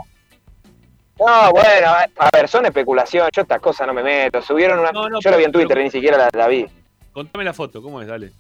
[1.18, 1.86] No, bueno,
[2.18, 3.30] a ver, son especulaciones.
[3.34, 4.42] Yo estas cosas no me meto.
[4.42, 4.90] Subieron una.
[4.90, 6.66] No, no, yo la vi en pero- Twitter, ni siquiera la, la vi.
[7.12, 8.09] Contame la foto, ¿cómo es?
[8.09, 8.32] Dale.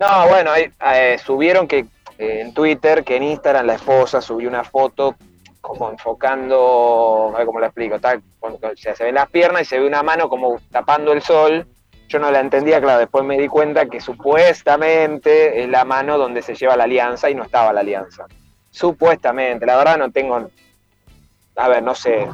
[0.00, 1.80] No, bueno, eh, subieron que
[2.18, 5.14] eh, en Twitter, que en Instagram la esposa subió una foto
[5.60, 7.96] como enfocando, a ver cómo la explico,
[8.40, 11.66] o sea, se ven las piernas y se ve una mano como tapando el sol.
[12.12, 16.42] Yo no la entendía, claro, después me di cuenta que supuestamente es la mano donde
[16.42, 18.26] se lleva la alianza y no estaba la alianza.
[18.70, 20.50] Supuestamente, la verdad no tengo,
[21.56, 22.26] a ver, no sé,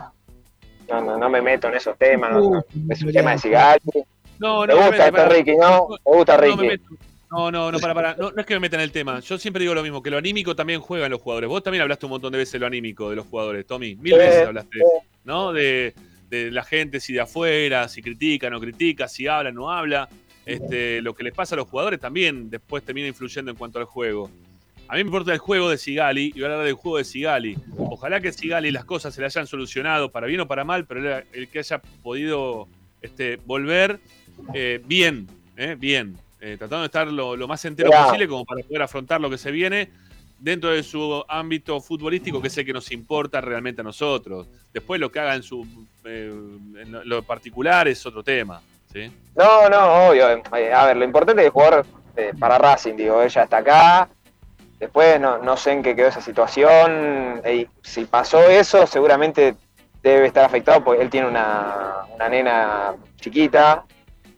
[0.88, 3.80] no, no, no me meto en esos temas, no- no, es un tema de Sigali.
[4.40, 5.28] No, Me no, gusta mete, este.
[5.28, 5.88] Ricky, ¿no?
[5.88, 6.82] Me gusta me Ricky.
[7.30, 8.14] No, no, no, para, para.
[8.14, 9.20] No, no es que me meta en el tema.
[9.20, 11.48] Yo siempre digo lo mismo, que lo anímico también juega en los jugadores.
[11.50, 13.94] Vos también hablaste un montón de veces de lo anímico de los jugadores, Tommy.
[13.96, 15.08] Mil Sí, veces hablaste, sí.
[15.24, 15.52] ¿no?
[15.52, 15.92] De,
[16.28, 20.08] de la gente, si de afuera, si critica, no critica, si habla, no habla.
[20.44, 23.84] Este, lo que les pasa a los jugadores también después termina influyendo en cuanto al
[23.84, 24.30] juego.
[24.88, 27.04] A mí me importa el juego de Sigali y voy a hablar del juego de
[27.04, 27.58] Sigali.
[27.76, 31.18] Ojalá que Sigali las cosas se le hayan solucionado para bien o para mal, pero
[31.18, 32.66] el, el que haya podido
[33.02, 34.00] este, volver
[34.54, 35.26] eh, bien,
[35.56, 39.20] eh, bien, eh, tratando de estar lo, lo más entero posible como para poder afrontar
[39.20, 39.90] lo que se viene
[40.38, 44.46] dentro de su ámbito futbolístico, que es el que nos importa realmente a nosotros.
[44.72, 45.66] Después lo que haga en su
[46.04, 46.30] eh,
[46.82, 48.60] en lo- particular es otro tema.
[48.92, 49.10] ¿sí?
[49.36, 50.30] No, no, obvio.
[50.56, 51.84] Eh, A ver, lo importante es jugar
[52.16, 54.08] eh, para Racing, digo, ella está acá.
[54.78, 57.40] Después no, no sé en qué quedó esa situación.
[57.44, 59.56] Eh, si pasó eso, seguramente
[60.02, 63.84] debe estar afectado porque él tiene una, una nena chiquita.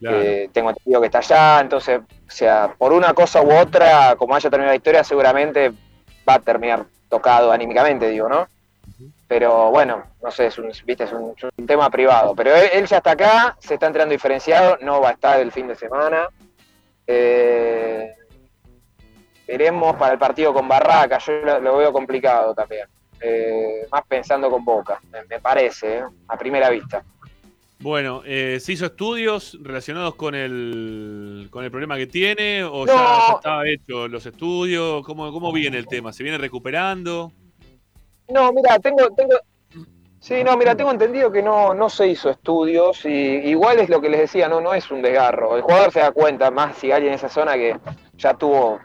[0.01, 1.61] tengo entendido que está allá.
[1.61, 5.73] Entonces, o sea, por una cosa u otra, como haya terminado la historia, seguramente
[6.31, 8.47] va a terminar tocado anímicamente, digo, ¿no?
[9.27, 11.35] Pero bueno, no sé, es un, viste, es un,
[11.67, 12.35] tema privado.
[12.35, 15.69] Pero él, ya está acá, se está entrando diferenciado, no va a estar el fin
[15.69, 16.29] de semana.
[17.07, 18.13] Eh,
[19.47, 22.87] veremos para el partido con Barraca, yo lo, veo complicado también.
[23.21, 26.05] Eh, más pensando con Boca, me, me parece, ¿eh?
[26.29, 27.03] a primera vista.
[27.83, 32.63] Bueno, eh, ¿se hizo estudios relacionados con el, con el problema que tiene?
[32.63, 32.87] ¿O No.
[32.87, 35.03] ya, ya estaba hecho los estudios?
[35.07, 36.13] ¿Cómo, ¿Cómo viene el tema?
[36.13, 37.33] ¿Se viene recuperando?
[38.29, 39.35] No, mira, tengo, tengo,
[40.21, 44.01] sí, no, mira, tengo entendido que no, no se hizo estudios y igual es lo
[44.03, 45.57] que les decía, no, no es un desgarro.
[45.57, 47.77] El jugador se da cuenta más si alguien en esa zona que
[48.19, 48.79] ya tuvo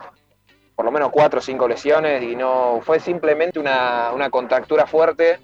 [0.74, 5.40] por lo menos cuatro o cinco lesiones y no fue simplemente una, una contractura fuerte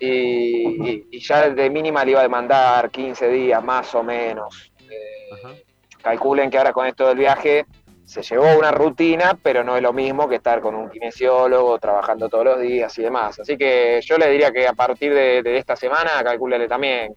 [0.00, 4.72] y, y- ya de mínima le iba a demandar 15 días más o menos.
[4.90, 5.62] Eh,
[6.02, 7.66] calculen que ahora con esto del viaje
[8.04, 12.28] se llevó una rutina, pero no es lo mismo que estar con un kinesiólogo trabajando
[12.28, 13.38] todos los días y demás.
[13.38, 17.14] Así que yo le diría que a partir de, de esta semana, calcúlele también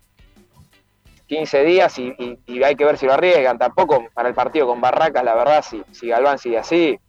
[1.27, 3.57] 15 días y, y- y hay que ver si lo arriesgan.
[3.57, 6.99] Tampoco para el partido con Barracas, la verdad, si, si Galván sigue así,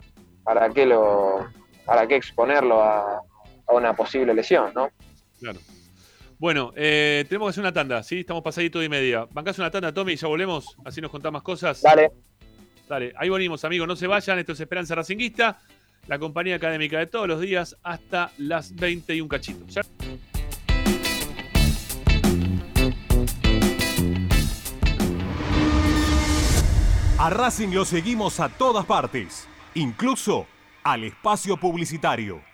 [0.44, 1.40] ¿para qué, lo,
[1.84, 3.20] para qué exponerlo a,
[3.66, 4.72] a una posible lesión?
[4.74, 4.88] ¿no?
[5.44, 5.60] Claro.
[6.38, 8.20] Bueno, eh, tenemos que hacer una tanda, ¿sí?
[8.20, 9.26] Estamos pasadito y media.
[9.30, 10.14] ¿Bancás una tanda, Tommy?
[10.14, 10.74] y ¿Ya volvemos?
[10.86, 11.82] Así nos contás más cosas.
[11.82, 12.10] Dale.
[12.88, 13.86] Dale, ahí venimos, amigos.
[13.86, 14.38] No se vayan.
[14.38, 15.60] Esto es Esperanza Racinguista,
[16.06, 19.66] la compañía académica de todos los días hasta las 20 y un cachito.
[19.66, 19.82] ¿Ya?
[27.18, 30.46] A Racing lo seguimos a todas partes, incluso
[30.82, 32.53] al espacio publicitario.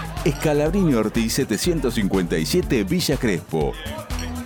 [0.23, 3.73] Escalabrini Ortiz 757 Villa Crespo.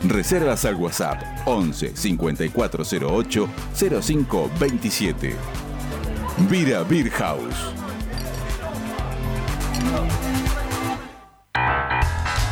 [0.07, 5.35] Reservas al WhatsApp 11 5408 0527.
[6.49, 7.73] Vira Beer House.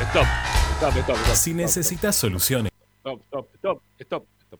[0.10, 0.26] Stop,
[0.76, 1.36] stop, stop, stop.
[1.36, 2.74] Si necesitas soluciones.
[3.00, 4.60] Stop, stop, stop, stop, stop.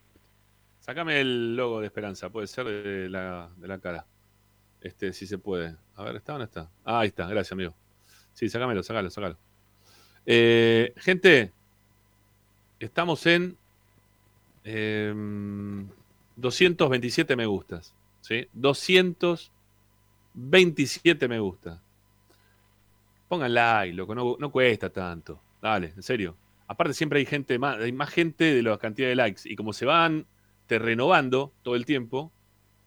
[0.80, 4.06] Sácame el logo de Esperanza, puede ser de la, de la cara.
[4.80, 5.76] Este, si se puede.
[5.98, 6.70] A ver, ¿está o no está?
[6.86, 7.74] Ah, ahí está, gracias, amigo.
[8.34, 9.38] Sí, sácamelo, sácalo, sácalo.
[10.26, 11.54] Eh, gente,
[12.80, 13.58] estamos en
[14.64, 15.86] em,
[16.36, 17.94] 227 me gustas.
[18.22, 18.48] ¿sí?
[18.54, 21.82] 227 me gusta.
[23.28, 25.40] Pongan like, loco, no, no cuesta tanto.
[25.62, 26.36] Dale, en serio.
[26.68, 29.42] Aparte siempre hay gente más, hay más gente de la cantidad de likes.
[29.46, 30.26] Y como se van
[30.68, 32.32] te renovando todo el tiempo,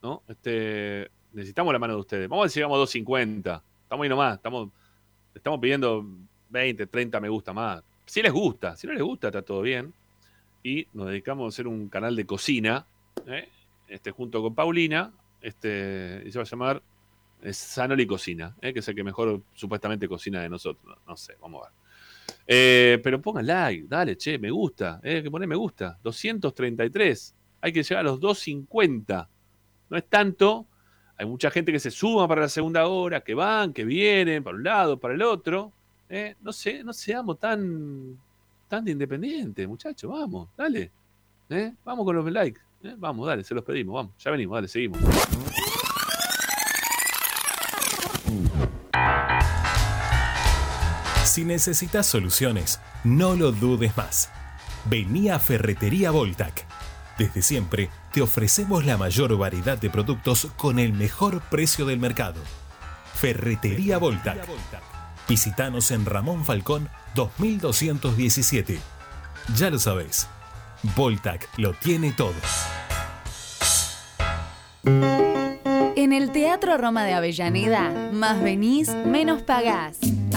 [0.03, 0.23] ¿no?
[0.29, 2.29] Este, necesitamos la mano de ustedes.
[2.29, 3.63] Vamos a ver si llegamos a 250.
[3.83, 4.71] Estamos ahí nomás, estamos,
[5.37, 6.05] estamos pidiendo
[6.51, 7.83] 20, 30 me gusta más.
[8.05, 9.93] Si les gusta, si no les gusta, está todo bien.
[10.63, 12.87] Y nos dedicamos a hacer un canal de cocina,
[13.27, 13.49] ¿eh?
[13.89, 16.83] este, junto con Paulina, este, y se va a llamar
[17.43, 18.73] eh, Sanoli Cocina, ¿eh?
[18.73, 20.99] que es el que mejor supuestamente cocina de nosotros.
[21.07, 23.01] No, sé, vamos a ver.
[23.03, 25.99] Pero pongan like, dale, che, me gusta, eh, que poner me gusta.
[26.03, 29.29] 233, hay que llegar a los 250.
[29.89, 30.67] No es tanto,
[31.19, 34.57] hay mucha gente que se suma para la segunda hora, que van, que vienen, para
[34.57, 35.73] un lado, para el otro.
[36.09, 38.19] Eh, no sé, no seamos tan,
[38.69, 40.91] tan de independientes, muchachos, vamos, dale.
[41.49, 44.69] Eh, Vamos con los likes, eh, vamos, dale, se los pedimos, vamos, ya venimos, dale,
[44.69, 44.99] seguimos.
[51.25, 54.31] Si necesitas soluciones, no lo dudes más.
[54.87, 56.67] Vení a Ferretería Voltac.
[57.19, 62.41] Desde siempre te ofrecemos la mayor variedad de productos con el mejor precio del mercado.
[63.15, 64.47] Ferretería Voltac.
[65.29, 68.79] Visítanos en Ramón Falcón 2217.
[69.57, 70.29] Ya lo sabés,
[70.95, 72.35] Voltac lo tiene todo.
[75.97, 79.99] En el Teatro Roma de Avellaneda, más venís, menos pagás.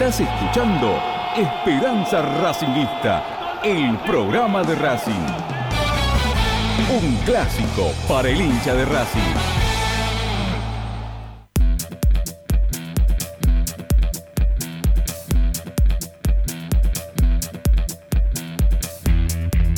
[0.00, 0.98] Estás escuchando
[1.36, 5.12] Esperanza Racingista, el programa de Racing.
[7.02, 9.20] Un clásico para el hincha de Racing.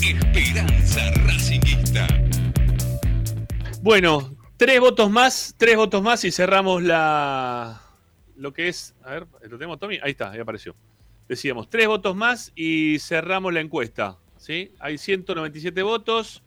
[0.05, 2.07] Esperanza Racingista.
[3.81, 7.92] Bueno, tres votos más, tres votos más y cerramos la.
[8.37, 8.95] Lo que es.
[9.05, 9.99] A ver, ¿lo tenemos, Tommy?
[10.03, 10.75] Ahí está, ahí apareció.
[11.29, 14.19] Decíamos, tres votos más y cerramos la encuesta.
[14.37, 14.73] ¿sí?
[14.81, 16.43] Hay 197 votos.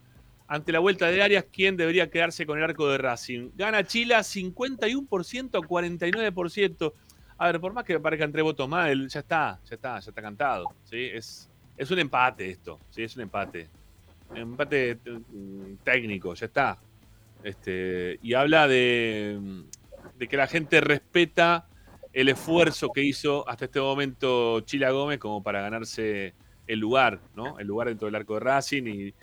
[0.47, 3.49] Ante la vuelta de Arias, ¿quién debería quedarse con el arco de Racing?
[3.55, 6.93] Gana Chila 51% a 49%.
[7.37, 10.09] A ver, por más que aparezcan tres votos más, él- ya está, ya está, ya
[10.09, 10.67] está cantado.
[10.83, 11.09] ¿sí?
[11.11, 13.03] Es, es un empate esto, ¿sí?
[13.03, 13.69] es un empate.
[14.35, 14.97] Empate eh,
[15.83, 16.79] técnico, ya está.
[17.43, 19.39] Este, y habla de,
[20.17, 21.67] de que la gente respeta
[22.15, 26.33] el esfuerzo que hizo hasta este momento Chila Gómez como para ganarse
[26.65, 27.59] el lugar, ¿no?
[27.59, 29.13] El lugar dentro del arco de Racing y,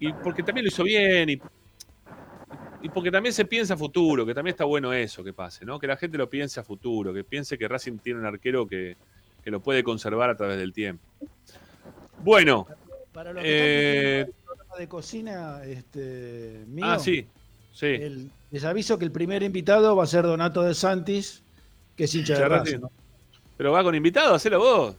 [0.00, 1.38] y porque también lo hizo bien y,
[2.82, 5.78] y porque también se piensa a futuro, que también está bueno eso que pase, ¿no?
[5.78, 8.96] Que la gente lo piense a futuro, que piense que Racing tiene un arquero que,
[9.44, 11.04] que lo puede conservar a través del tiempo.
[12.24, 12.66] Bueno,
[13.12, 17.26] Para los eh, que el programa de cocina este, mío, ah, sí,
[17.72, 17.86] sí.
[17.86, 21.42] el- les aviso que el primer invitado va a ser Donato de Santis,
[21.98, 22.80] que es hincha de Hincha de Racing.
[22.80, 22.96] Racing.
[23.56, 24.94] Pero va con invitado, hacelo vos.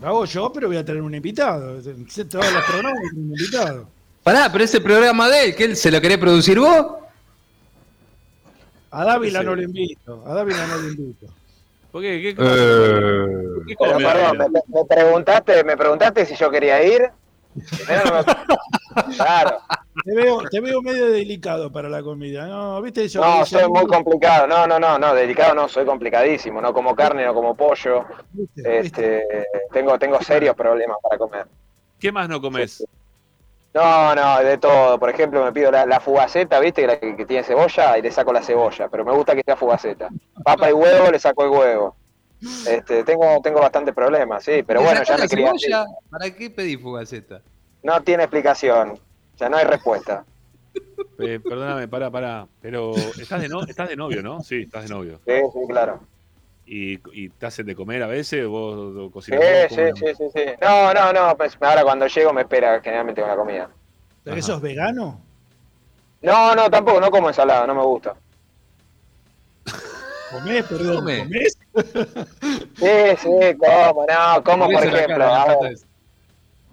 [0.00, 1.82] Lo hago yo, pero voy a tener un invitado.
[1.82, 3.88] Todos los programas un invitado.
[4.22, 6.86] Pará, pero ese programa de él, ¿que él se lo querés producir vos?
[8.92, 10.22] A Dávila no lo invito.
[10.26, 11.26] A Dávila no lo invito.
[11.90, 12.20] ¿Por qué?
[12.22, 13.26] ¿Qué, Eh,
[13.66, 17.10] qué perdón, me preguntaste, me preguntaste si yo quería ir.
[19.16, 19.58] Claro.
[20.04, 22.46] Te veo, te veo medio delicado para la comida.
[22.46, 23.20] No, viste eso.
[23.20, 24.46] No, soy muy complicado.
[24.46, 26.60] No, no, no, no, delicado no, soy complicadísimo.
[26.60, 28.04] No como carne, no como pollo.
[28.32, 28.78] ¿viste?
[28.78, 31.46] Este, tengo, tengo serios problemas para comer.
[31.98, 32.84] ¿Qué más no comes?
[33.74, 34.98] No, no, de todo.
[34.98, 36.86] Por ejemplo, me pido la, la fugaceta, ¿viste?
[36.86, 38.88] La que, que tiene cebolla y le saco la cebolla.
[38.88, 40.08] Pero me gusta que sea fugaceta.
[40.42, 41.96] Papa y huevo, le saco el huevo.
[42.66, 44.62] Este, tengo, tengo bastantes problemas, sí.
[44.66, 45.46] Pero ¿Le bueno, ya me quería.
[45.48, 45.86] cebolla?
[46.10, 47.42] ¿Para qué pedí fugaceta?
[47.82, 48.98] No tiene explicación.
[49.38, 50.24] Ya no hay respuesta.
[51.18, 52.46] Eh, perdóname, pará, pará.
[52.60, 54.40] Pero estás de, no, estás de novio, ¿no?
[54.40, 55.20] Sí, estás de novio.
[55.26, 56.00] Sí, sí, claro.
[56.66, 58.46] ¿Y, y te hacen de comer a veces?
[58.46, 59.40] ¿Vos Sí, cocinas?
[59.40, 59.68] vos?
[59.70, 60.44] sí, ¿Cómo- sí, sí, sí.
[60.60, 61.36] No, no, no.
[61.36, 63.68] Pues ahora cuando llego me espera generalmente una comida.
[64.22, 65.20] ¿Pero eso es vegano?
[66.22, 67.00] No, no, tampoco.
[67.00, 68.14] No como ensalada, no me gusta.
[70.30, 70.96] ¿Comés, perdón?
[71.00, 71.18] Come.
[71.18, 71.58] ¿Comés?
[72.76, 75.16] Sí, sí, como, no, como por ejemplo.
[75.18, 75.74] cara, a ver.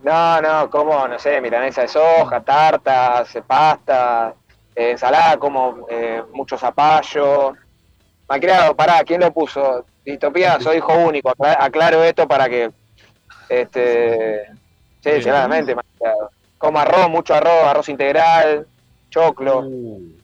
[0.04, 4.36] No, no, como, no sé, milanesa de soja, tartas, pasta,
[4.76, 7.56] eh, ensalada, como eh, mucho zapallo.
[8.30, 9.86] Malcriado, pará, ¿quién lo puso?
[10.06, 12.72] Distopía, soy hijo único, acla- aclaro esto para que,
[13.50, 14.46] este,
[15.02, 16.32] sí, claramente, malcriado.
[16.58, 18.68] Como arroz, mucho arroz, arroz integral,
[19.10, 19.60] choclo.
[19.62, 20.16] Uh,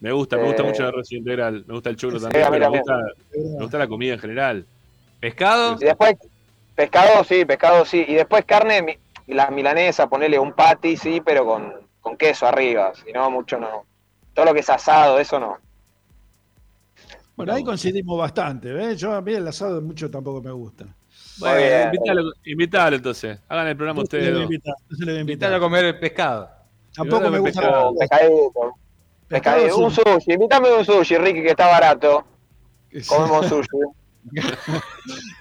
[0.00, 1.64] me gusta, me gusta Eh, mucho el arroz integral.
[1.66, 3.02] Me gusta el churro sí, también, a mí pero me gusta,
[3.32, 4.66] me gusta la comida en general.
[5.20, 5.76] ¿Pescado?
[5.80, 6.16] Y después,
[6.74, 8.04] pescado sí, pescado sí.
[8.06, 12.92] Y después carne, la milanesa, ponerle un patty, sí, pero con, con queso arriba.
[12.94, 13.84] Si no, mucho no.
[14.34, 15.58] Todo lo que es asado, eso no.
[17.34, 18.72] Bueno, ahí coincidimos bastante.
[18.72, 18.98] ¿ves?
[18.98, 20.86] Yo a mí el asado mucho tampoco me gusta.
[21.38, 21.84] Bueno, bien.
[21.92, 23.38] invítalo, invítalo entonces.
[23.48, 24.48] Hagan el programa ustedes.
[25.20, 26.48] Invítalo a comer pescado.
[26.94, 27.90] Tampoco me gusta.
[27.98, 28.52] Pescado.
[29.28, 29.78] Pescadito.
[29.78, 30.32] Un sushi.
[30.32, 32.24] Invítame un sushi, Ricky, que está barato.
[33.08, 33.68] Comemos sushi.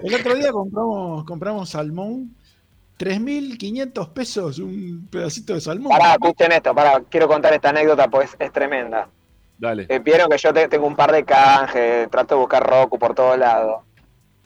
[0.04, 2.36] El otro día compramos, compramos salmón.
[2.98, 5.92] 3.500 pesos un pedacito de salmón.
[5.98, 7.02] Pará, escuchen esto, pará.
[7.10, 9.10] Quiero contar esta anécdota, pues es tremenda.
[9.58, 9.86] Dale.
[9.90, 13.14] Eh, Vieron que yo te- tengo un par de canjes, trato de buscar Roku por
[13.14, 13.82] todos lados.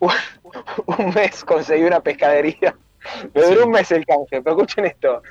[0.00, 2.74] un mes conseguí una pescadería.
[3.34, 5.22] Me duró un mes el canje, pero escuchen esto.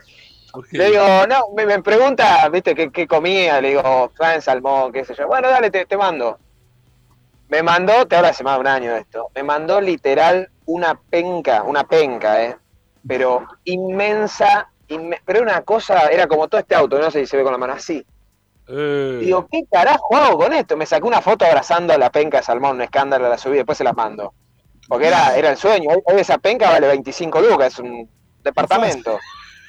[0.72, 5.06] Le digo, no, me, me pregunta, viste, qué, qué comía, le digo, traen salmón, qué
[5.06, 5.28] sé yo.
[5.28, 6.40] Bueno, dale, te, te mando.
[7.50, 11.64] Me mandó, te hablo hace más de un año esto, me mandó literal una penca,
[11.64, 12.56] una penca, eh,
[13.08, 17.38] pero inmensa, inme- pero una cosa, era como todo este auto, no sé si se
[17.38, 18.06] ve con la mano así.
[18.68, 20.78] Eh, Digo, ¿qué carajo hago con esto?
[20.78, 23.78] Me saqué una foto abrazando a la penca de salmón, un escándalo, la subí, después
[23.80, 24.34] se las mando.
[24.88, 25.90] Porque era, era el sueño.
[25.90, 28.08] Hoy, hoy esa penca vale 25 lucas, es un,
[28.44, 29.18] departamento.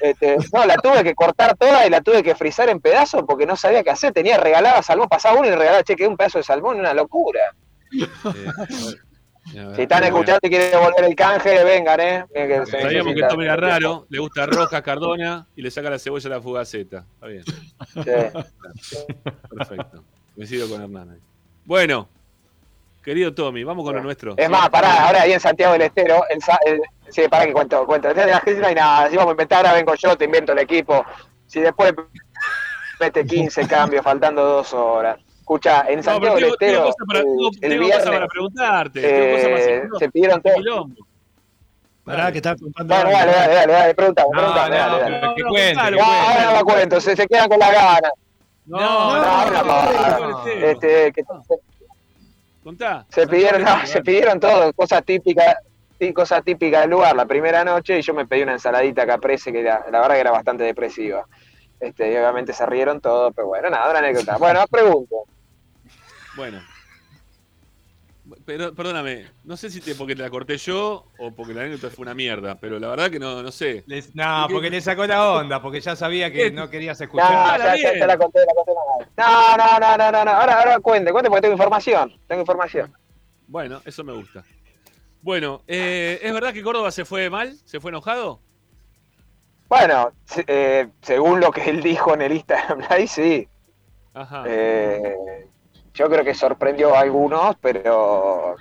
[0.01, 3.45] Este, no, la tuve que cortar toda y la tuve que frizar en pedazos porque
[3.45, 4.11] no sabía qué hacer.
[4.13, 7.41] Tenía regalada salmón, pasaba uno y regalaba, che, que un pedazo de salmón, una locura.
[9.75, 12.25] Si están escuchando y quieren devolver el canje, vengan, ¿eh?
[12.33, 13.23] Que Sabíamos que.
[13.23, 17.05] Tommy era raro, le gusta roja, cardona y le saca la cebolla a la fugaceta.
[17.15, 17.43] Está bien.
[19.49, 20.03] Perfecto.
[20.35, 21.09] Coincido con Hernán.
[21.11, 21.17] ahí.
[21.65, 22.07] Bueno,
[23.03, 24.35] querido Tommy, vamos con lo nuestro.
[24.37, 24.51] Es ¿sí?
[24.51, 27.85] más, pará, ahora ahí en Santiago del Estero, el, sa- el- sí, pará que cuento,
[27.85, 28.09] cuento.
[28.09, 30.51] En la gente no hay nada, si vamos a inventar, ahora vengo yo, te invento
[30.53, 31.05] el equipo.
[31.47, 31.93] Si después
[32.99, 35.17] mete 15 cambios, faltando dos horas.
[35.39, 37.25] Escucha, en No, Santiago del Estero, para, el-
[37.59, 39.01] tengo- cosas para preguntarte.
[39.01, 40.87] tengo cosas para eh, se pidieron todo.
[42.05, 42.95] Pará, que estaba contando.
[42.95, 45.35] Bueno, dale, dale, dale, dale, preguntame, No, preguntame, no, dale, dale.
[45.35, 45.79] que cuente.
[45.79, 48.11] ahora no me cuento, se, se quedan con las ganas.
[48.65, 50.29] No, No, no, no, no, no.
[50.43, 51.23] no, Este, que-
[52.63, 53.05] Contá.
[53.09, 55.55] se pidieron, no, se pidieron todo, cosas típicas,
[56.01, 59.51] sí, cosas típicas del lugar la primera noche y yo me pedí una ensaladita caprese
[59.51, 61.27] que era, la verdad que era bastante depresiva.
[61.79, 64.37] Este, y obviamente se rieron todos, pero bueno, nada, una anécdota.
[64.37, 65.15] Bueno, pregunto.
[66.35, 66.59] Bueno.
[68.45, 71.93] Pero, perdóname, no sé si te, porque te la corté yo o porque la anécdota
[71.93, 73.83] fue una mierda, pero la verdad que no, no sé.
[73.87, 77.59] Les- no, porque le sacó la onda, porque ya sabía que no querías No, escuchar.
[77.59, 78.71] ya, ya, ya la conté, la conté.
[79.17, 80.31] No, no, no, no, no, no.
[80.31, 82.11] Ahora, ahora cuente, cuente porque tengo información.
[82.27, 82.93] Tengo información.
[83.47, 84.43] Bueno, eso me gusta.
[85.21, 87.55] Bueno, eh, ¿es verdad que Córdoba se fue mal?
[87.65, 88.39] ¿Se fue enojado?
[89.69, 90.11] Bueno,
[90.47, 93.47] eh, según lo que él dijo en el Instagram Live, sí.
[94.13, 94.43] Ajá.
[94.47, 95.15] Eh,
[95.93, 98.55] yo creo que sorprendió a algunos, pero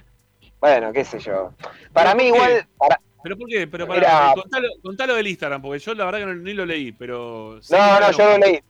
[0.61, 1.53] bueno, qué sé yo.
[1.93, 3.67] Para mí igual, para- ¿Pero por qué?
[3.67, 4.01] Pero Mira.
[4.01, 7.61] para, contalo, contalo del Instagram, porque yo la verdad que no- ni lo leí, pero...
[7.71, 8.61] no, no, bueno, yo lo leí.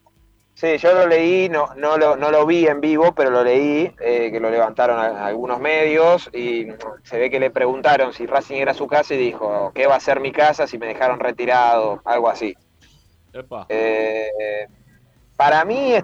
[0.61, 3.91] Sí, yo lo leí, no, no, lo, no lo vi en vivo, pero lo leí,
[3.99, 6.66] eh, que lo levantaron a- algunos medios y
[7.03, 10.01] se ve que le preguntaron si Racing era su casa y dijo, ¿qué va a
[10.01, 12.03] ser mi casa si me dejaron retirado?
[12.05, 12.55] Algo así.
[13.32, 13.65] epa.
[13.70, 14.28] Eh,
[15.35, 15.95] para mí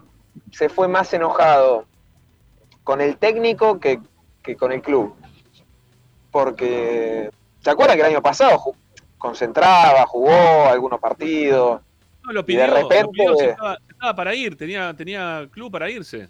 [0.53, 1.85] se fue más enojado
[2.83, 4.01] con el técnico que,
[4.43, 5.15] que con el club.
[6.31, 7.31] Porque,
[7.61, 8.59] ¿se acuerdan que el año pasado
[9.19, 11.83] concentraba, jugó algunos partidos?
[12.27, 16.29] No, lo y pidió, lo pidió, estaba, estaba para ir, tenía, tenía club para irse.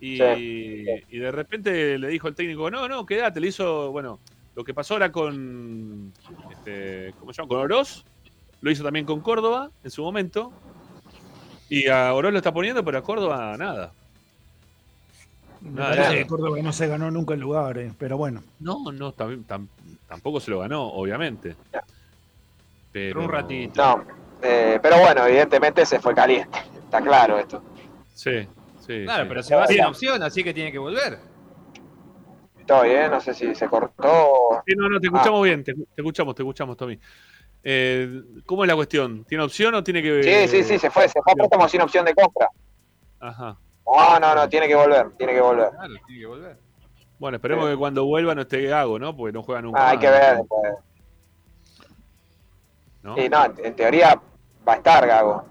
[0.00, 4.20] Y, Sí, y de repente le dijo el técnico, no, no, quédate, le hizo, bueno,
[4.54, 6.12] lo que pasó ahora con,
[6.50, 7.48] este, ¿cómo se llama?
[7.48, 8.04] Con Oroz,
[8.60, 10.52] lo hizo también con Córdoba en su momento.
[11.68, 13.92] Y a Oroz lo está poniendo, pero a Córdoba nada.
[15.60, 18.44] Nada, Córdoba no se ganó nunca el lugar, eh, pero bueno.
[18.60, 19.66] No, no, tam- tam-
[20.06, 21.56] tampoco se lo ganó, obviamente.
[22.92, 23.82] Pero un ratito.
[23.82, 27.62] No, eh, pero bueno, evidentemente se fue caliente, está claro esto.
[28.14, 28.48] Sí,
[28.86, 29.04] sí.
[29.04, 29.28] Claro, sí.
[29.28, 31.18] pero se va sin opción, así que tiene que volver.
[32.58, 33.08] Estoy, ¿eh?
[33.08, 34.62] No sé si se cortó.
[34.66, 36.98] Sí, no, no, te escuchamos bien, te, te escuchamos, te escuchamos, Tommy.
[37.62, 39.24] Eh, ¿Cómo es la cuestión?
[39.24, 40.22] ¿Tiene opción o tiene que.?
[40.22, 42.50] Sí, sí, sí, se fue, se fue préstamo sin opción de compra.
[43.20, 43.58] Ajá.
[43.86, 45.70] No, no, no, tiene que volver, tiene que volver.
[45.70, 46.56] Claro, tiene que volver.
[47.18, 49.16] Bueno, esperemos que cuando vuelva no esté Gago, ¿no?
[49.16, 49.80] Porque no juega nunca.
[49.80, 50.74] Ah, hay que ver después.
[53.08, 53.16] ¿No?
[53.16, 54.20] Sí, no, en, teoría
[54.66, 55.44] va a estar Gago.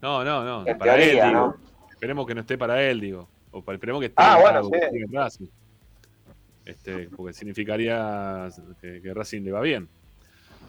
[0.00, 0.66] No, no, no.
[0.66, 1.54] En para teoría, él, digo.
[1.90, 3.28] Esperemos que no esté para él, digo.
[3.50, 4.62] O para, esperemos que esté Ah, bueno,
[5.10, 5.50] Gago, sí.
[6.64, 8.48] Este, porque significaría
[8.80, 9.88] que, que Racing le va bien.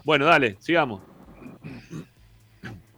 [0.04, 1.02] Bueno, dale, sigamos.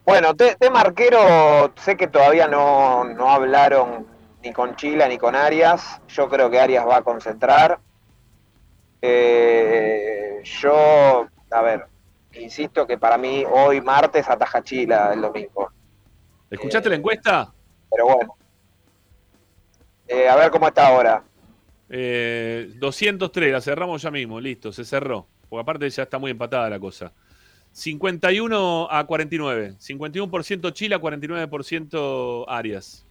[0.05, 4.07] Bueno, te- tema arquero, sé que todavía no, no hablaron
[4.43, 6.01] ni con Chila ni con Arias.
[6.09, 7.81] Yo creo que Arias va a concentrar.
[9.01, 11.87] Eh, yo, a ver,
[12.35, 15.71] insisto que para mí hoy martes ataja Chila el domingo.
[16.51, 17.53] ¿Escuchaste la encuesta?
[17.91, 18.37] Pero bueno.
[20.09, 21.25] Eh, a ver cómo está ahora.
[21.89, 25.27] Eh, 203, la cerramos ya mismo, listo, se cerró.
[25.49, 27.13] Porque aparte ya está muy empatada la cosa.
[27.73, 29.77] 51 a 49.
[29.79, 33.05] 51% Chile, 49% Arias.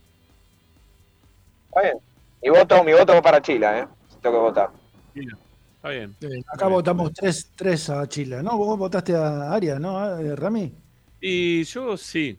[1.70, 1.98] Está bien.
[2.44, 3.88] Mi voto, mi voto va para Chila, ¿eh?
[4.22, 4.70] Tengo que votar.
[5.14, 5.38] Mira,
[5.82, 6.16] está bien.
[6.22, 8.56] Eh, acá votamos 3, tres a Chile, ¿no?
[8.56, 10.72] Vos votaste a Arias, ¿no, eh, Rami?
[11.20, 12.38] Y yo sí.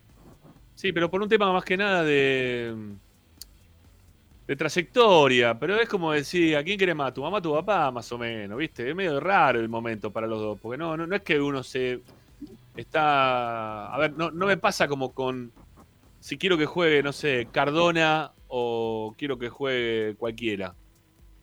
[0.77, 2.75] Sí, pero por un tema más que nada de.
[4.47, 5.59] de trayectoria.
[5.59, 7.13] Pero es como decir, ¿a quién querés más?
[7.13, 7.91] ¿Tu mamá, tu papá?
[7.91, 8.89] Más o menos, ¿viste?
[8.89, 10.59] Es medio raro el momento para los dos.
[10.61, 12.01] Porque no, no, no es que uno se.
[12.77, 13.93] está.
[13.93, 15.53] A ver, no, no me pasa como con.
[16.21, 20.75] Si quiero que juegue, no sé, Cardona o quiero que juegue cualquiera.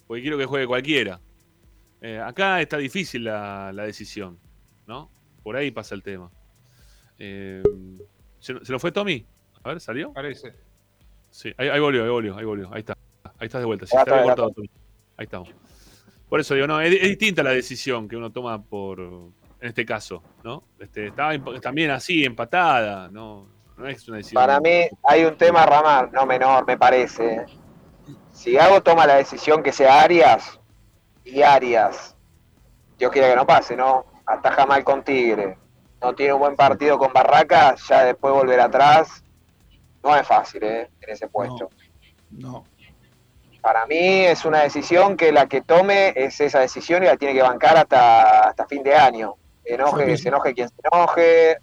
[0.08, 1.20] Porque quiero que juegue cualquiera.
[2.02, 4.40] Eh, acá está difícil la, la decisión,
[4.88, 5.10] ¿no?
[5.44, 6.32] Por ahí pasa el tema.
[7.18, 7.62] Eh,
[8.40, 9.26] ¿se, ¿Se lo fue Tommy?
[9.64, 10.14] A ver, ¿salió?
[10.14, 10.54] Parece.
[11.30, 12.74] Sí, ahí, ahí volvió, ahí volvió, ahí volvió.
[12.74, 12.98] Ahí está.
[13.38, 13.86] Ahí estás de vuelta.
[13.86, 14.70] Sí, está cortado, Tommy.
[15.18, 15.50] Ahí estamos.
[16.30, 19.34] Por eso digo, no, es, es distinta la decisión que uno toma por, en
[19.68, 20.64] este caso, ¿no?
[20.80, 23.48] Este, estaba también así, empatada, no,
[23.78, 24.40] no es una decisión.
[24.40, 27.46] Para mí hay un tema, Ramar, no menor, me parece.
[28.32, 30.60] Si Gago toma la decisión que sea Arias,
[31.32, 32.16] y Arias,
[32.98, 34.06] Dios quiera que no pase, ¿no?
[34.26, 35.58] Ataja mal con Tigre,
[36.02, 39.24] no tiene un buen partido con Barracas, ya después volver atrás,
[40.04, 40.90] no es fácil, ¿eh?
[41.02, 41.70] En ese puesto.
[42.32, 42.64] No.
[43.62, 47.34] Para mí es una decisión que la que tome es esa decisión y la tiene
[47.34, 49.36] que bancar hasta, hasta fin de año.
[49.66, 51.58] Enoje, se enoje quien se enoje.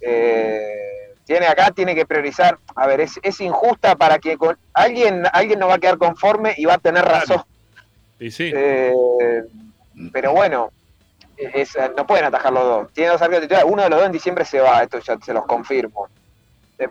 [0.00, 0.82] eh,
[1.24, 2.58] tiene acá, tiene que priorizar.
[2.74, 6.54] A ver, es, es injusta para que con, alguien, alguien no va a quedar conforme
[6.56, 7.42] y va a tener razón.
[8.22, 8.92] Y sí, Eh,
[10.12, 10.70] pero bueno,
[11.36, 12.92] es- no pueden atajar los dos.
[12.92, 13.70] Tiene dos arqueros titulares.
[13.70, 16.08] Uno de los dos en diciembre se va, esto ya se los confirmo.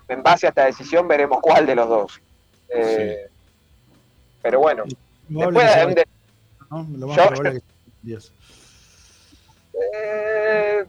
[0.08, 2.22] En base a esta decisión veremos cuál de los dos.
[2.70, 3.28] Eh,
[4.42, 4.84] Pero bueno,
[5.28, 6.08] después que de-
[6.70, 6.88] ¿no?
[6.98, 7.64] Lo más yo- probable es que
[8.02, 8.34] Dios.
[9.94, 10.86] Eh,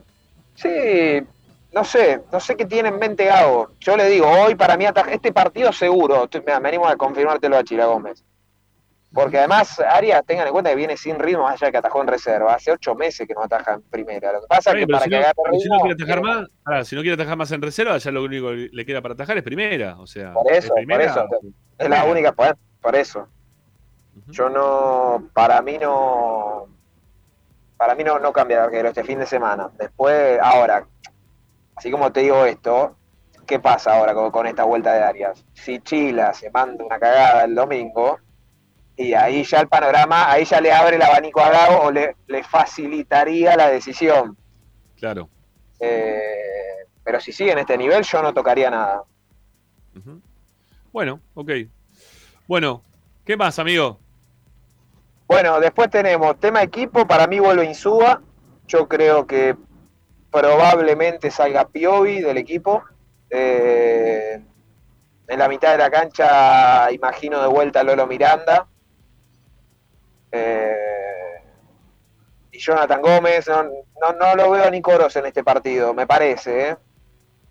[0.54, 1.26] sí,
[1.72, 3.70] no sé, no sé qué tiene en mente Gago.
[3.80, 7.64] Yo le digo, hoy para mí ataja- este partido seguro, me animo a confirmártelo a
[7.64, 8.22] Chila Gómez.
[9.12, 12.08] Porque además Arias, tengan en cuenta que viene sin ritmo, más allá que atajó en
[12.08, 12.54] reserva.
[12.54, 14.32] Hace ocho meses que no ataja en primera.
[14.32, 16.22] Lo que pasa es que para si que no, agarre si no ritmo, quiere atajar
[16.22, 19.14] más, si no quiere atajar más en reserva, ya lo único que le queda para
[19.14, 19.98] atajar es primera.
[19.98, 21.54] O sea, Por eso, es primera, por eso.
[21.78, 23.28] Es la única, por, por eso.
[24.28, 26.68] Yo no, para mí no,
[27.76, 29.70] para mí no, no cambia de este fin de semana.
[29.78, 30.86] Después, ahora,
[31.76, 32.96] así como te digo esto,
[33.46, 35.44] ¿qué pasa ahora con, con esta vuelta de Arias?
[35.52, 38.18] Si Chila se manda una cagada el domingo,
[38.96, 42.16] y ahí ya el panorama, ahí ya le abre el abanico a Gago o le,
[42.26, 44.36] le facilitaría la decisión.
[44.98, 45.28] Claro.
[45.80, 49.02] Eh, pero si sigue en este nivel, yo no tocaría nada.
[50.92, 51.50] Bueno, ok.
[52.46, 52.82] Bueno,
[53.24, 53.98] ¿qué más, amigo?
[55.26, 58.22] Bueno, después tenemos tema equipo, para mí vuelve Insúa.
[58.68, 59.56] Yo creo que
[60.30, 62.84] probablemente salga Piovi del equipo.
[63.30, 64.40] Eh,
[65.26, 68.66] en la mitad de la cancha imagino de vuelta a Lolo Miranda.
[70.32, 70.76] Eh,
[72.50, 76.70] y Jonathan Gómez, no, no, no lo veo a Nicoros en este partido, me parece.
[76.70, 76.76] ¿eh?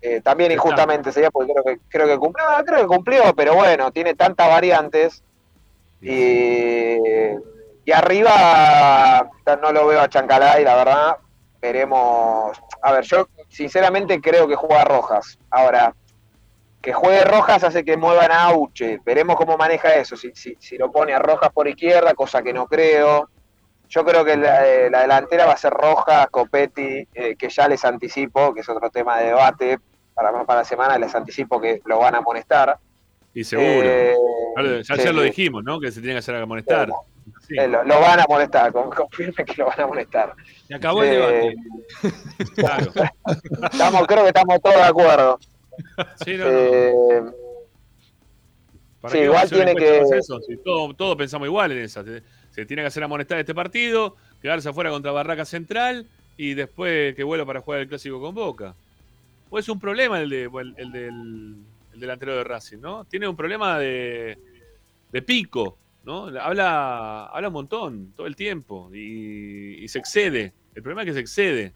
[0.00, 3.54] Eh, también injustamente sería porque creo que, creo que cumplió, ah, creo que cumplió, pero
[3.54, 5.22] bueno, tiene tantas variantes.
[6.00, 6.96] Y,
[7.84, 9.30] y arriba
[9.60, 11.16] no lo veo a Chancalay, la verdad.
[11.60, 12.60] Veremos.
[12.82, 15.38] A ver, yo sinceramente creo que juega Rojas.
[15.50, 15.94] Ahora,
[16.82, 19.00] que juegue Rojas hace que muevan a Auche.
[19.04, 20.16] Veremos cómo maneja eso.
[20.16, 23.30] Si, si, si lo pone a Rojas por izquierda, cosa que no creo.
[23.88, 27.68] Yo creo que la, eh, la delantera va a ser Rojas, Copetti, eh, que ya
[27.68, 29.78] les anticipo, que es otro tema de debate
[30.14, 32.78] para más para la semana, les anticipo que lo van a amonestar.
[33.34, 33.68] Y seguro.
[33.84, 34.14] Eh,
[34.82, 35.26] ya sí, lo sí.
[35.28, 35.78] dijimos, ¿no?
[35.80, 36.90] Que se tiene que hacer amonestar.
[37.46, 37.54] Sí.
[37.58, 40.34] Eh, lo, lo van a molestar, con- confirme que lo van a molestar.
[40.66, 41.54] Se acabó el debate.
[42.56, 42.92] Claro.
[43.72, 45.38] Estamos, creo que estamos todos de acuerdo.
[46.24, 46.50] Sí, no, no.
[46.50, 47.22] Eh,
[49.00, 50.40] ¿Para sí, qué igual tiene que- más eso?
[50.40, 52.04] Si todo- todos pensamos igual en esa.
[52.04, 57.14] Se, se tiene que hacer amonestar este partido, quedarse afuera contra Barraca Central y después
[57.14, 58.74] que vuelva para jugar el clásico con Boca.
[59.50, 61.56] O es un problema el, de, el, el del
[61.94, 63.04] el delantero de Racing, ¿no?
[63.04, 64.38] Tiene un problema de,
[65.12, 66.28] de pico, ¿no?
[66.40, 70.54] Habla, habla un montón todo el tiempo y, y se excede.
[70.74, 71.74] El problema es que se excede,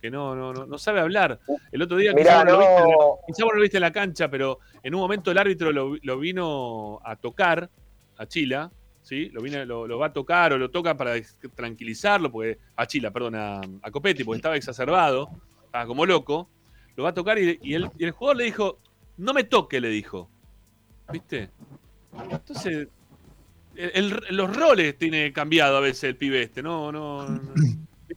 [0.00, 1.38] que no, no, no, no sabe hablar.
[1.72, 3.82] El otro día Mirá, quizá vos, lo viste no- quizá vos no lo viste en
[3.82, 7.68] la cancha, pero en un momento el árbitro lo, lo vino a tocar
[8.16, 8.70] a Chila,
[9.02, 9.28] ¿sí?
[9.30, 11.14] Lo, vino, lo, lo va a tocar o lo toca para
[11.54, 15.28] tranquilizarlo, porque, a Chila, perdón, a, a Copetti, porque estaba exacerbado,
[15.64, 16.48] estaba como loco.
[16.96, 18.78] Lo va a tocar y, y el, y el jugador le dijo,
[19.18, 20.28] no me toque, le dijo.
[21.12, 21.50] ¿Viste?
[22.30, 22.88] Entonces,
[23.76, 27.40] el- el- los roles tiene cambiado a veces el pibe este, no, no, no,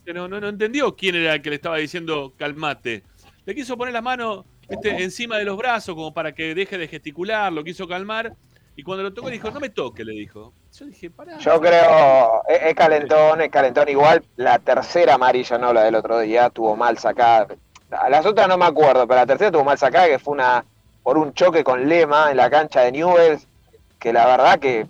[0.07, 3.03] no, no, no entendió quién era el que le estaba diciendo calmate.
[3.45, 5.03] Le quiso poner la mano ¿viste?
[5.03, 8.35] encima de los brazos como para que deje de gesticular, lo quiso calmar.
[8.75, 10.53] Y cuando lo tocó dijo, no me toque, le dijo.
[10.71, 11.37] Yo dije, pará.
[11.37, 13.87] Yo creo, es, calentón, es calentón.
[13.87, 17.47] Igual la tercera amarilla, no la del otro día, tuvo mal sacada.
[18.09, 20.65] Las otras no me acuerdo, pero la tercera tuvo mal sacada, que fue una
[21.03, 23.47] por un choque con Lema en la cancha de Newells,
[23.99, 24.87] que la verdad que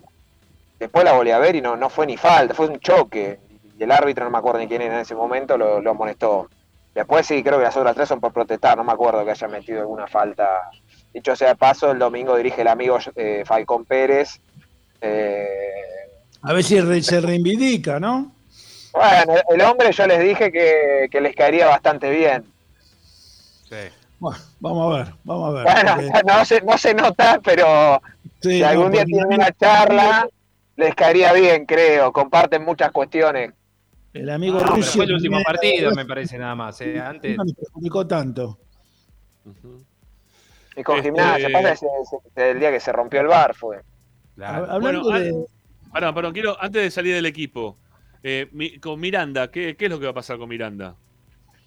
[0.78, 3.40] después la volví a ver y no, no fue ni falta, fue un choque.
[3.84, 6.48] El árbitro, no me acuerdo ni quién era en ese momento, lo, lo amonestó.
[6.94, 9.48] Después sí, creo que las otras tres son por protestar, no me acuerdo que haya
[9.48, 10.48] metido alguna falta.
[11.12, 14.40] Dicho sea de paso, el domingo dirige el amigo eh, Falcón Pérez.
[15.00, 15.38] Eh,
[16.42, 18.32] A ver si re- se reivindica, ¿no?
[18.92, 22.44] Bueno, el hombre yo les dije que, que les caería bastante bien.
[24.20, 25.64] Bueno, vamos a ver, vamos a ver.
[25.64, 28.00] Bueno, porque- no se, no se nota, pero
[28.40, 30.28] Sí, si no, algún día tienen una charla,
[30.76, 32.12] les caería bien, creo.
[32.12, 33.52] Comparten muchas cuestiones.
[34.14, 36.80] El amigo No, pero Lucio fue el último partido, me parece nada más.
[36.80, 37.36] eh, Antes.
[37.36, 38.58] No me perjudicó tanto.
[40.76, 41.86] Y con Este- gimnasia, pasa que se-
[42.34, 43.80] se- el día que se rompió el bar fue.
[44.34, 44.70] Claro.
[44.70, 45.28] Hablando Bueno, de.
[45.30, 45.44] an-
[45.92, 47.76] Perdón, perdón, quiero, antes de salir del equipo,
[48.22, 50.96] eh, mi- con Miranda, ¿qué, qué es lo que va a pasar con Miranda?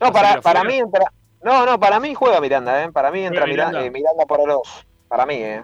[0.01, 1.05] No, ¿Va a para, para mí entra.
[1.43, 2.91] No, no, para mí juega Miranda, ¿eh?
[2.91, 3.87] Para mí entra ¿Juega Miranda, Miranda?
[3.87, 4.85] eh, Miranda por los.
[5.07, 5.63] Para mí, ¿eh?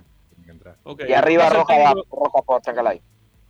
[1.07, 3.01] Y arriba Roja, el técnico- Roja por Chancalay.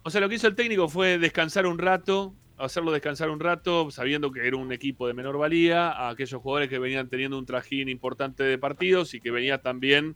[0.03, 3.89] O sea, lo que hizo el técnico fue descansar un rato, hacerlo descansar un rato,
[3.91, 7.45] sabiendo que era un equipo de menor valía, a aquellos jugadores que venían teniendo un
[7.45, 10.15] trajín importante de partidos y que venía también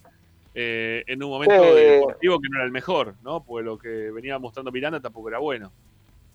[0.59, 1.81] eh, en un momento Sí.
[1.81, 3.43] deportivo que no era el mejor, ¿no?
[3.43, 5.72] Porque lo que venía mostrando Miranda tampoco era bueno.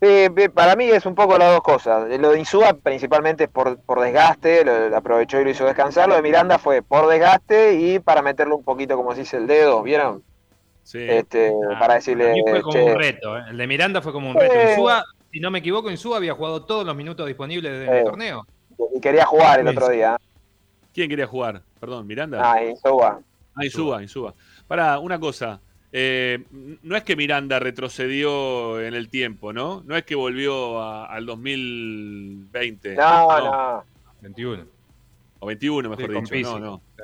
[0.01, 2.09] Sí, vi- para mí es un poco las dos cosas.
[2.20, 6.09] Lo de Insúa principalmente es por, por desgaste, lo, lo aprovechó y lo hizo descansar.
[6.09, 9.47] Lo de Miranda fue por desgaste y para meterle un poquito, como se dice, el
[9.47, 10.23] dedo, ¿vieron?
[10.83, 10.99] Sí.
[11.01, 13.39] Este, Ah, para decirle, Para mí fue como che, un reto.
[13.39, 13.43] eh.
[13.51, 14.55] El de Miranda fue como un reto.
[14.55, 14.70] Eh.
[14.70, 18.05] Insúa, si no me equivoco, Insúa había jugado todos los minutos disponibles del Eh.
[18.05, 18.47] torneo.
[18.95, 20.19] y quería jugar el otro día.
[20.93, 21.63] ¿Quién quería jugar?
[21.81, 22.53] Perdón, Miranda.
[22.53, 23.21] Ah, Insúa.
[23.55, 24.35] Ah, Insúa, Insúa.
[24.69, 25.61] Para, una cosa.
[25.95, 26.43] eh,
[26.83, 29.83] no es que Miranda retrocedió en el tiempo, ¿no?
[29.87, 32.95] No es que volvió a- al 2020.
[32.97, 33.85] No, no.
[34.23, 34.65] 21.
[35.41, 36.59] O 21, mejor Sí, dicho.
[36.59, 36.81] No, no.
[36.97, 37.03] Sí.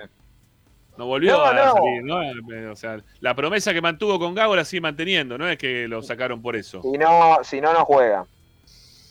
[0.98, 1.72] No volvió No, a no.
[1.74, 2.22] salir, ¿no?
[2.22, 5.86] Eh, O sea, la promesa que mantuvo con Gago la sigue manteniendo, no es que
[5.86, 6.82] lo sacaron por eso.
[6.82, 8.26] Si no, si no, no juega.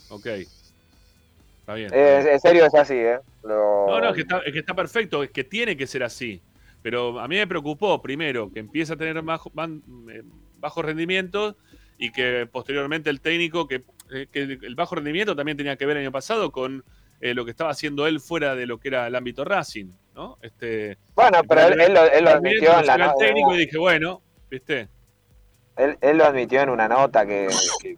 [0.09, 0.25] Ok.
[1.61, 1.89] Está bien.
[1.93, 3.19] Eh, en serio es así, ¿eh?
[3.43, 6.03] Lo- No, no, es que, está, es que está perfecto, es que tiene que ser
[6.03, 6.41] así.
[6.81, 9.51] Pero a mí me preocupó, primero, que empieza a tener bajo-
[10.11, 10.23] eh,
[10.59, 11.55] bajos rendimientos
[11.97, 15.95] y que posteriormente el técnico, que, eh, que el bajo rendimiento también tenía que ver
[15.97, 16.83] el año pasado con
[17.19, 19.87] eh, lo que estaba haciendo él fuera de lo que era el ámbito Racing,
[20.17, 20.37] ¿no?
[20.41, 23.15] Este, Bueno, pero él, él lo, él lo admitió en la nota.
[23.19, 24.89] técnico y dije, bueno, ¿viste?
[25.77, 27.47] Él, él lo admitió en una nota que,
[27.81, 27.95] que-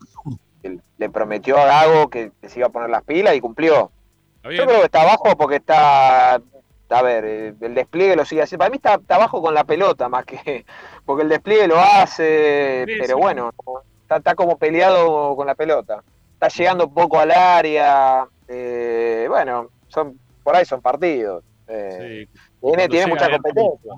[0.62, 3.90] que le prometió a Gago que se iba a poner las pilas y cumplió.
[4.44, 6.36] Yo creo que está abajo porque está.
[6.92, 8.60] A ver, eh, el despliegue lo sigue haciendo.
[8.64, 10.66] Para mí está, está abajo con la pelota más que.
[11.06, 13.22] Porque el despliegue lo hace, Sí, pero sí.
[13.22, 13.52] bueno,
[14.02, 16.04] está, está como peleado con la pelota.
[16.34, 18.26] Está llegando poco al área.
[18.48, 21.44] eh, bueno, son por ahí son partidos.
[21.70, 22.40] Eh, Sí.
[22.90, 23.94] tiene mucha competencia.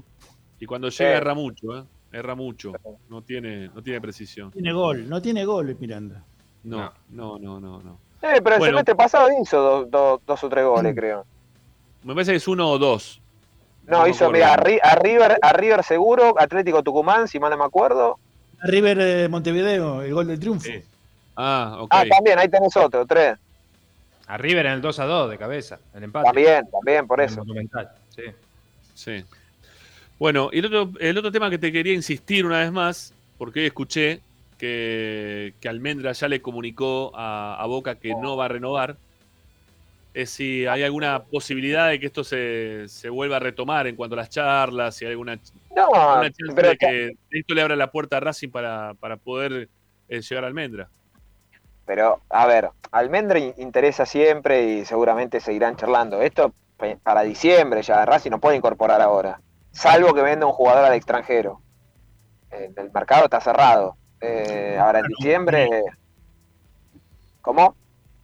[0.59, 1.17] Y cuando llega Sí.
[1.17, 1.83] erra mucho, ¿eh?
[2.11, 2.73] Erra mucho.
[3.09, 4.51] No tiene, no tiene precisión.
[4.51, 6.23] Tiene gol, no tiene gol Miranda.
[6.63, 7.97] No, no, no, no, no.
[8.21, 8.65] Eh, pero el Bueno.
[8.73, 11.25] semestre pasado hizo dos, dos- dos o tres goles, creo.
[12.03, 13.19] Me parece que es uno o dos.
[13.87, 17.57] No, hizo, mira, a, Ri- a River, a River seguro, Atlético Tucumán, si mal no
[17.57, 18.19] me acuerdo.
[18.63, 20.65] River de Montevideo, el gol del triunfo.
[20.65, 20.81] Sí.
[21.35, 21.87] Ah, ok.
[21.91, 23.39] Ah, también, ahí tenés otro, tres.
[24.31, 26.27] A River en el 2 a 2 de cabeza, el empate.
[26.27, 27.43] También, también, por eso.
[28.15, 28.23] Sí.
[28.93, 29.25] Sí.
[30.17, 33.59] Bueno, y el otro, el otro tema que te quería insistir una vez más, porque
[33.59, 34.21] hoy escuché
[34.57, 38.95] que, que Almendra ya le comunicó a, a Boca que no va a renovar,
[40.13, 44.13] es si hay alguna posibilidad de que esto se, se vuelva a retomar en cuanto
[44.13, 45.39] a las charlas, si hay alguna,
[45.75, 49.17] No, alguna chance pero de que esto le abra la puerta a Racing para, para
[49.17, 49.67] poder
[50.07, 50.87] eh, llegar a Almendra.
[51.85, 56.21] Pero, a ver, Almendra in- interesa siempre y seguramente seguirán charlando.
[56.21, 56.53] Esto
[57.03, 59.39] para diciembre ya, Racing no puede incorporar ahora.
[59.71, 61.61] Salvo que venda un jugador al extranjero.
[62.51, 63.95] Eh, el mercado está cerrado.
[64.19, 65.69] Eh, ahora en diciembre.
[67.41, 67.75] ¿Cómo?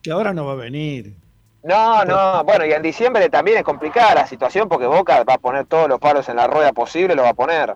[0.02, 1.16] Que ahora no va a venir.
[1.62, 5.38] No, no, bueno, y en diciembre también es complicada la situación porque Boca va a
[5.38, 7.74] poner todos los palos en la rueda posible, lo va a poner.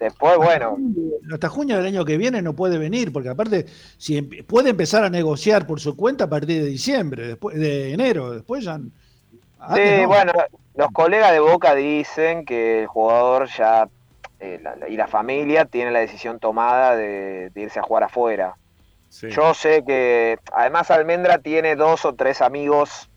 [0.00, 0.78] Después, bueno,
[1.30, 3.66] Hasta junio del año que viene no puede venir, porque aparte,
[3.98, 7.92] si em- puede empezar a negociar por su cuenta a partir de diciembre, después de
[7.92, 8.78] enero, después ya.
[8.78, 10.08] Sí, no.
[10.08, 10.32] bueno,
[10.74, 13.88] los colegas de Boca dicen que el jugador ya
[14.40, 18.04] eh, la- la- y la familia tienen la decisión tomada de, de irse a jugar
[18.04, 18.54] afuera.
[19.10, 19.28] Sí.
[19.28, 23.10] Yo sé que además Almendra tiene dos o tres amigos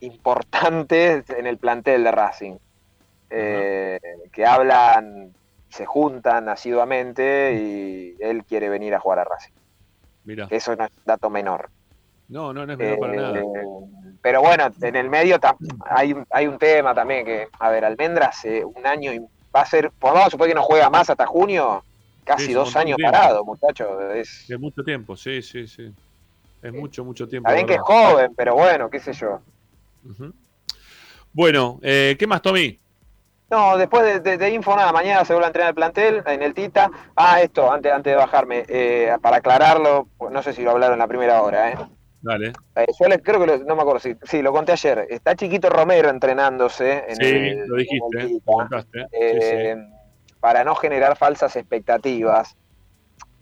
[0.00, 2.54] importantes en el plantel de Racing,
[3.28, 3.98] eh,
[4.32, 5.34] que hablan,
[5.74, 9.52] se juntan asiduamente y él quiere venir a jugar a Racing.
[10.24, 10.46] Mira.
[10.50, 11.68] Eso no es dato menor.
[12.28, 13.42] No, no, no es menor para Eh, nada.
[14.22, 15.38] Pero bueno, en el medio
[15.90, 19.62] hay, un- hay un tema también que, a ver, Almendra hace un año y va
[19.62, 21.84] a ser, pues vamos a suponer que no juega más hasta junio,
[22.24, 23.12] casi Sí, un dos años tiempo.
[23.12, 23.88] parado, muchachos.
[24.14, 25.92] Es, Es mucho tiempo, sí, sí, sí.
[26.62, 27.50] Es mucho, mucho tiempo.
[27.50, 29.40] la que es joven, pero bueno, qué sé yo.
[31.32, 32.80] Bueno, eh, ¿qué más, Tommy?
[33.50, 36.42] No, después de, de- de info nada, mañana se vuelve a entrenar el plantel en
[36.42, 36.90] el Tita.
[37.14, 40.98] Ah, esto, antes, antes de bajarme, eh, para aclararlo, no sé si lo hablaron en
[41.00, 41.76] la primera hora, ¿eh?
[42.20, 42.52] Dale.
[42.76, 45.06] Eh, yo les, creo que lo- no me acuerdo si sí, lo conté ayer.
[45.10, 48.26] Está Chiquito Romero entrenándose en Sí, el, lo dijiste, en el.
[48.28, 48.42] Tita.
[48.46, 48.98] Lo contaste.
[49.02, 49.76] Sí, Eh,
[50.40, 52.56] para no generar falsas expectativas.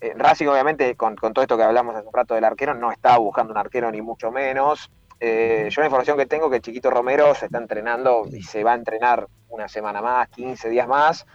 [0.01, 2.91] eh, Racing obviamente con, con todo esto que hablamos hace un rato del arquero no
[2.91, 4.91] está buscando un arquero ni mucho menos.
[5.25, 8.73] Eh, yo la información que tengo que Chiquito Romero se está entrenando y se va
[8.73, 11.25] a entrenar una semana más, 15 días más,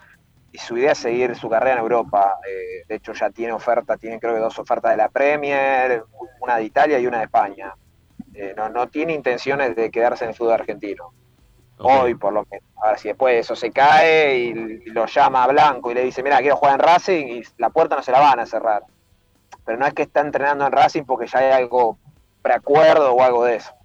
[0.53, 2.39] y su idea es seguir su carrera en Europa.
[2.47, 6.05] Eh, de hecho ya tiene oferta, tiene creo que dos ofertas de la Premier,
[6.39, 7.73] una de Italia y una de España.
[8.35, 11.15] Eh, no, no tiene intenciones de quedarse en el fútbol argentino.
[11.79, 12.69] Hoy, por lo menos.
[12.83, 14.49] A ver si después eso se cae y,
[14.85, 17.71] y lo llama a Blanco y le dice, mira, quiero jugar en Racing y la
[17.71, 18.83] puerta no se la van a cerrar.
[19.65, 21.97] Pero no es que está entrenando en Racing porque ya hay algo
[22.43, 23.78] preacuerdo o algo de eso.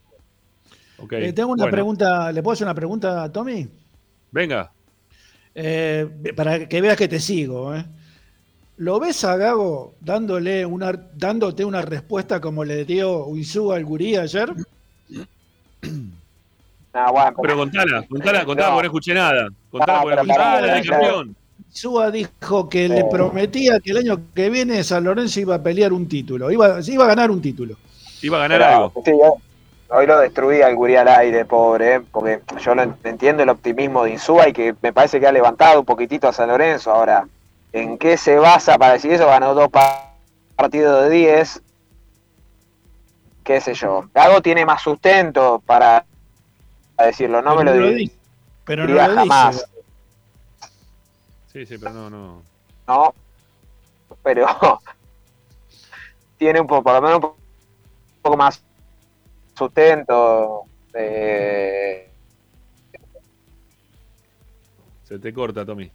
[1.11, 1.71] Eh, tengo una bueno.
[1.71, 3.67] pregunta, ¿le puedo hacer una pregunta a Tommy?
[4.31, 4.71] Venga.
[5.55, 7.75] Eh, para que veas que te sigo.
[7.75, 7.83] ¿eh?
[8.77, 14.15] ¿Lo ves a Gago dándole una, dándote una respuesta como le dio Uizú al Gurí
[14.15, 14.49] ayer?
[16.95, 18.75] Ah, bueno, Pero contala, contala, contala, No.
[18.75, 19.47] porque no escuché nada.
[19.71, 21.35] Contala, No, porque no escuché de campeón.
[21.71, 25.91] Uizúa dijo que le prometía que el año que viene San Lorenzo iba a pelear
[25.91, 27.77] un título, iba, iba a ganar un título.
[28.21, 29.01] Iba a ganar Pero, algo.
[29.03, 29.37] sí, yo-
[29.93, 32.01] hoy lo destruí al Gurí al aire, pobre, ¿eh?
[32.11, 35.79] porque yo lo entiendo el optimismo de Insúa y que me parece que ha levantado
[35.79, 36.91] un poquitito a San Lorenzo.
[36.91, 37.27] Ahora,
[37.71, 39.27] ¿en qué se basa para decir eso?
[39.27, 40.11] Ganó dos pa-
[40.55, 41.61] partidos de 10.
[43.43, 44.09] ¿Qué sé yo?
[44.13, 46.05] Gago tiene más sustento para,
[46.97, 47.97] decirlo, no me Pero lo no.
[48.65, 49.15] Pero no lo dice.
[49.15, 49.65] jamás.
[51.51, 52.41] Sí, sí, pero no, no.
[52.87, 53.13] ¿no?
[54.23, 54.47] Pero
[56.37, 57.37] tiene un poco, por lo menos un po-
[58.21, 58.61] poco más
[59.53, 60.63] sustento.
[60.93, 62.09] eh,
[65.03, 65.91] Se te corta, Tommy.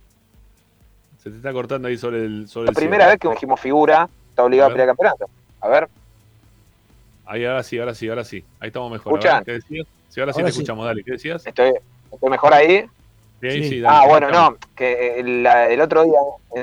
[1.23, 2.49] Se te está cortando ahí sobre el.
[2.49, 3.11] Sobre la el primera cielo.
[3.13, 5.27] vez que dijimos figura, está obligado a, A pelear campeonato.
[5.61, 5.89] A ver,
[7.27, 8.43] Ahí, ahora sí, ahora sí, ahora sí.
[8.61, 9.13] Ahí estamos mejor.
[9.19, 9.45] ¿Escuchan?
[9.45, 9.87] ¿Qué decías?
[10.09, 10.51] Sí, ahora sí te sí.
[10.61, 11.05] escuchamos, dale.
[11.05, 11.47] ¿Qué decías?
[11.47, 11.73] estoy,
[12.11, 12.87] estoy mejor ahí.
[13.41, 13.69] Sí, Sí.
[13.69, 16.19] sí, dale, Ah, bueno, no, que el, otro día,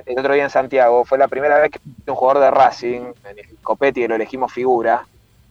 [0.05, 3.57] el otro día en Santiago fue la primera vez que un jugador de Racing, el
[3.61, 5.05] Copetti, que lo elegimos figura,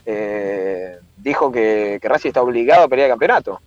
[0.07, 3.61] eh, dijo que, que Racing está obligado a pelear campeonato.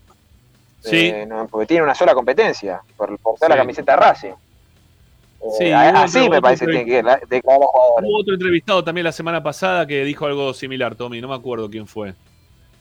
[0.82, 1.08] Sí.
[1.08, 4.30] Eh, no, porque tiene una sola competencia, por portar la camiseta de Racing.
[4.30, 4.36] Eh,
[5.58, 8.10] Sí, así otro- me parece que tiene que jugadores.
[8.10, 11.22] Hubo otro entrevistado también la semana pasada que dijo algo similar, Tommy.
[11.22, 12.14] No me acuerdo quién fue.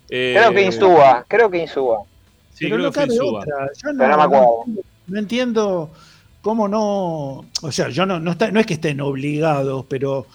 [0.08, 2.02] Eh, Creo que Insúa, creo que Insúa.
[2.54, 3.40] Sí, pero creo no que cabe Insúa.
[3.40, 3.70] otra.
[3.82, 4.46] Yo no, Pero no me acuerdo.
[4.66, 5.90] no- no entiendo
[6.42, 7.44] cómo no.
[7.62, 10.26] O sea, yo no, no, está, no es que estén obligados, pero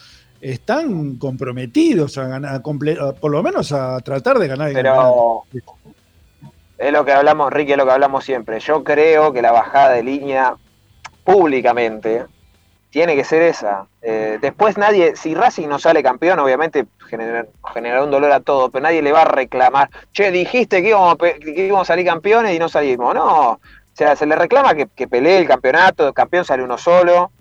[0.41, 4.71] están comprometidos a ganar, a comple- a- por lo menos a tratar de ganar.
[4.73, 5.43] Pero
[6.77, 8.59] es lo que hablamos, Ricky, es lo que hablamos siempre.
[8.59, 10.55] Yo creo que la bajada de línea
[11.23, 12.25] públicamente
[12.89, 13.85] tiene que ser esa.
[14.01, 18.69] Eh, después nadie, si Racing no sale campeón, obviamente genera- generará un dolor a todo,
[18.69, 21.93] pero nadie le va a reclamar, che, dijiste que íbamos a, pe- que íbamos a
[21.93, 23.13] salir campeones y no salimos.
[23.15, 23.59] No, o
[23.93, 27.31] sea, se le reclama que, que pelee el campeonato, el campeón sale uno solo.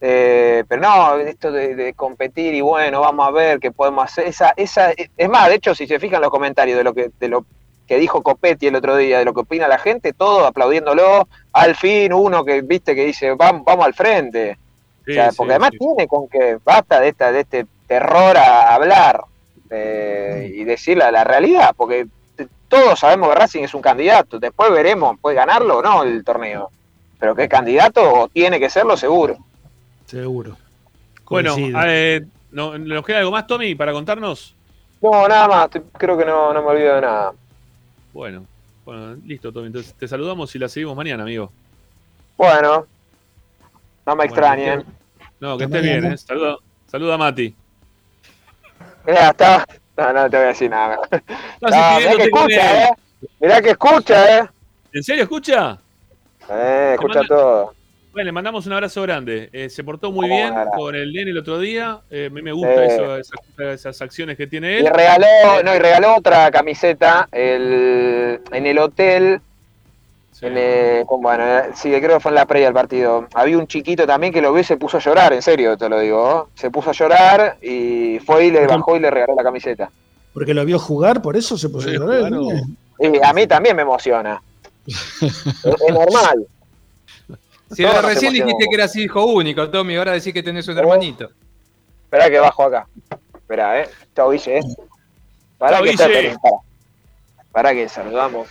[0.00, 4.26] Eh, pero no, esto de, de competir y bueno, vamos a ver qué podemos hacer.
[4.26, 7.28] Esa, esa, es más, de hecho, si se fijan los comentarios de lo que, de
[7.28, 7.46] lo
[7.86, 11.76] que dijo Copetti el otro día, de lo que opina la gente, todo aplaudiéndolo, al
[11.76, 14.58] fin uno que viste que dice, vamos, vamos al frente.
[15.04, 15.78] Sí, O sea, sí, porque además sí.
[15.78, 19.22] tiene con que basta de esta, de este terror a hablar
[19.70, 22.06] eh, y decir la, la realidad, porque
[22.68, 26.70] todos sabemos que Racing es un candidato, después veremos, puede ganarlo o no el torneo,
[27.18, 29.36] pero que es candidato o tiene que serlo seguro.
[30.06, 30.56] Seguro.
[31.28, 34.54] Bueno, eh, ¿no- ¿nos queda algo más, Tommy, para contarnos?
[35.02, 35.68] No, nada más,
[35.98, 37.32] creo que no, no me olvido de nada.
[38.12, 38.46] Bueno,
[38.84, 39.66] bueno, listo, Tommy.
[39.66, 41.52] Entonces te saludamos y la seguimos mañana, amigo.
[42.36, 42.86] Bueno,
[44.06, 44.84] no me Bueno, extrañen.
[45.40, 46.04] No, que estés bien.
[46.12, 46.16] ¿eh?
[46.16, 46.56] Saluda,
[46.86, 47.54] saluda a Mati.
[49.04, 49.66] Mirá, está...
[49.96, 50.98] No, no te voy a decir nada.
[51.62, 52.90] Ah, mirá que escucha, eh.
[53.40, 54.48] Mirá que escucha, eh.
[54.92, 55.78] ¿En serio escucha?
[56.50, 57.74] Eh, escucha todo.
[58.16, 59.50] Bueno, le mandamos un abrazo grande.
[59.52, 62.00] Eh, se portó muy bien con el nene el otro día.
[62.10, 62.86] Eh, a mí me gusta Eh.
[62.86, 64.90] eso, esas, esas acciones que tiene Y él.
[64.90, 65.26] regaló,
[65.62, 69.42] no, y regaló otra camiseta el, en el hotel.
[70.32, 70.46] Sí.
[70.46, 71.44] en el- con- bueno,
[71.74, 73.26] sí, creo que fue en la previa del partido.
[73.34, 75.86] Había un chiquito también que lo vio y se puso a llorar, en serio, te
[75.90, 76.48] lo digo.
[76.48, 76.52] ¿eh?
[76.58, 79.90] Se puso a llorar y fue y le bajó y le regaló la camiseta.
[80.32, 82.28] Porque lo vio jugar, por eso se puso a Sí, llorar.
[82.28, 82.48] claro.
[82.98, 84.40] Y a mí también me emociona.
[84.86, 85.22] es,
[85.64, 86.46] es normal.
[87.70, 91.30] Si ahora recién dijiste que eras hijo único, Tommy, ahora decís que tenés un hermanito.
[92.04, 92.86] Esperá que bajo acá.
[93.34, 93.88] Esperá, eh.
[94.14, 94.58] Chao, Guille.
[94.58, 94.62] eh.
[95.58, 96.56] Pará que está, pará.
[97.52, 98.48] Pará que saludamos.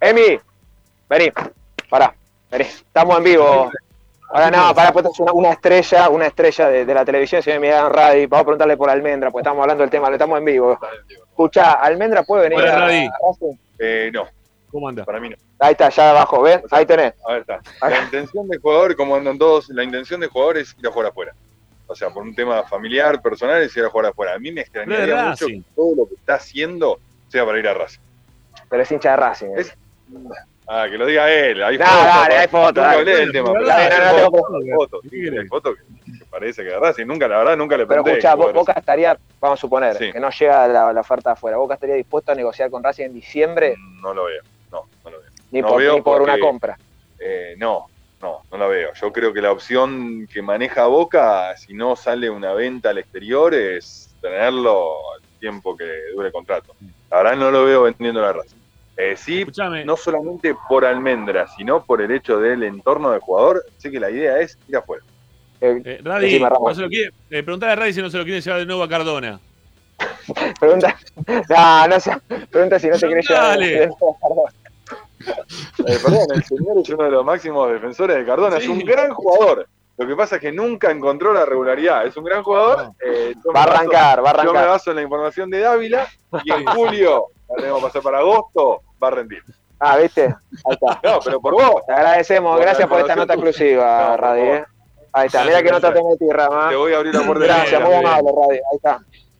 [0.00, 0.38] Emi,
[1.08, 1.30] vení.
[1.88, 2.14] Pará,
[2.50, 2.64] vení.
[2.64, 3.70] Estamos en vivo.
[4.28, 7.50] Ahora no, pará, pues es una, una estrella, una estrella de, de la televisión, si
[7.50, 8.28] me miran radio.
[8.28, 10.78] Vamos a preguntarle por Almendra, pues estamos hablando del tema, estamos en vivo.
[11.30, 13.06] Escucha, Almendra puede venir Hola, a, Radi.
[13.06, 13.10] a?
[13.78, 14.26] Eh, no,
[14.76, 15.04] ¿Cómo anda?
[15.06, 15.36] para mí no.
[15.58, 16.60] Ahí está, allá abajo, ¿ves?
[16.70, 17.14] Ahí tenés.
[17.26, 17.60] A ver, está.
[17.88, 21.08] La intención del jugador, como andan todos, la intención del jugador es ir a jugar
[21.08, 21.32] afuera.
[21.86, 24.34] o sea, por un tema familiar, personal, se iba a jugar afuera.
[24.34, 26.98] A mí me extrañaría Pero mucho que todo lo que está haciendo
[27.28, 28.00] sea para ir a Racing.
[28.68, 29.46] Pero es hincha de Racing.
[29.56, 29.64] ¿eh?
[30.68, 31.62] Ah, que lo diga él.
[31.62, 32.04] Hay No, fotos.
[32.04, 33.52] dale, hay fotos, Nunca hablé del tema.
[33.52, 36.68] Pero pero hay no, no, fotos, no, hay fotos, sí, hay fotos que, parece que
[36.70, 37.06] de Racing.
[37.06, 38.18] Nunca, la verdad, nunca le Pero pregunté.
[38.18, 40.12] escuchá, Bo- jugador Boca estaría, vamos a suponer, Sí.
[40.12, 41.56] que no llega la, la oferta afuera.
[41.56, 43.78] Boca estaría dispuesto a negociar con Racing en diciembre, es.
[44.02, 44.42] No lo veo.
[45.56, 46.78] Ni, No por, veo ni por una compra.
[47.18, 47.86] Eh, no,
[48.20, 48.92] no, no la veo.
[48.94, 53.54] Yo creo que la opción que maneja Boca, si no sale una venta al exterior,
[53.54, 55.84] es tenerlo al tiempo que
[56.14, 56.74] dure el contrato.
[57.10, 58.54] La verdad no lo veo vendiendo la raza.
[58.96, 59.46] Eh, sí,
[59.84, 63.64] no solamente por almendra, sino por el hecho del entorno del jugador.
[63.76, 65.04] Sé que la idea es ir afuera.
[65.60, 68.40] Eh, Radi, no se lo quiere, eh, preguntale a Radi si no se lo quiere
[68.40, 69.40] llevar de nuevo a Cardona.
[70.60, 70.96] Pregunta,
[71.26, 73.58] no, no pregunta si no se quiere llevar.
[73.58, 73.90] Dale.
[75.20, 78.56] Eh, perdón, el señor es uno de los máximos defensores de Cardona.
[78.58, 79.66] Es un gran jugador.
[79.98, 82.06] Lo que pasa es que nunca encontró la regularidad.
[82.06, 82.90] Es un gran jugador.
[83.04, 84.68] eh, Va a baso- arrancar, va a Yo me arrancar.
[84.68, 86.06] baso en la información de Dávila
[86.44, 89.42] y en julio, la tenemos que pasar para agosto, va a rendir.
[89.78, 90.24] Ah, ¿viste?
[90.24, 91.00] Ahí está.
[91.02, 91.82] No, pero por vos.
[91.86, 94.40] Te agradecemos, Por gracias por esta nota exclusiva, No, por Radi.
[94.40, 94.56] favor.
[94.56, 94.64] ¿eh?
[95.12, 96.68] Ahí está, mira que nota te metí, Rama.
[96.68, 98.56] Te voy a abrir la puerta de Gracias, la muy amable, Radi.
[98.56, 98.98] Ahí está.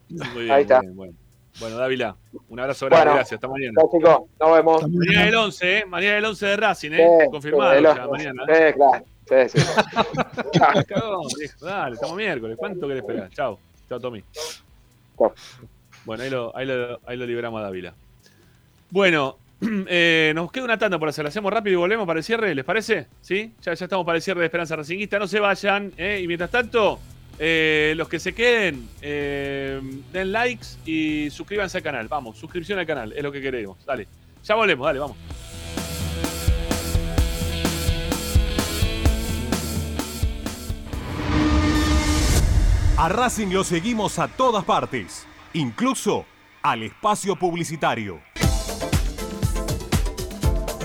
[0.08, 0.76] Muy bien, Ahí está.
[0.78, 1.12] muy bien, bueno.
[1.58, 2.16] Bueno, Dávila,
[2.48, 3.38] un abrazo grande, Bueno, gracias.
[3.38, 3.72] Hasta mañana.
[3.80, 4.88] chao, chicos, nos vemos.
[4.90, 5.86] Mañana del 11, ¿eh?
[5.86, 7.18] Mañana del 11 de Racing, ¿eh?
[7.22, 8.42] Sí, Confirmado sí, ya, mañana.
[8.48, 8.68] ¿eh?
[8.68, 9.04] Sí, claro.
[9.50, 9.66] Sí, sí.
[10.88, 11.26] Cagón.
[11.60, 12.56] Dale, estamos miércoles.
[12.58, 13.30] ¿Cuánto querés esperar?
[13.30, 13.58] Chao.
[13.88, 14.22] Chao, Tommy.
[16.04, 17.94] Bueno, ahí lo, ahí lo, ahí lo liberamos a Dávila.
[18.90, 19.38] Bueno,
[19.88, 21.24] eh, nos queda una tanda por hacer.
[21.24, 22.54] ¿La hacemos rápido y volvemos para el cierre?
[22.54, 23.06] ¿Les parece?
[23.22, 23.52] ¿Sí?
[23.62, 25.18] Ya, ya estamos para el cierre de Esperanza Racinguista.
[25.18, 25.92] No se vayan.
[25.96, 26.20] ¿eh?
[26.22, 27.00] Y mientras tanto,
[27.38, 29.80] eh, los que se queden, eh,
[30.12, 32.08] den likes y suscríbanse al canal.
[32.08, 33.12] Vamos, suscripción al canal.
[33.12, 33.84] Es lo que queremos.
[33.84, 34.08] Dale.
[34.44, 35.16] Ya volvemos, dale, vamos.
[42.98, 46.24] A Racing lo seguimos a todas partes, incluso
[46.62, 48.22] al espacio publicitario.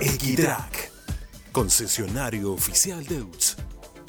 [0.02, 0.92] Equitrack,
[1.54, 3.71] concesionario oficial de UTS.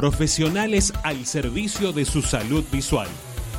[0.00, 3.06] Profesionales al servicio de su salud visual.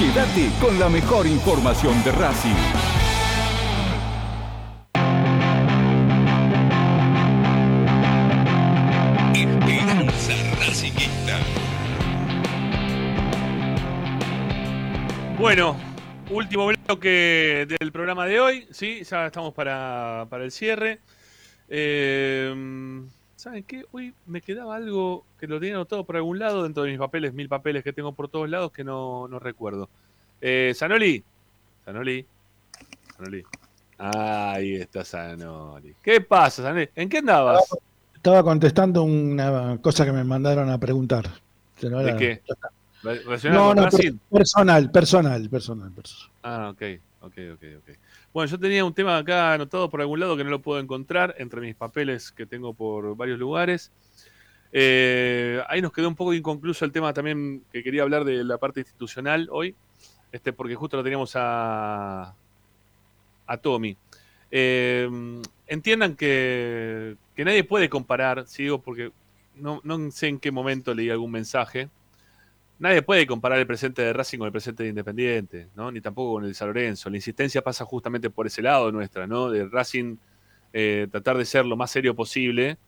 [0.00, 2.54] Quédate con la mejor información de Racing.
[9.34, 11.38] Esperanza Racingista.
[15.38, 15.76] Bueno,
[16.30, 19.02] último bloque del programa de hoy, ¿sí?
[19.04, 21.00] Ya estamos para, para el cierre.
[21.68, 22.54] Eh,
[23.40, 23.86] ¿Saben qué?
[23.92, 27.32] Hoy me quedaba algo que lo tenía anotado por algún lado dentro de mis papeles,
[27.32, 29.88] mil papeles que tengo por todos lados que no, no recuerdo.
[30.42, 31.24] Eh, Sanoli.
[31.82, 32.26] Sanoli.
[33.16, 33.42] Sanoli.
[33.96, 35.94] Ahí está Sanoli.
[36.02, 36.90] ¿Qué pasa, Sanoli?
[36.94, 37.62] ¿En qué andabas?
[38.14, 41.30] Estaba contestando una cosa que me mandaron a preguntar.
[41.80, 42.42] ¿De qué?
[42.46, 42.70] ya está.
[43.02, 43.88] ¿Relacionado No, no,
[44.28, 46.30] personal, personal, personal, personal.
[46.42, 46.82] Ah, ok,
[47.22, 47.96] ok, ok, ok.
[48.32, 51.34] Bueno, yo tenía un tema acá anotado por algún lado que no lo puedo encontrar
[51.38, 53.90] entre mis papeles que tengo por varios lugares.
[54.72, 58.56] Eh, ahí nos quedó un poco inconcluso el tema también que quería hablar de la
[58.58, 59.74] parte institucional hoy,
[60.30, 62.36] este, porque justo lo teníamos a,
[63.46, 63.96] a Tommy.
[64.52, 65.08] Eh,
[65.66, 69.10] entiendan que, que nadie puede comparar, si digo, porque
[69.56, 69.80] no
[70.12, 71.88] sé en qué momento leí algún mensaje,
[72.80, 75.92] Nadie puede comparar el presente de Racing con el presente de Independiente, ¿no?
[75.92, 77.10] Ni tampoco con el de San Lorenzo.
[77.10, 79.50] La insistencia pasa justamente por ese lado nuestra, ¿no?
[79.50, 80.16] De Racing
[80.72, 82.78] eh, tratar de ser lo más serio posible,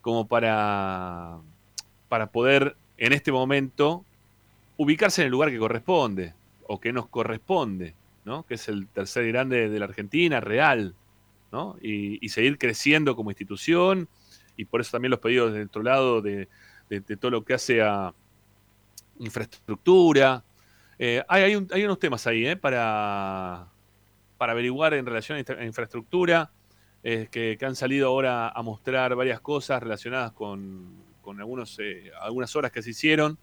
[0.00, 1.38] como para,
[2.08, 4.04] para poder en este momento
[4.76, 6.34] ubicarse en el lugar que corresponde,
[6.66, 7.94] o que nos corresponde,
[8.24, 8.44] ¿no?
[8.44, 10.96] Que es el tercer grande de la Argentina, real,
[11.52, 11.76] ¿no?
[11.80, 14.08] Y, seguir creciendo como institución,
[14.56, 16.48] y por eso también los pedidos de nuestro lado de,
[16.90, 18.12] de- de todo lo que hace a
[19.18, 20.44] infraestructura.
[20.98, 23.68] Eh, hay, hay un- hay unos temas ahí eh, para,
[24.36, 26.50] para averiguar en relación a, infra- a infraestructura,
[27.04, 31.06] eh, que, han salido ahora a mostrar varias cosas relacionadas con,
[31.38, 31.78] algunos,
[32.20, 33.38] algunas horas que se hicieron.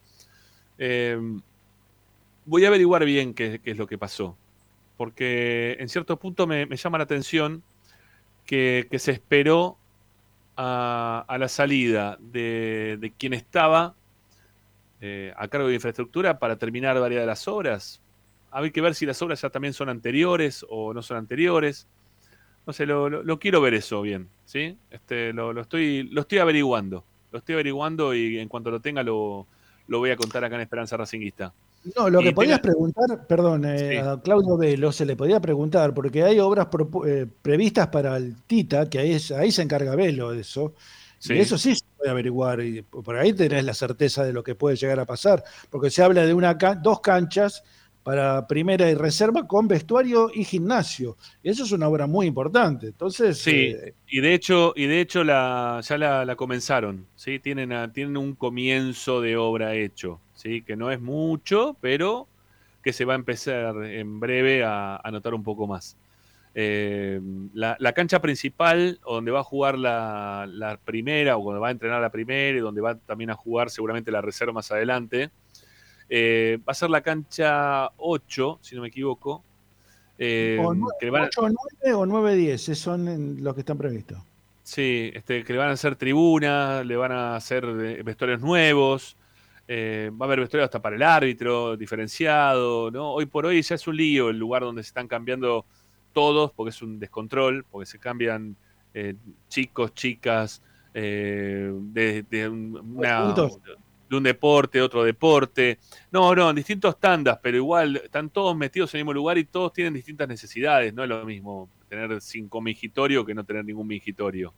[2.46, 4.38] Voy a averiguar bien qué, es lo que pasó,
[4.98, 7.64] porque en cierto punto me, llama la atención
[8.46, 9.78] que, se esperó
[10.58, 13.96] a, la salida de quien estaba
[15.02, 18.02] eh, a cargo de infraestructura para terminar varias de las obras.
[18.52, 21.88] Hay que ver si las obras ya también son anteriores o no son anteriores.
[22.66, 24.78] No sé, lo, lo- lo quiero ver eso bien, ¿sí?
[24.90, 27.04] Este, lo, lo estoy, lo estoy averiguando.
[27.32, 29.46] Lo estoy averiguando y en cuanto lo tenga lo,
[29.88, 31.54] lo voy a contar acá en Esperanza Racinguista.
[31.96, 35.94] No, lo que podías tenga- preguntar, perdón, eh, a Claudio Velo se le podía preguntar,
[35.94, 39.96] porque hay obras propu- eh, previstas para el Tita, que ahí, es- ahí se encarga
[39.96, 40.74] Velo de eso.
[41.20, 41.34] Sí.
[41.36, 44.76] Y eso sí puede averiguar, y por ahí tenés la certeza de lo que puede
[44.76, 47.64] llegar a pasar, porque se habla de una dos canchas
[48.04, 51.18] para primera y reserva con vestuario y gimnasio.
[51.42, 52.88] Y eso es una obra muy importante.
[52.88, 57.40] Entonces, Sí, eh, y de hecho, y de hecho la, ya la, la comenzaron, ¿sí?
[57.40, 60.64] Tienen, a- tienen un comienzo de obra hecho, ¿sí?
[60.64, 62.28] Que no es mucho, pero
[62.82, 65.98] que se va a empezar en breve a, a notar un poco más.
[66.58, 67.20] Eh,
[67.54, 71.72] la, la cancha principal, donde va a jugar la, la primera, o donde va a
[71.72, 75.32] entrenar la primera, y donde va también a jugar seguramente la reserva más adelante,
[76.08, 79.44] eh, va a ser la cancha 8, si no me equivoco.
[80.18, 83.60] eh, o nueve- que van a- ocho o 9 o 9-10, esos son los que
[83.60, 84.18] están previstos.
[84.64, 87.66] Sí, este, que le van a hacer tribunas, le van a hacer
[88.02, 89.18] vestuarios nuevos,
[89.68, 93.12] eh, va a haber vestuarios hasta para el árbitro, diferenciado, ¿no?
[93.12, 95.66] Hoy por hoy ya es un lío el lugar donde se están cambiando
[96.16, 98.56] todos, porque es un descontrol, porque se cambian
[98.94, 99.16] eh,
[99.50, 100.62] chicos, chicas,
[100.94, 103.60] eh, de, de un, una- Juntos.
[104.10, 105.78] de un deporte, otro deporte.
[106.12, 109.44] No, no, en distintos tandas, pero igual están todos metidos en el mismo lugar y
[109.44, 110.94] todos tienen distintas necesidades.
[110.94, 114.54] No es lo mismo tener cinco mingitorio que no tener ningún mingitorio.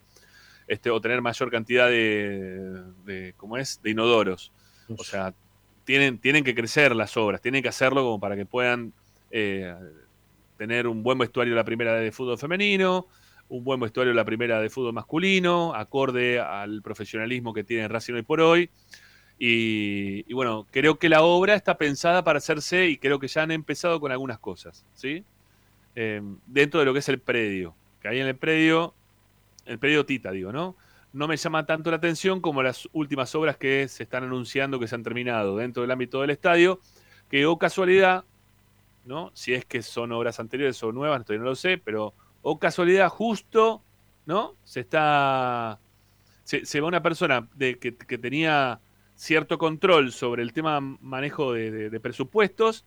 [0.68, 3.82] Este, o tener mayor cantidad de, de ¿cómo es?
[3.82, 4.52] de inodoros.
[4.96, 5.34] O sea,
[5.86, 8.94] tienen, tienen que crecer las obras, tienen que hacerlo como para que puedan
[9.32, 9.74] eh,
[10.58, 13.08] tener un buen vestuario la primera de fútbol femenino,
[13.50, 18.24] un buen vestuario la primera de fútbol masculino, acorde al profesionalismo que tiene Racing hoy
[18.24, 18.70] por hoy.
[19.40, 23.52] Y, bueno, creo que la obra está pensada para hacerse y creo que ya han
[23.52, 25.24] empezado con algunas cosas, ¿sí?
[25.96, 27.76] Eh, dentro de lo que es el predio.
[28.02, 28.96] Que ahí en el predio,
[29.66, 30.76] el predio Tita, digo, ¿no?
[31.14, 34.88] No me llama tanto la atención como las últimas obras que se están anunciando que
[34.88, 36.80] se han terminado dentro del ámbito del estadio,
[37.30, 38.26] que o casualidad,
[39.08, 39.32] ¿no?
[39.34, 43.10] Si es que son obras anteriores o nuevas, todavía no lo sé, pero o casualidad
[43.10, 43.82] justo,
[44.26, 44.56] ¿no?
[44.64, 45.80] Se está.
[46.44, 47.76] Se, va una persona que,
[48.22, 48.80] tenía
[49.16, 52.86] cierto control sobre el tema manejo de, de- presupuestos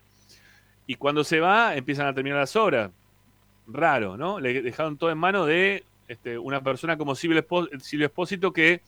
[0.87, 2.91] y cuando se va empiezan a terminar las obras.
[3.67, 4.41] Raro, ¿no?
[4.41, 7.45] Le dejaron todo en mano de este, una persona como Silvio
[8.07, 8.81] Espósito que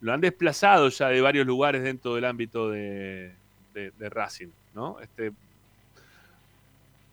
[0.00, 3.34] lo han desplazado ya de varios lugares dentro del ámbito de,
[3.74, 5.00] de- de Racing, ¿no?
[5.00, 5.32] Este,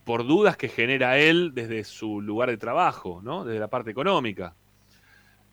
[0.10, 3.45] por dudas que genera él desde su lugar de trabajo, ¿no?
[3.45, 4.56] Desde la parte económica.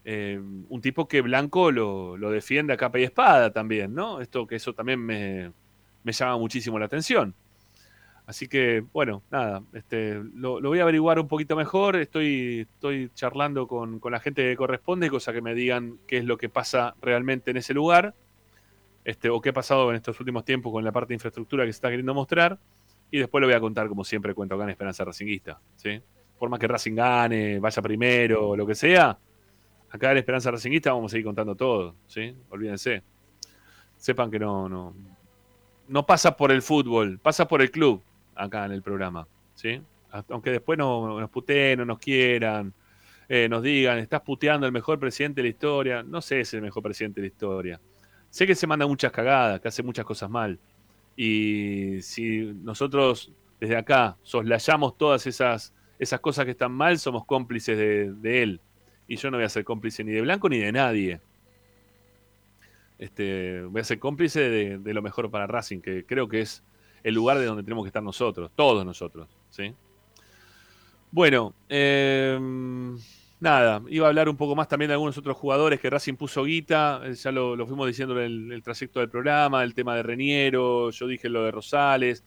[0.02, 4.22] Eh, un tipo que Blanco lo, lo defiende a capa y espada también, ¿no?
[4.22, 5.52] Esto que eso también me,
[6.04, 7.34] me llama muchísimo la atención.
[8.24, 11.96] Así que, bueno, nada, este, lo, lo voy a averiguar un poquito mejor.
[11.96, 16.24] Estoy, estoy charlando con, con la gente que corresponde, cosa que me digan qué es
[16.24, 18.14] lo que pasa realmente en ese lugar,
[19.04, 21.72] este, o qué ha pasado en estos últimos tiempos con la parte de infraestructura que
[21.74, 22.58] se está queriendo mostrar.
[23.10, 25.60] Y después lo voy a contar, como siempre cuento acá en Esperanza Racinguista.
[25.76, 26.00] ¿sí?
[26.38, 29.18] Por más que Racing gane, vaya primero, lo que sea,
[29.90, 31.94] acá en Esperanza Racinguista vamos a seguir contando todo.
[32.06, 32.36] ¿sí?
[32.50, 33.02] Olvídense.
[33.96, 34.94] Sepan que no, no,
[35.88, 38.02] no pasa por el fútbol, pasa por el club
[38.34, 39.26] acá en el programa.
[39.54, 39.80] ¿sí?
[40.28, 42.72] Aunque después no, nos puteen, no nos quieran,
[43.28, 46.02] eh, nos digan, estás puteando al mejor presidente de la historia.
[46.02, 47.80] No sé si es el mejor presidente de la historia.
[48.30, 50.58] Sé que se manda muchas cagadas, que hace muchas cosas mal.
[51.16, 57.76] Y si nosotros desde acá soslayamos todas esas, esas cosas que están mal, somos cómplices
[58.20, 58.60] de, él.
[59.08, 61.20] Y yo no voy a ser cómplice ni de Blanco ni de nadie.
[62.98, 66.62] Este, voy a ser cómplice de, de lo mejor para Racing, que creo que es
[67.02, 69.28] el lugar de donde tenemos que estar nosotros, todos nosotros.
[69.50, 69.74] ¿sí?
[71.10, 72.38] Bueno, eh,
[73.40, 76.44] nada, iba a hablar un poco más también de algunos otros jugadores que Racing puso
[76.44, 80.02] guita, eh, ya lo, lo fuimos diciendo en el, trayecto del programa, el tema de
[80.02, 82.24] Reniero, yo dije lo de Rosales.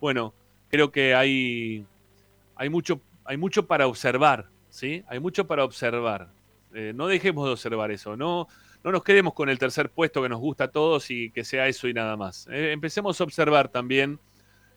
[0.00, 0.34] Bueno,
[0.68, 1.86] creo que hay,
[2.56, 5.04] hay, mucho, hay mucho para observar, ¿sí?
[5.08, 6.30] Hay mucho para observar.
[6.74, 8.48] Eh, no dejemos de observar eso, no,
[8.82, 11.68] no nos quedemos con el tercer puesto que nos gusta a todos y que sea
[11.68, 12.48] eso y nada más.
[12.50, 14.18] Eh, empecemos a observar también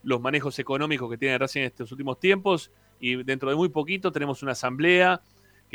[0.03, 4.11] los manejos económicos que tiene Racing en estos últimos tiempos y dentro de muy poquito
[4.11, 5.21] tenemos una asamblea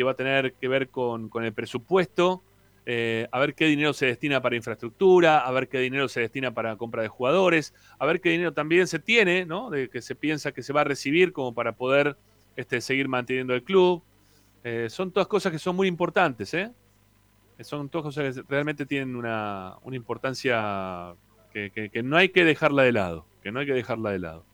[0.01, 2.43] que va a tener que ver con, con el presupuesto,
[2.87, 6.55] eh, a ver qué dinero se destina para infraestructura, a ver qué dinero se destina
[6.55, 9.69] para compra de jugadores, a ver qué dinero también se tiene, ¿no?
[9.69, 12.17] De que se piensa que se va a recibir como para poder
[12.57, 14.03] este, seguir manteniendo el club.
[14.65, 16.73] Eh, son todas cosas que son muy importantes, ¿eh?
[17.61, 21.15] Son todas cosas que realmente tienen una, una importancia
[21.53, 24.47] que- que no hay que dejarla de lado, que no hay que dejarla de lado.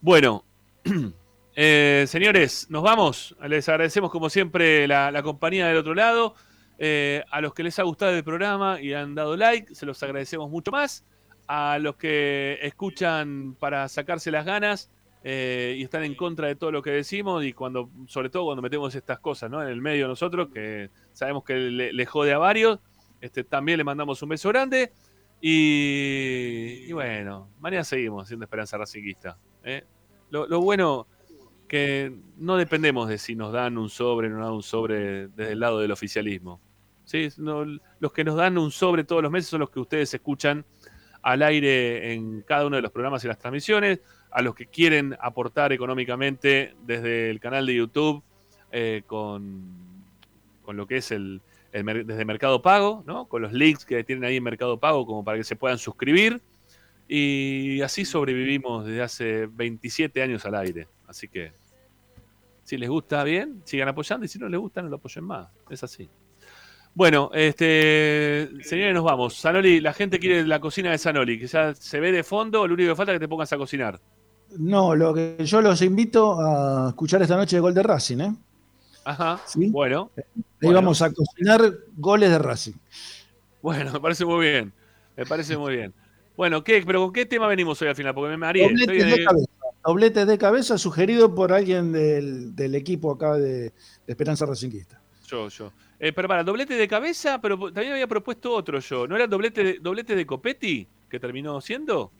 [0.00, 0.44] Bueno,
[1.60, 3.34] eh, señores, nos vamos.
[3.48, 6.36] Les agradecemos como siempre la, compañía del otro lado.
[6.78, 10.00] Eh, a los que les ha gustado el programa y han dado like, se los
[10.04, 11.04] agradecemos mucho más.
[11.48, 14.92] A los que escuchan para sacarse las ganas
[15.24, 18.62] eh, y están en contra de todo lo que decimos y cuando, sobre todo cuando
[18.62, 19.60] metemos estas cosas ¿no?
[19.60, 22.78] en el medio nosotros, que sabemos que le, jode a varios,
[23.20, 24.92] este, también le mandamos un beso grande.
[25.40, 29.36] Y, bueno, mañana seguimos haciendo Esperanza Racinguista.
[30.30, 31.08] lo bueno
[31.68, 35.60] que no dependemos de si nos dan un sobre o no un sobre desde el
[35.60, 36.60] lado del oficialismo.
[38.00, 40.64] los que nos dan un sobre todos los meses son los que ustedes escuchan
[41.22, 44.00] al aire en cada uno de los programas y las transmisiones,
[44.30, 48.22] a los que quieren aportar económicamente desde el canal de YouTube
[48.72, 50.04] eh, con,
[50.66, 51.40] lo que es el,
[51.72, 53.26] desde Mercado Pago, ¿no?
[53.26, 56.40] con los links que tienen ahí en Mercado Pago como para que se puedan suscribir.
[57.10, 60.88] Y así sobrevivimos desde hace 27 años al aire.
[61.08, 61.52] Así que
[62.64, 65.48] si les gusta bien, sigan apoyando y si no les gusta, no lo apoyen más.
[65.70, 66.08] Es así.
[66.94, 69.34] Bueno, este, señores, nos vamos.
[69.34, 72.74] Sanoli, la gente quiere la cocina de Sanoli, que ya se ve de fondo, lo
[72.74, 73.98] único que falta es que te pongas a cocinar.
[74.58, 78.34] No, lo que yo los invito a escuchar esta noche de Gol de Racing, ¿eh?
[79.04, 79.68] Ajá, ¿Sí?
[79.70, 80.10] bueno.
[80.16, 80.24] Ahí
[80.62, 80.76] Bueno.
[80.80, 81.60] vamos a cocinar
[81.96, 82.72] goles de Racing.
[83.62, 84.72] Bueno, me parece muy bien.
[85.16, 85.94] Me parece muy bien.
[86.36, 88.14] Bueno, ¿qué, pero ¿con qué tema venimos hoy al final?
[88.14, 88.64] Porque me mareé.
[88.64, 89.46] Doblete Estoy de de- cabeza.
[89.84, 93.72] Doblete de cabeza sugerido por alguien del, del equipo acá de, de
[94.06, 95.00] Esperanza Racinguista.
[95.26, 95.72] Yo, yo.
[96.00, 99.06] Eh, pero para, doblete de cabeza, pero también había propuesto otro yo.
[99.06, 102.12] ¿No era doblete de, doblete de Copetti que terminó siendo?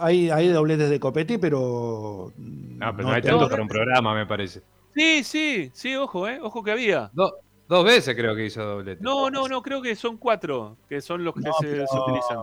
[0.00, 2.32] Hay, hay dobletes de Copetti, pero.
[2.36, 4.62] No, pero no, no hay tanto para un programa, me parece.
[4.94, 6.38] Sí, sí, sí, ojo, eh.
[6.40, 7.10] Ojo que había.
[7.12, 7.36] Do-
[7.68, 9.02] dos veces creo que hizo doblete.
[9.02, 11.98] No, no, no, creo que son cuatro, que son los que No, se, pero- se
[11.98, 12.38] utilizan.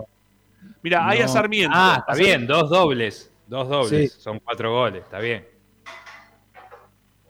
[0.83, 1.27] Mira, hay a.
[1.27, 1.73] Sarmiento.
[1.77, 3.31] Ah, está bien, dos dobles.
[3.47, 4.13] Dos dobles.
[4.13, 4.19] Sí.
[4.21, 5.47] Son cuatro goles, está bien.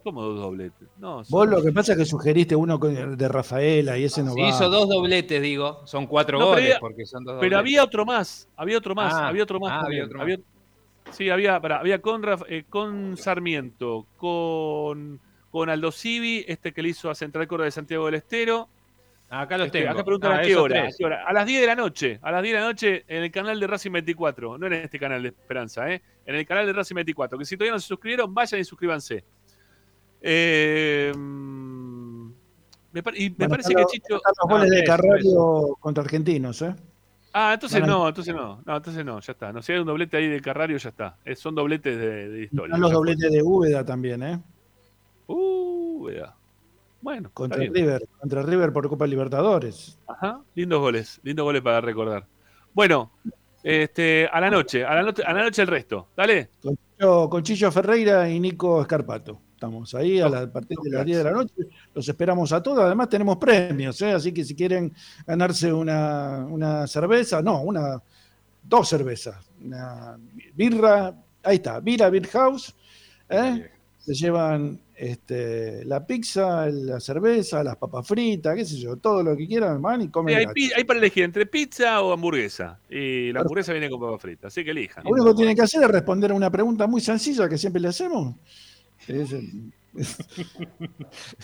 [0.04, 0.88] ¿Cómo dos dobletes?
[0.98, 4.24] No, son- Vos lo que pasa es que sugeriste uno con- de Rafaela y ese
[4.24, 4.48] no va.
[4.48, 7.60] hizo dos dobletes, digo, son cuatro No, goles, había- porque son dos Pero dobletes.
[7.60, 9.72] había otro más, había otro más, Ah, había otro más.
[9.74, 10.04] ah, también.
[10.04, 10.24] había otro más.
[10.24, 15.20] Había- sí, había, pará, había con, Raf- eh, con Sarmiento, con,
[15.52, 18.70] con Aldo Civi, este que le hizo a Central Córdoba de Santiago del Estero.
[19.30, 19.92] Acá los Este, tengo.
[19.92, 21.24] acá preguntan Ah, a qué hora, a qué hora.
[21.28, 22.18] A las 10 de la noche.
[22.22, 24.58] A las 10 de la noche en el canal de Racing 24.
[24.58, 26.02] No en este canal de Esperanza, ¿eh?
[26.26, 27.38] En el canal de Racing 24.
[27.38, 29.24] Que si todavía no se suscribieron, vayan y suscríbanse.
[30.22, 31.12] Eh,
[32.94, 34.16] Me par- y me parece que Chicho.
[34.16, 34.92] están los Ah, goles de eso, eso.
[35.02, 36.74] Carrario contra argentinos, ¿eh?
[37.34, 38.62] Ah, entonces no, entonces no.
[38.66, 39.52] No, entonces no, ya está.
[39.54, 41.18] No, si hay un doblete ahí de Carrario, ya está.
[41.36, 42.68] Son dobletes de, de historia.
[42.74, 44.40] Están los dobletes de Úbeda también, ¿eh?
[45.28, 46.34] Uh, vea.
[47.02, 47.60] Bueno, Contra.
[47.60, 49.98] River, contra River por Copa Libertadores.
[50.08, 52.26] Ajá, lindos goles, lindos goles para recordar.
[52.74, 53.12] Bueno,
[53.64, 56.10] este, a la noche, a la noche, a la noche el resto.
[56.16, 56.50] Dale.
[56.62, 59.42] Con Chillo, con Chillo Ferreira y Nico Escarpato.
[59.54, 61.56] Estamos ahí a, la, a partir de las 10 de la noche.
[61.94, 62.80] Los esperamos a todos.
[62.80, 64.12] Además tenemos premios, ¿eh?
[64.12, 64.94] así que si quieren
[65.26, 68.02] ganarse una, una cerveza, no, una,
[68.62, 69.36] dos cervezas.
[69.64, 70.18] Una
[70.54, 71.14] birra,
[71.44, 72.76] ahí está, Vira Beer House.
[73.30, 73.72] ¿eh?
[73.98, 79.38] Se llevan este, la pizza, la cerveza, las papas fritas, qué sé yo, todo lo
[79.38, 80.36] que quieran, van y Sí, comen.
[80.38, 80.68] hay, gratis.
[80.70, 82.80] pi- hay para elegir entre pizza o hamburguesa.
[82.90, 85.04] Y la hamburguesa viene con papa frita, así que elijan.
[85.04, 87.82] Lo único que tienen que hacer es responder a una pregunta muy sencilla que siempre
[87.82, 88.36] le hacemos.
[89.08, 89.32] Es,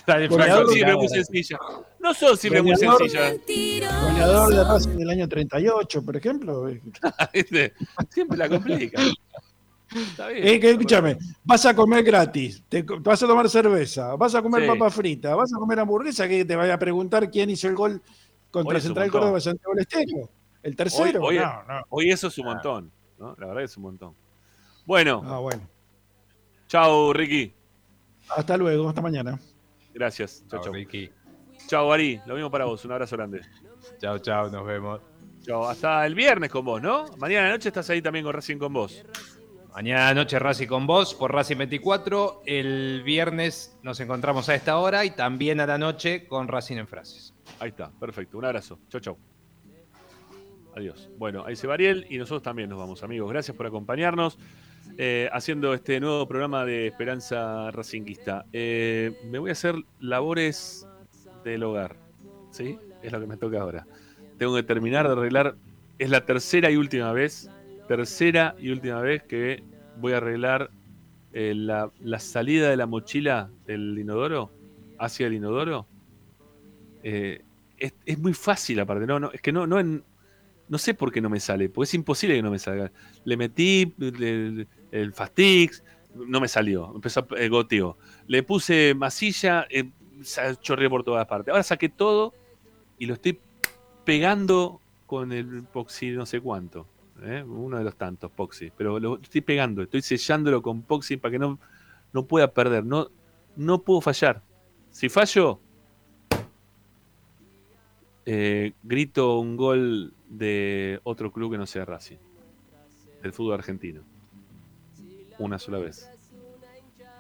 [0.08, 1.60] No Goleador- son siempre muy sencillas.
[2.00, 3.36] No son siempre muy sencillas.
[4.04, 6.64] goleador de Racing del año 38, por ejemplo.
[7.34, 7.74] ¿Viste?
[8.10, 9.02] Siempre la complica.
[9.96, 10.48] Está bien.
[10.48, 14.62] Eh, que, escúchame, vas a comer gratis, te, vas a tomar cerveza, vas a comer
[14.64, 14.68] Sí.
[14.68, 18.02] papa frita, vas a comer hamburguesa, que te vaya a preguntar quién hizo el gol
[18.52, 19.10] contra Central.
[19.12, 20.30] Córdoba Santiago del Estero.
[20.62, 21.22] ¿El tercero?
[21.24, 21.82] hoy- no, no.
[21.90, 22.92] hoy eso es un montón.
[23.20, 23.36] ¿no?
[23.40, 24.14] La verdad que es un montón.
[24.86, 25.62] Bueno, Ah, bueno.
[26.68, 27.54] chao Ricky.
[28.36, 29.40] Hasta luego, hasta mañana.
[29.94, 30.40] Gracias.
[30.50, 30.74] Chao, Chao, chao.
[30.74, 31.10] Ricky.
[31.68, 32.20] Chao, Ari.
[32.26, 32.84] Lo mismo para vos.
[32.86, 33.42] Un abrazo grande.
[34.00, 35.02] Chao, chao, nos vemos.
[35.42, 35.68] Chao.
[35.68, 37.06] Hasta el viernes con vos, ¿no?
[37.18, 39.04] Mañana noche estás ahí también con Racing con vos.
[39.74, 42.44] Mañana noche Racing con vos por Racing 24.
[42.46, 46.88] El viernes nos encontramos a esta hora y también a la noche con Racing en
[46.88, 47.34] Frases.
[47.60, 47.90] Ahí está.
[47.90, 48.38] Perfecto.
[48.38, 48.78] Un abrazo.
[48.90, 49.18] Chao, chao.
[50.76, 51.10] Adiós.
[51.18, 53.32] Bueno, ahí se va Ariel y nosotros también nos vamos, amigos.
[53.32, 54.38] Gracias por acompañarnos
[55.00, 58.46] eh, haciendo este nuevo programa de Esperanza Racinguista.
[58.54, 60.88] Eh, me voy a hacer labores
[61.44, 61.96] del hogar.
[62.52, 62.78] ¿Sí?
[63.02, 63.88] Es lo que me toca ahora.
[64.38, 65.56] Tengo que terminar de arreglar.
[65.98, 67.50] Es la tercera y última vez.
[67.88, 69.64] Tercera y última vez que
[69.98, 70.72] voy a arreglar
[71.34, 74.52] eh, la, salida de la mochila del inodoro
[75.00, 75.88] hacia el inodoro.
[77.04, 77.44] Eh,
[77.78, 79.06] es, muy fácil aparte.
[79.06, 80.04] No, no, es que no, no, en-
[80.70, 82.92] no sé por qué no me sale, porque es imposible que no me salga.
[83.26, 85.84] Le metí el, el Fastix,
[86.16, 87.98] no me salió, empezó a eh, goteo.
[88.28, 89.90] Le puse masilla, eh,
[90.62, 91.52] chorreó por todas partes.
[91.52, 92.34] Ahora saqué todo
[92.98, 93.40] y lo estoy
[94.06, 96.88] pegando con el Poxy no sé cuánto.
[97.22, 97.44] ¿Eh?
[97.44, 98.72] Uno de los tantos Poxy.
[98.76, 101.60] Pero lo estoy pegando, estoy sellándolo con Poxy para que no,
[102.12, 102.86] no pueda perder.
[102.86, 103.10] No,
[103.56, 104.42] no puedo fallar.
[104.92, 105.60] Si fallo,
[108.26, 112.18] eh, grito un gol de otro club que no sea Racing.
[113.22, 114.02] Del fútbol argentino.
[115.40, 116.10] Una sola vez.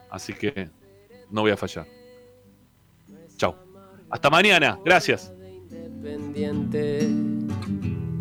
[0.09, 0.69] Así que
[1.31, 1.87] no voy a fallar.
[3.37, 3.55] Chau.
[4.09, 4.77] Hasta mañana.
[4.85, 5.33] Gracias.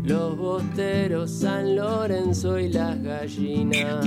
[0.03, 4.05] Los bosteros, San Lorenzo y las gallinas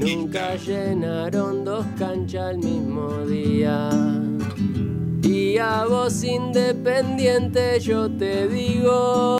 [0.00, 3.90] nunca llenaron dos canchas al mismo día.
[5.22, 9.22] Y a vos independiente yo te digo.